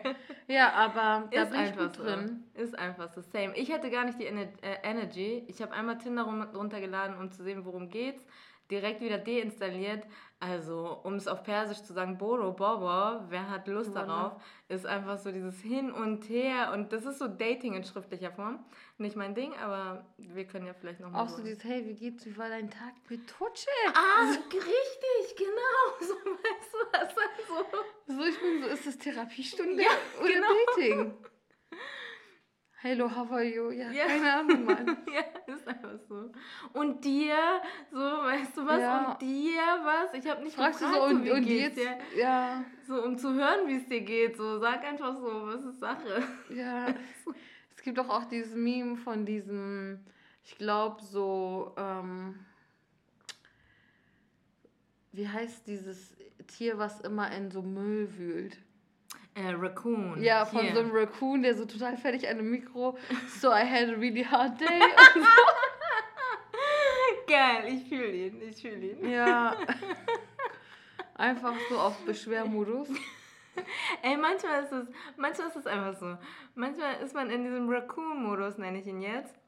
ja, 0.46 0.72
aber 0.72 1.28
da 1.32 1.42
Ist 1.42 1.50
bin 1.52 1.60
ich 1.60 1.66
einfach 1.68 1.82
gut 1.84 1.96
so. 1.96 2.02
drin. 2.02 2.42
Ist 2.52 2.78
einfach 2.78 3.08
so. 3.14 3.22
Same. 3.22 3.56
Ich 3.56 3.72
hätte 3.72 3.88
gar 3.90 4.04
nicht 4.04 4.18
die 4.20 4.26
Ener 4.26 4.48
äh, 4.60 4.76
Energy. 4.82 5.44
Ich 5.46 5.62
habe 5.62 5.72
einmal 5.72 5.96
Tinder 5.96 6.24
runtergeladen, 6.24 7.16
um 7.16 7.30
zu 7.32 7.42
sehen, 7.42 7.64
worum 7.64 7.88
geht's. 7.88 8.26
Direkt 8.70 9.00
wieder 9.00 9.16
deinstalliert. 9.16 10.04
Also, 10.42 10.98
um 11.04 11.16
es 11.16 11.28
auf 11.28 11.42
Persisch 11.42 11.82
zu 11.82 11.92
sagen, 11.92 12.16
Boro 12.16 12.52
Bobo, 12.52 13.20
wer 13.28 13.50
hat 13.50 13.68
Lust 13.68 13.90
Wunderbar. 13.90 14.16
darauf, 14.30 14.42
ist 14.68 14.86
einfach 14.86 15.18
so 15.18 15.30
dieses 15.32 15.60
Hin 15.60 15.92
und 15.92 16.26
Her. 16.30 16.72
Und 16.72 16.94
das 16.94 17.04
ist 17.04 17.18
so 17.18 17.28
Dating 17.28 17.74
in 17.74 17.84
schriftlicher 17.84 18.32
Form. 18.32 18.64
Nicht 18.96 19.16
mein 19.16 19.34
Ding, 19.34 19.54
aber 19.62 20.02
wir 20.16 20.46
können 20.46 20.66
ja 20.66 20.72
vielleicht 20.72 21.00
noch 21.00 21.10
mal 21.10 21.22
Auch 21.24 21.28
so 21.28 21.36
so. 21.36 21.42
dieses, 21.42 21.62
hey, 21.64 21.84
wie 21.84 21.92
geht's, 21.94 22.24
wie 22.24 22.38
war 22.38 22.48
dein 22.48 22.70
Tag? 22.70 22.94
Mit 23.10 23.28
Tutsche. 23.28 23.68
Ah, 23.92 24.30
richtig, 24.30 25.36
genau. 25.36 26.00
So 26.00 26.14
weißt 26.14 26.72
du 26.72 26.78
das 26.90 27.14
dann 27.14 27.46
so. 27.46 28.14
So, 28.16 28.24
ich 28.26 28.40
bin 28.40 28.62
so, 28.62 28.68
ist 28.68 28.86
das 28.86 28.96
Therapiestunde 28.98 29.82
Ja, 29.82 29.90
oder 30.20 30.28
genau. 30.28 30.48
Dating? 30.76 31.14
Hello, 32.82 33.08
how 33.08 33.30
are 33.32 33.44
you? 33.44 33.70
Ja, 33.72 33.90
Ja. 33.90 34.06
keine 34.06 34.32
Ahnung, 34.32 34.64
Mann. 34.64 34.96
Ja, 35.12 35.54
ist 35.54 35.68
einfach 35.68 35.98
so. 36.08 36.30
Und 36.72 37.04
dir, 37.04 37.36
so, 37.92 37.98
weißt 37.98 38.56
du 38.56 38.66
was? 38.66 38.80
Ja. 38.80 39.12
Und 39.12 39.20
dir 39.22 39.60
was? 39.84 40.14
Ich 40.14 40.30
habe 40.30 40.42
nicht 40.42 40.56
Fragst 40.56 40.80
du 40.80 40.86
gefragt, 40.86 41.02
so, 41.02 41.14
und, 41.14 41.24
wie 41.24 41.30
und 41.30 41.42
geht's 41.44 41.76
jetzt? 41.76 41.78
dir? 42.14 42.18
Ja, 42.20 42.64
So, 42.86 43.04
um 43.04 43.18
zu 43.18 43.34
hören, 43.34 43.68
wie 43.68 43.76
es 43.76 43.86
dir 43.86 44.00
geht. 44.00 44.36
So, 44.36 44.58
sag 44.60 44.82
einfach 44.84 45.14
so, 45.14 45.46
was 45.46 45.62
ist 45.64 45.80
Sache? 45.80 46.22
ja. 46.48 46.86
Es 47.76 47.82
gibt 47.84 47.96
doch 47.96 48.10
auch 48.10 48.24
dieses 48.24 48.54
Meme 48.54 48.96
von 48.96 49.24
diesem, 49.24 50.00
ich 50.44 50.58
glaube, 50.58 51.02
so, 51.02 51.74
ähm, 51.78 52.38
wie 55.12 55.26
heißt 55.26 55.66
dieses 55.66 56.14
Tier, 56.46 56.76
was 56.76 57.00
immer 57.00 57.30
in 57.32 57.50
so 57.50 57.62
Müll 57.62 58.08
wühlt? 58.18 58.58
Äh, 59.34 59.52
Raccoon. 59.54 60.22
Ja, 60.22 60.44
von 60.44 60.62
Hier. 60.62 60.74
so 60.74 60.80
einem 60.80 60.90
Raccoon, 60.92 61.42
der 61.42 61.54
so 61.54 61.64
total 61.64 61.96
fertig 61.96 62.28
an 62.28 62.38
einem 62.38 62.50
Mikro, 62.50 62.98
so 63.40 63.50
I 63.50 63.64
had 63.64 63.88
a 63.88 63.92
really 63.92 64.24
hard 64.24 64.60
day. 64.60 64.66
Geil, 67.26 67.72
ich 67.72 67.88
fühle 67.88 68.10
ihn, 68.12 68.42
ich 68.42 68.60
fühle 68.60 68.90
ihn. 68.90 69.08
Ja. 69.08 69.56
Einfach 71.14 71.54
so 71.68 71.78
auf 71.78 71.96
Beschwermodus. 72.04 72.88
Ey, 74.02 74.16
manchmal 74.16 74.64
ist 74.64 74.72
es, 74.72 74.88
manchmal 75.16 75.48
ist 75.48 75.56
es 75.56 75.66
einfach 75.66 75.98
so. 75.98 76.16
Manchmal 76.54 76.96
ist 77.02 77.14
man 77.14 77.30
in 77.30 77.44
diesem 77.44 77.68
Raccoon-Modus, 77.68 78.58
nenne 78.58 78.80
ich 78.80 78.86
ihn 78.86 79.00
jetzt. 79.00 79.38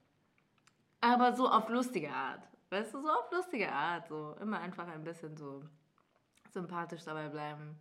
Aber 1.01 1.35
so 1.35 1.49
auf 1.49 1.69
lustige 1.69 2.11
Art. 2.11 2.43
Weißt 2.71 2.95
du, 2.95 3.01
so 3.01 3.09
auf 3.11 3.31
lustige 3.33 3.71
Art. 3.73 4.07
So 4.09 4.37
immer 4.41 4.61
einfach 4.61 4.87
ein 4.87 5.03
bisschen 5.03 5.37
so 5.37 5.63
sympathisch 6.51 7.05
dabei 7.05 7.29
bleiben. 7.29 7.77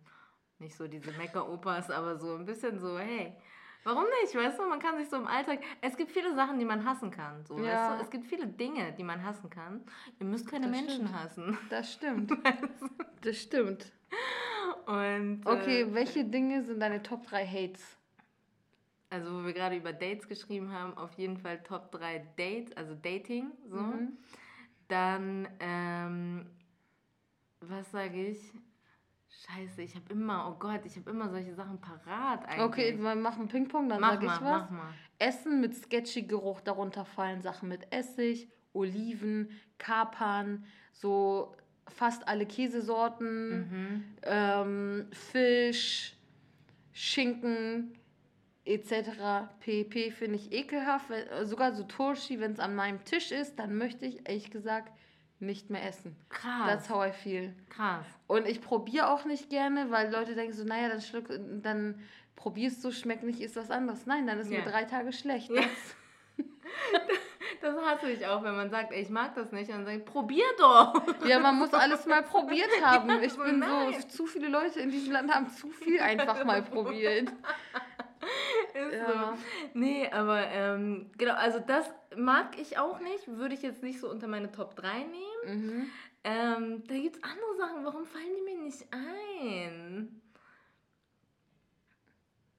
Nicht 0.62 0.76
so 0.76 0.86
diese 0.86 1.10
Mecker-Opas, 1.12 1.90
aber 1.90 2.16
so 2.18 2.36
ein 2.36 2.44
bisschen 2.46 2.78
so, 2.78 2.96
hey, 2.96 3.34
warum 3.82 4.04
nicht? 4.22 4.32
Weißt 4.32 4.60
du, 4.60 4.62
man 4.68 4.78
kann 4.78 4.96
sich 4.96 5.08
so 5.08 5.16
im 5.16 5.26
Alltag. 5.26 5.58
Es 5.80 5.96
gibt 5.96 6.12
viele 6.12 6.32
Sachen, 6.36 6.60
die 6.60 6.64
man 6.64 6.84
hassen 6.84 7.10
kann. 7.10 7.44
So, 7.44 7.58
Ja. 7.58 7.64
weißt 7.90 7.98
du? 7.98 8.04
Es 8.04 8.10
gibt 8.10 8.26
viele 8.26 8.46
Dinge, 8.46 8.92
die 8.92 9.02
man 9.02 9.24
hassen 9.24 9.50
kann. 9.50 9.82
Ihr 10.20 10.26
müsst 10.26 10.48
keine 10.48 10.68
Das 10.68 10.76
Menschen 10.76 11.06
stimmt. 11.08 11.12
hassen. 11.14 11.58
Das 11.68 11.92
stimmt. 11.92 12.32
Das 13.22 13.36
stimmt. 13.38 13.92
Und, 14.86 15.42
Okay, 15.44 15.82
äh, 15.82 15.94
welche 15.94 16.24
Dinge 16.24 16.62
sind 16.64 16.80
deine 16.80 17.02
Top 17.02 17.24
3 17.26 17.44
Hates? 17.46 17.96
Also, 19.10 19.32
wo 19.40 19.44
wir 19.46 19.52
gerade 19.52 19.76
über 19.76 19.92
Dates 19.92 20.26
geschrieben 20.28 20.72
haben, 20.72 20.96
auf 20.96 21.12
jeden 21.14 21.38
Fall 21.38 21.62
Top 21.62 21.90
3 21.92 22.24
Dates, 22.36 22.76
also 22.76 22.94
Dating. 22.94 23.50
So. 23.68 23.76
Mhm. 23.76 24.16
Dann, 24.88 25.48
ähm, 25.60 26.46
was 27.60 27.90
sage 27.92 28.28
ich? 28.30 28.52
Scheiße, 29.46 29.82
ich 29.82 29.94
habe 29.94 30.12
immer, 30.12 30.48
oh 30.50 30.58
Gott, 30.58 30.82
ich 30.84 30.96
habe 30.96 31.10
immer 31.10 31.28
solche 31.30 31.54
Sachen 31.54 31.80
parat 31.80 32.44
eigentlich. 32.46 32.60
Okay, 32.60 32.98
wir 32.98 33.14
machen 33.14 33.48
Ping-Pong, 33.48 33.88
dann 33.88 34.00
mach 34.00 34.12
sage 34.14 34.26
mal, 34.26 34.34
ich 34.36 34.40
was. 34.42 34.50
mach 34.50 34.70
mal. 34.70 34.94
Essen 35.18 35.60
mit 35.60 35.74
sketchy 35.74 36.22
Geruch, 36.22 36.60
darunter 36.60 37.04
fallen 37.04 37.40
Sachen 37.40 37.68
mit 37.68 37.92
Essig, 37.92 38.48
Oliven, 38.72 39.48
Kapern, 39.78 40.64
so 40.92 41.56
fast 41.88 42.28
alle 42.28 42.46
Käsesorten, 42.46 43.58
Mhm. 43.60 44.04
ähm, 44.22 45.06
Fisch, 45.12 46.14
Schinken 46.92 47.98
etc. 48.64 49.48
pp. 49.60 50.10
finde 50.12 50.36
ich 50.36 50.52
ekelhaft. 50.52 51.10
Äh, 51.10 51.44
sogar 51.46 51.72
so 51.72 51.82
Turshi, 51.84 52.38
wenn 52.38 52.52
es 52.52 52.60
an 52.60 52.74
meinem 52.74 53.02
Tisch 53.04 53.32
ist, 53.32 53.58
dann 53.58 53.76
möchte 53.76 54.06
ich 54.06 54.28
ehrlich 54.28 54.50
gesagt 54.50 54.92
nicht 55.42 55.68
mehr 55.70 55.84
essen. 55.86 56.16
Krass, 56.30 56.66
That's 56.66 56.90
how 56.90 57.06
I 57.06 57.12
feel. 57.12 57.54
krass. 57.68 58.06
Und 58.26 58.46
ich 58.48 58.60
probiere 58.62 59.10
auch 59.10 59.24
nicht 59.24 59.50
gerne, 59.50 59.90
weil 59.90 60.10
Leute 60.10 60.34
denken 60.34 60.52
so, 60.54 60.64
naja, 60.64 60.88
dann, 60.88 61.00
schluck, 61.02 61.26
dann 61.62 62.00
probierst 62.36 62.82
du, 62.84 62.90
schmeckt 62.92 63.22
nicht, 63.24 63.40
ist 63.40 63.56
was 63.56 63.70
anderes. 63.70 64.06
Nein, 64.06 64.26
dann 64.26 64.38
ist 64.38 64.50
Ja. 64.50 64.60
mir 64.60 64.64
drei 64.70 64.84
Tage 64.84 65.12
schlecht. 65.12 65.50
Ja. 65.50 65.62
Das- 67.60 67.76
hasse 67.76 68.10
ich 68.10 68.26
auch, 68.26 68.42
wenn 68.42 68.56
man 68.56 68.70
sagt, 68.70 68.92
ey, 68.92 69.02
ich 69.02 69.08
mag 69.10 69.34
das 69.36 69.52
nicht. 69.52 69.70
Und 69.70 69.84
dann 69.84 69.86
sagt, 69.86 70.04
probier 70.06 70.44
doch. 70.58 70.94
Ja, 71.26 71.38
man 71.38 71.56
muss 71.56 71.72
alles 71.74 72.06
mal 72.06 72.22
probiert 72.22 72.70
haben. 72.82 73.08
Ja, 73.08 73.20
Ich 73.20 73.36
bin 73.36 73.58
nein. 73.60 73.94
so, 74.00 74.08
zu 74.08 74.26
viele 74.26 74.48
Leute 74.48 74.80
in 74.80 74.90
diesem 74.90 75.12
Land 75.12 75.32
haben 75.32 75.48
zu 75.48 75.68
viel 75.68 76.00
einfach 76.00 76.44
mal 76.44 76.62
probiert. 76.62 77.30
Ist 78.74 78.92
Ja. 78.94 79.36
so. 79.36 79.42
Nee, 79.74 80.08
aber 80.10 80.46
ähm, 80.48 81.10
genau, 81.18 81.34
also 81.34 81.58
das 81.60 81.90
mag 82.16 82.58
ich 82.58 82.78
auch 82.78 83.00
nicht. 83.00 83.28
Würde 83.28 83.54
ich 83.54 83.62
jetzt 83.62 83.82
nicht 83.82 84.00
so 84.00 84.10
unter 84.10 84.28
meine 84.28 84.50
Top 84.50 84.76
3 84.76 85.04
nehmen. 85.04 85.66
Mhm. 85.66 85.90
Ähm, 86.24 86.84
da 86.86 86.94
gibt 86.94 87.16
es 87.16 87.22
andere 87.22 87.56
Sachen. 87.58 87.84
Warum 87.84 88.04
fallen 88.04 88.34
die 88.36 88.42
mir 88.42 88.62
nicht 88.62 88.86
ein? 88.92 90.22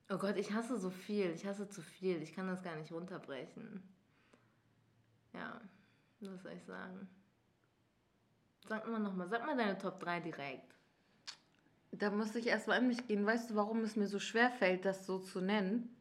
Oh 0.10 0.18
Gott, 0.18 0.38
ich 0.38 0.52
hasse 0.52 0.78
so 0.78 0.90
viel. 0.90 1.32
Ich 1.32 1.46
hasse 1.46 1.70
zu 1.70 1.82
viel. 1.82 2.22
Ich 2.22 2.34
kann 2.36 2.48
das 2.48 2.62
gar 2.62 2.76
nicht 2.76 2.92
runterbrechen. 2.92 3.82
Ja, 5.34 5.60
was 6.20 6.44
soll 6.44 6.52
ich 6.54 6.64
sagen? 6.66 7.10
Sag 8.68 8.88
mal 8.88 9.00
nochmal, 9.00 9.28
sag 9.28 9.46
mal 9.46 9.58
deine 9.58 9.78
Top 9.78 10.00
3 10.00 10.20
direkt. 10.20 10.74
Da 11.92 12.10
muss 12.10 12.36
ich 12.36 12.48
erstmal 12.48 12.80
in 12.80 12.88
mich 12.88 13.08
gehen. 13.08 13.26
Weißt 13.26 13.50
du, 13.50 13.56
warum 13.56 13.80
es 13.82 13.96
mir 13.96 14.08
so 14.08 14.20
schwer 14.20 14.50
fällt, 14.52 14.86
das 14.86 15.06
so 15.06 15.20
zu 15.20 15.42
nennen? 15.42 15.96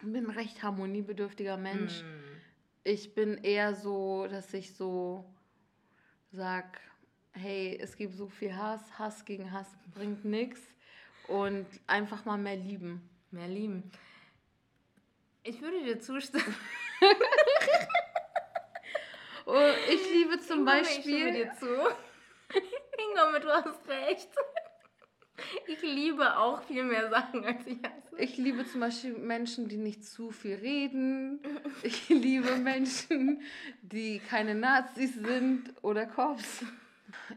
Ich 0.00 0.12
bin 0.12 0.26
ein 0.26 0.30
recht 0.30 0.62
harmoniebedürftiger 0.62 1.56
Mensch. 1.56 2.00
Hm. 2.00 2.40
Ich 2.84 3.14
bin 3.14 3.38
eher 3.42 3.74
so, 3.74 4.26
dass 4.28 4.52
ich 4.52 4.74
so 4.74 5.24
sag, 6.32 6.80
hey, 7.32 7.78
es 7.80 7.96
gibt 7.96 8.14
so 8.14 8.28
viel 8.28 8.54
Hass, 8.54 8.98
Hass 8.98 9.24
gegen 9.24 9.50
Hass 9.52 9.68
bringt 9.94 10.24
nichts 10.24 10.60
und 11.28 11.66
einfach 11.86 12.24
mal 12.24 12.38
mehr 12.38 12.56
lieben. 12.56 13.08
Mehr 13.30 13.48
lieben. 13.48 13.90
Ich 15.42 15.60
würde 15.60 15.82
dir 15.82 16.00
zustimmen. 16.00 16.54
Und 19.44 19.74
ich 19.90 20.10
liebe 20.10 20.40
zum 20.40 20.60
Ingo, 20.60 20.72
Ich 20.80 20.88
stimme 20.88 21.30
Beispiel, 21.30 21.32
dir 21.32 21.52
zu. 21.58 21.66
Ingo, 22.56 23.38
du 23.40 23.48
hast 23.48 23.86
recht. 23.88 24.30
Ich 25.66 25.82
liebe 25.82 26.36
auch 26.36 26.62
viel 26.62 26.84
mehr 26.84 27.10
Sachen, 27.10 27.44
als 27.44 27.66
ich 27.66 27.78
hasse. 27.82 28.16
ich 28.18 28.36
liebe 28.36 28.64
zum 28.66 28.80
Beispiel 28.80 29.14
Menschen, 29.14 29.68
die 29.68 29.76
nicht 29.76 30.04
zu 30.04 30.30
viel 30.30 30.54
reden. 30.54 31.40
Ich 31.82 32.08
liebe 32.08 32.56
Menschen, 32.56 33.42
die 33.82 34.20
keine 34.20 34.54
Nazis 34.54 35.14
sind 35.14 35.74
oder 35.82 36.06
Cops. 36.06 36.64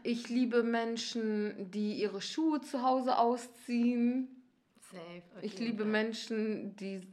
Ich 0.02 0.28
liebe 0.28 0.62
Menschen, 0.62 1.70
die 1.70 1.94
ihre 1.94 2.20
Schuhe 2.20 2.60
zu 2.60 2.82
Hause 2.82 3.18
ausziehen. 3.18 4.28
Safe. 4.90 5.22
Ich 5.42 5.58
liebe 5.58 5.82
Fall. 5.82 5.92
Menschen, 5.92 6.76
die 6.76 7.06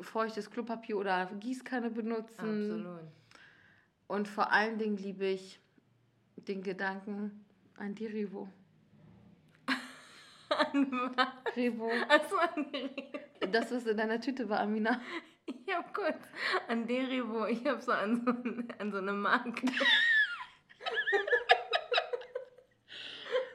feuchtes 0.00 0.50
Klopapier 0.50 0.96
oder 0.98 1.26
Gießkanne 1.40 1.90
benutzen. 1.90 2.38
Absolut. 2.38 3.00
Und 4.06 4.28
vor 4.28 4.52
allen 4.52 4.78
Dingen 4.78 4.96
liebe 4.96 5.26
ich 5.26 5.60
den 6.36 6.62
Gedanken 6.62 7.44
an 7.76 7.94
die 7.94 8.06
Revo. 10.50 11.10
Revo. 11.56 11.90
Achso, 12.08 12.36
an 12.36 12.72
der 13.40 13.48
Das, 13.48 13.70
was 13.70 13.86
in 13.86 13.96
deiner 13.96 14.20
Tüte 14.20 14.48
war, 14.48 14.60
Amina. 14.60 15.00
Ich 15.46 15.74
hab 15.74 15.94
kurz 15.94 16.18
an 16.68 16.86
Derivo, 16.86 17.46
ich 17.46 17.64
hab 17.66 17.80
so 17.80 17.92
an 17.92 18.22
so, 18.24 18.30
an 18.78 18.92
so 18.92 18.98
eine 18.98 19.12
Marke. 19.12 19.66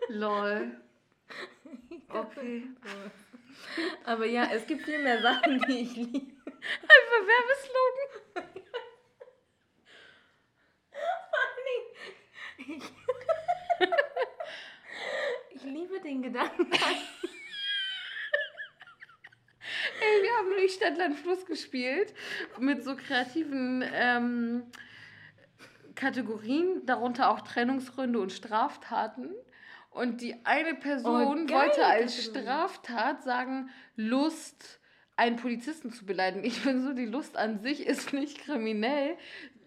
Lol. 0.09 0.79
Okay. 2.09 2.67
Aber 4.05 4.27
ja, 4.27 4.47
es 4.53 4.67
gibt 4.67 4.83
viel 4.83 5.01
mehr 5.01 5.19
Sachen, 5.19 5.59
die 5.67 5.79
ich 5.79 5.95
liebe. 5.95 6.19
Einfach 6.19 7.21
Werbeslogan. 7.27 8.63
Ich 12.65 13.02
liebe 15.63 15.99
den 16.01 16.21
Gedanken. 16.21 16.67
Ey, 20.01 20.21
wir 20.23 20.31
haben 20.37 20.49
durch 20.49 20.73
Stadtland 20.73 21.17
Fluss 21.17 21.45
gespielt 21.45 22.13
mit 22.59 22.83
so 22.83 22.95
kreativen 22.95 23.83
ähm, 23.93 24.63
Kategorien, 25.95 26.85
darunter 26.85 27.29
auch 27.29 27.41
Trennungsgründe 27.41 28.19
und 28.19 28.31
Straftaten. 28.31 29.29
Und 29.91 30.21
die 30.21 30.43
eine 30.45 30.73
Person 30.75 31.45
Oh, 31.47 31.53
wollte 31.53 31.85
als 31.85 32.15
Kategorie. 32.15 32.45
Straftat 32.45 33.23
sagen, 33.23 33.69
Lust, 33.95 34.79
einen 35.15 35.35
Polizisten 35.35 35.91
zu 35.91 36.05
beleidigen. 36.05 36.43
Ich 36.45 36.63
bin 36.63 36.83
so, 36.83 36.93
die 36.93 37.05
Lust 37.05 37.37
an 37.37 37.59
sich 37.59 37.85
ist 37.85 38.13
nicht 38.13 38.39
kriminell. 38.39 39.15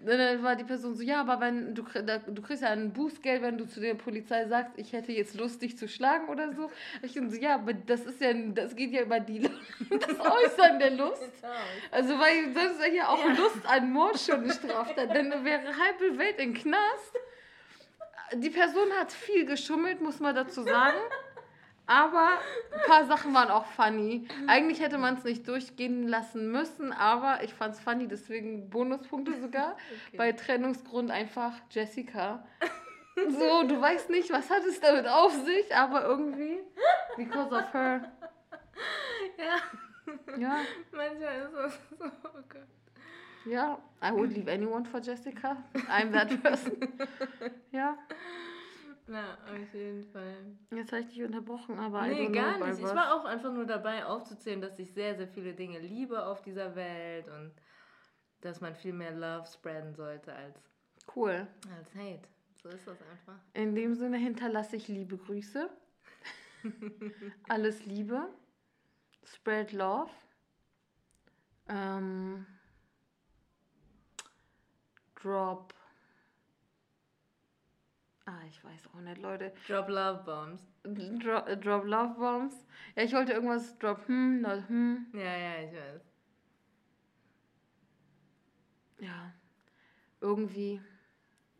Dann 0.05 0.43
war 0.43 0.57
die 0.57 0.65
Person 0.65 0.95
so, 0.95 1.03
ja, 1.03 1.21
aber 1.21 1.41
wenn 1.41 1.75
du, 1.75 1.83
du 1.83 2.43
kriegst 2.43 2.63
ja 2.63 2.69
ein 2.69 2.93
Bußgeld, 2.93 3.43
wenn 3.43 3.57
du 3.57 3.67
zu 3.67 3.81
der 3.81 3.95
Polizei 3.95 4.47
sagst, 4.47 4.73
ich 4.77 4.93
hätte 4.93 5.13
jetzt 5.13 5.35
Lust, 5.35 5.63
dich 5.63 5.79
zu 5.79 5.89
schlagen 5.89 6.29
oder 6.29 6.53
so. 6.53 6.71
Ich 7.03 7.15
bin 7.15 7.31
so, 7.31 7.37
ja, 7.37 7.55
aber 7.55 7.73
das 7.73 8.05
ist 8.05 8.21
ja, 8.21 8.33
das 8.33 8.77
geht 8.77 8.93
ja 8.93 9.03
über 9.03 9.21
die, 9.21 9.41
das 9.91 10.21
Äußern 10.21 10.79
der 10.79 10.91
Lust. 10.91 11.23
Also, 11.91 12.19
weil 12.19 12.53
das 12.53 12.73
ist 12.73 12.95
ja 12.95 13.09
auch 13.09 13.25
Ja. 13.25 13.33
Lust 13.35 13.67
an 13.67 13.91
Mord 13.91 14.19
schon 14.19 14.43
eine 14.45 14.53
Straftat, 14.53 15.15
denn 15.15 15.31
da 15.31 15.43
wäre 15.45 15.63
halbe 15.63 16.19
Welt 16.19 16.39
im 16.41 16.53
Knast. 16.55 17.15
Die 18.35 18.51
Person 18.51 18.91
hat 18.99 19.13
viel 19.13 19.47
geschummelt, 19.47 20.01
muss 20.03 20.21
man 20.21 20.35
dazu 20.35 20.63
sagen. 20.63 20.99
Aber 21.89 22.39
ein 22.75 22.81
paar 22.87 23.05
Sachen 23.07 23.33
waren 23.33 23.51
auch 23.51 23.67
funny. 23.67 24.27
Eigentlich 24.49 24.81
hätte 24.81 24.99
man 24.99 25.15
es 25.15 25.25
nicht 25.25 25.47
durchgehen 25.47 26.09
lassen 26.09 26.51
müssen, 26.51 26.93
aber 26.93 27.45
ich 27.45 27.55
fand 27.55 27.75
es 27.75 27.81
funny, 27.81 28.09
deswegen 28.09 28.69
Bonuspunkte 28.71 29.41
sogar. 29.41 29.77
Okay. 30.09 30.17
Bei 30.17 30.33
Trennungsgrund 30.33 31.11
einfach 31.13 31.53
Jessica. 31.71 32.45
So, 33.29 33.63
du 33.67 33.81
weißt 33.81 34.11
nicht, 34.11 34.31
was 34.31 34.51
hat 34.51 34.65
es 34.65 34.79
damit 34.81 35.07
auf 35.07 35.33
sich, 35.33 35.75
aber 35.75 36.05
irgendwie, 36.05 36.59
because 37.17 37.55
of 37.55 37.73
her. 37.73 38.13
Ja, 39.39 39.57
Ja, 40.39 40.57
manchmal 40.93 41.41
ist 41.41 41.55
es 41.67 41.99
so, 41.99 42.05
oh 42.05 42.43
Gott. 42.49 42.67
ja, 43.47 43.79
I 44.05 44.13
would 44.13 44.33
leave 44.37 44.51
anyone 44.53 44.85
for 44.85 45.01
Jessica. 45.01 45.57
I'm 45.91 46.13
that 46.13 46.43
person. 46.43 46.77
Ja, 47.73 47.97
Na, 49.09 49.35
auf 49.45 49.73
jeden 49.75 50.03
Fall. 50.11 50.35
jetzt 50.73 50.91
habe 50.91 51.03
ich 51.03 51.09
dich 51.09 51.23
unterbrochen, 51.23 51.79
aber 51.79 52.07
Nee, 52.09 52.29
gar 52.29 52.59
nicht. 52.59 52.79
Ich 52.81 52.85
war 52.85 53.15
auch 53.15 53.25
einfach 53.25 53.53
nur 53.53 53.65
dabei 53.65 54.05
aufzuzählen, 54.05 54.61
dass 54.61 54.79
ich 54.81 54.93
sehr, 54.93 55.15
sehr 55.17 55.29
viele 55.29 55.55
Dinge 55.55 55.79
liebe 55.79 56.27
auf 56.27 56.43
dieser 56.43 56.75
Welt 56.75 57.29
und 57.29 57.53
dass 58.41 58.61
man 58.61 58.75
viel 58.75 58.93
mehr 58.93 59.13
Love 59.13 59.47
spreaden 59.47 59.95
sollte 59.95 60.33
als, 60.35 60.59
Cool. 61.15 61.47
als 61.79 61.95
Hate. 61.95 62.29
So 62.63 62.69
ist 62.69 62.87
das 62.87 62.99
einfach. 63.03 63.39
In 63.55 63.75
dem 63.77 63.95
Sinne 63.95 64.17
hinterlasse 64.19 64.75
ich 64.77 64.89
liebe 64.89 65.17
Grüße. 65.17 65.71
Alles 67.49 67.87
Liebe. 67.87 68.29
Spread 69.23 69.73
Love. 69.73 70.11
Ähm, 71.69 72.45
drop 75.15 75.75
Ah, 78.29 78.43
ich 78.49 78.63
weiß 78.65 78.89
auch 78.93 79.01
nicht, 79.01 79.23
Leute. 79.23 79.53
Drop 79.69 79.89
Love 79.89 80.23
Bombs. 80.25 80.61
Drop, 80.83 81.47
drop 81.61 81.85
Love 81.85 82.15
Bombs. 82.19 82.67
Ja, 82.97 83.05
ich 83.05 83.13
wollte 83.13 83.33
irgendwas 83.33 83.79
drop, 83.79 84.07
hm, 84.09 84.41
not, 84.41 84.69
hm. 84.69 85.07
Ja, 85.13 85.37
ja, 85.37 85.63
ich 85.63 85.73
weiß. 85.73 86.03
Ja. 88.99 89.33
Irgendwie. 90.21 90.81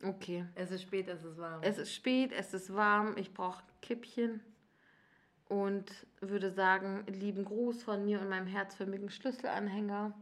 Okay. 0.03 0.45
Es 0.57 0.73
ist 0.73 0.83
spät, 0.83 1.07
es 1.07 1.23
ist 1.23 1.39
warm. 1.39 1.63
Es 1.63 1.79
ist 1.79 1.95
spät, 1.95 2.33
es 2.33 2.53
ist 2.53 2.75
warm, 2.75 3.17
ich 3.17 3.33
brauche 3.33 3.63
Kippchen. 3.81 4.41
Und 5.49 6.07
würde 6.21 6.51
sagen, 6.51 7.05
lieben 7.07 7.45
Gruß 7.45 7.85
von 7.85 8.05
mir 8.05 8.21
und 8.21 8.29
meinem 8.29 8.49
herzförmigen 8.49 9.09
Schlüsselanhänger. 9.11 10.13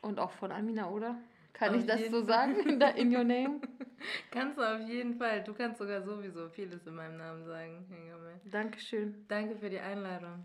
Und 0.00 0.18
auch 0.18 0.30
von 0.30 0.50
Amina, 0.52 0.88
oder? 0.88 1.16
Kann 1.56 1.70
Auf 1.70 1.76
ich 1.76 1.86
das 1.86 2.10
so 2.10 2.22
sagen? 2.22 2.54
In, 2.96 3.16
your 3.16 3.24
name? 3.24 3.62
Kannst 4.30 4.58
du 4.58 4.62
auf 4.62 4.86
jeden 4.86 5.14
Fall. 5.14 5.42
Du 5.42 5.54
kannst 5.54 5.78
sogar 5.78 6.02
sowieso 6.02 6.50
vieles 6.50 6.86
in 6.86 6.94
meinem 6.94 7.16
Namen 7.16 7.46
sagen, 7.46 7.86
Hengame. 7.88 8.40
Dankeschön. 8.44 9.24
Danke 9.26 9.56
für 9.56 9.70
die 9.70 9.80
Einladung. 9.80 10.44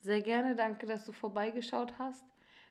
Sehr 0.00 0.20
gerne, 0.20 0.56
danke, 0.56 0.86
dass 0.86 1.04
du 1.04 1.12
vorbeigeschaut 1.12 1.94
hast. 2.00 2.24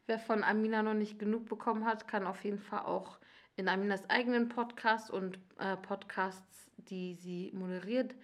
Wer 0.06 0.20
von 0.20 0.44
Amina 0.44 0.84
noch 0.84 0.96
nicht 0.96 1.18
genug 1.18 1.48
bekommen 1.48 1.86
hat, 1.86 2.10
kann 2.10 2.28
auf 2.28 2.44
jeden 2.44 2.60
Fall 2.60 2.82
auch 2.82 3.20
in 3.56 3.70
Aminas 3.70 4.10
eigenen 4.10 4.50
Podcast 4.50 5.10
und 5.10 5.40
äh, 5.58 5.78
Podcasts, 5.78 6.70
die 6.90 7.16
sie 7.16 7.52
moderiert, 7.54 8.16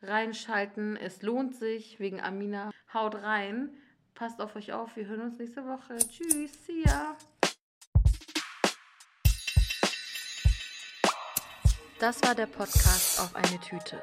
reinschalten. 0.00 0.96
Es 0.96 1.20
lohnt 1.20 1.54
sich 1.54 2.00
wegen 2.00 2.22
Amina. 2.22 2.70
Haut 2.94 3.16
rein. 3.16 3.68
Passt 4.14 4.40
auf 4.40 4.56
euch 4.56 4.72
auf. 4.72 4.96
Wir 4.96 5.06
hören 5.06 5.20
uns 5.20 5.38
nächste 5.38 5.66
Woche. 5.66 5.98
Tschüss. 5.98 6.64
See 6.64 6.84
ya. 6.86 7.16
Das 12.00 12.22
war 12.22 12.34
der 12.34 12.46
Podcast 12.46 13.20
auf 13.20 13.36
eine 13.36 13.60
Tüte. 13.60 14.00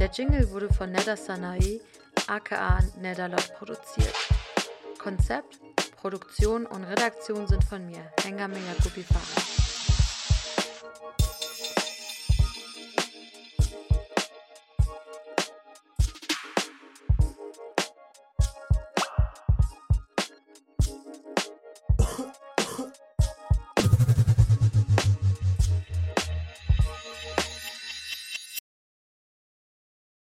Der 0.00 0.10
Jingle 0.10 0.50
wurde 0.50 0.68
von 0.74 0.90
Neda 0.90 1.16
Sanae, 1.16 1.80
aka 2.26 2.80
Nedalot, 3.00 3.54
produziert. 3.54 4.12
Konzept, 4.98 5.60
Produktion 6.00 6.66
und 6.66 6.82
Redaktion 6.82 7.46
sind 7.46 7.62
von 7.62 7.86
mir, 7.86 8.00
Hengame 8.20 8.56
Yakubi 8.56 9.04
Farah. 9.04 9.63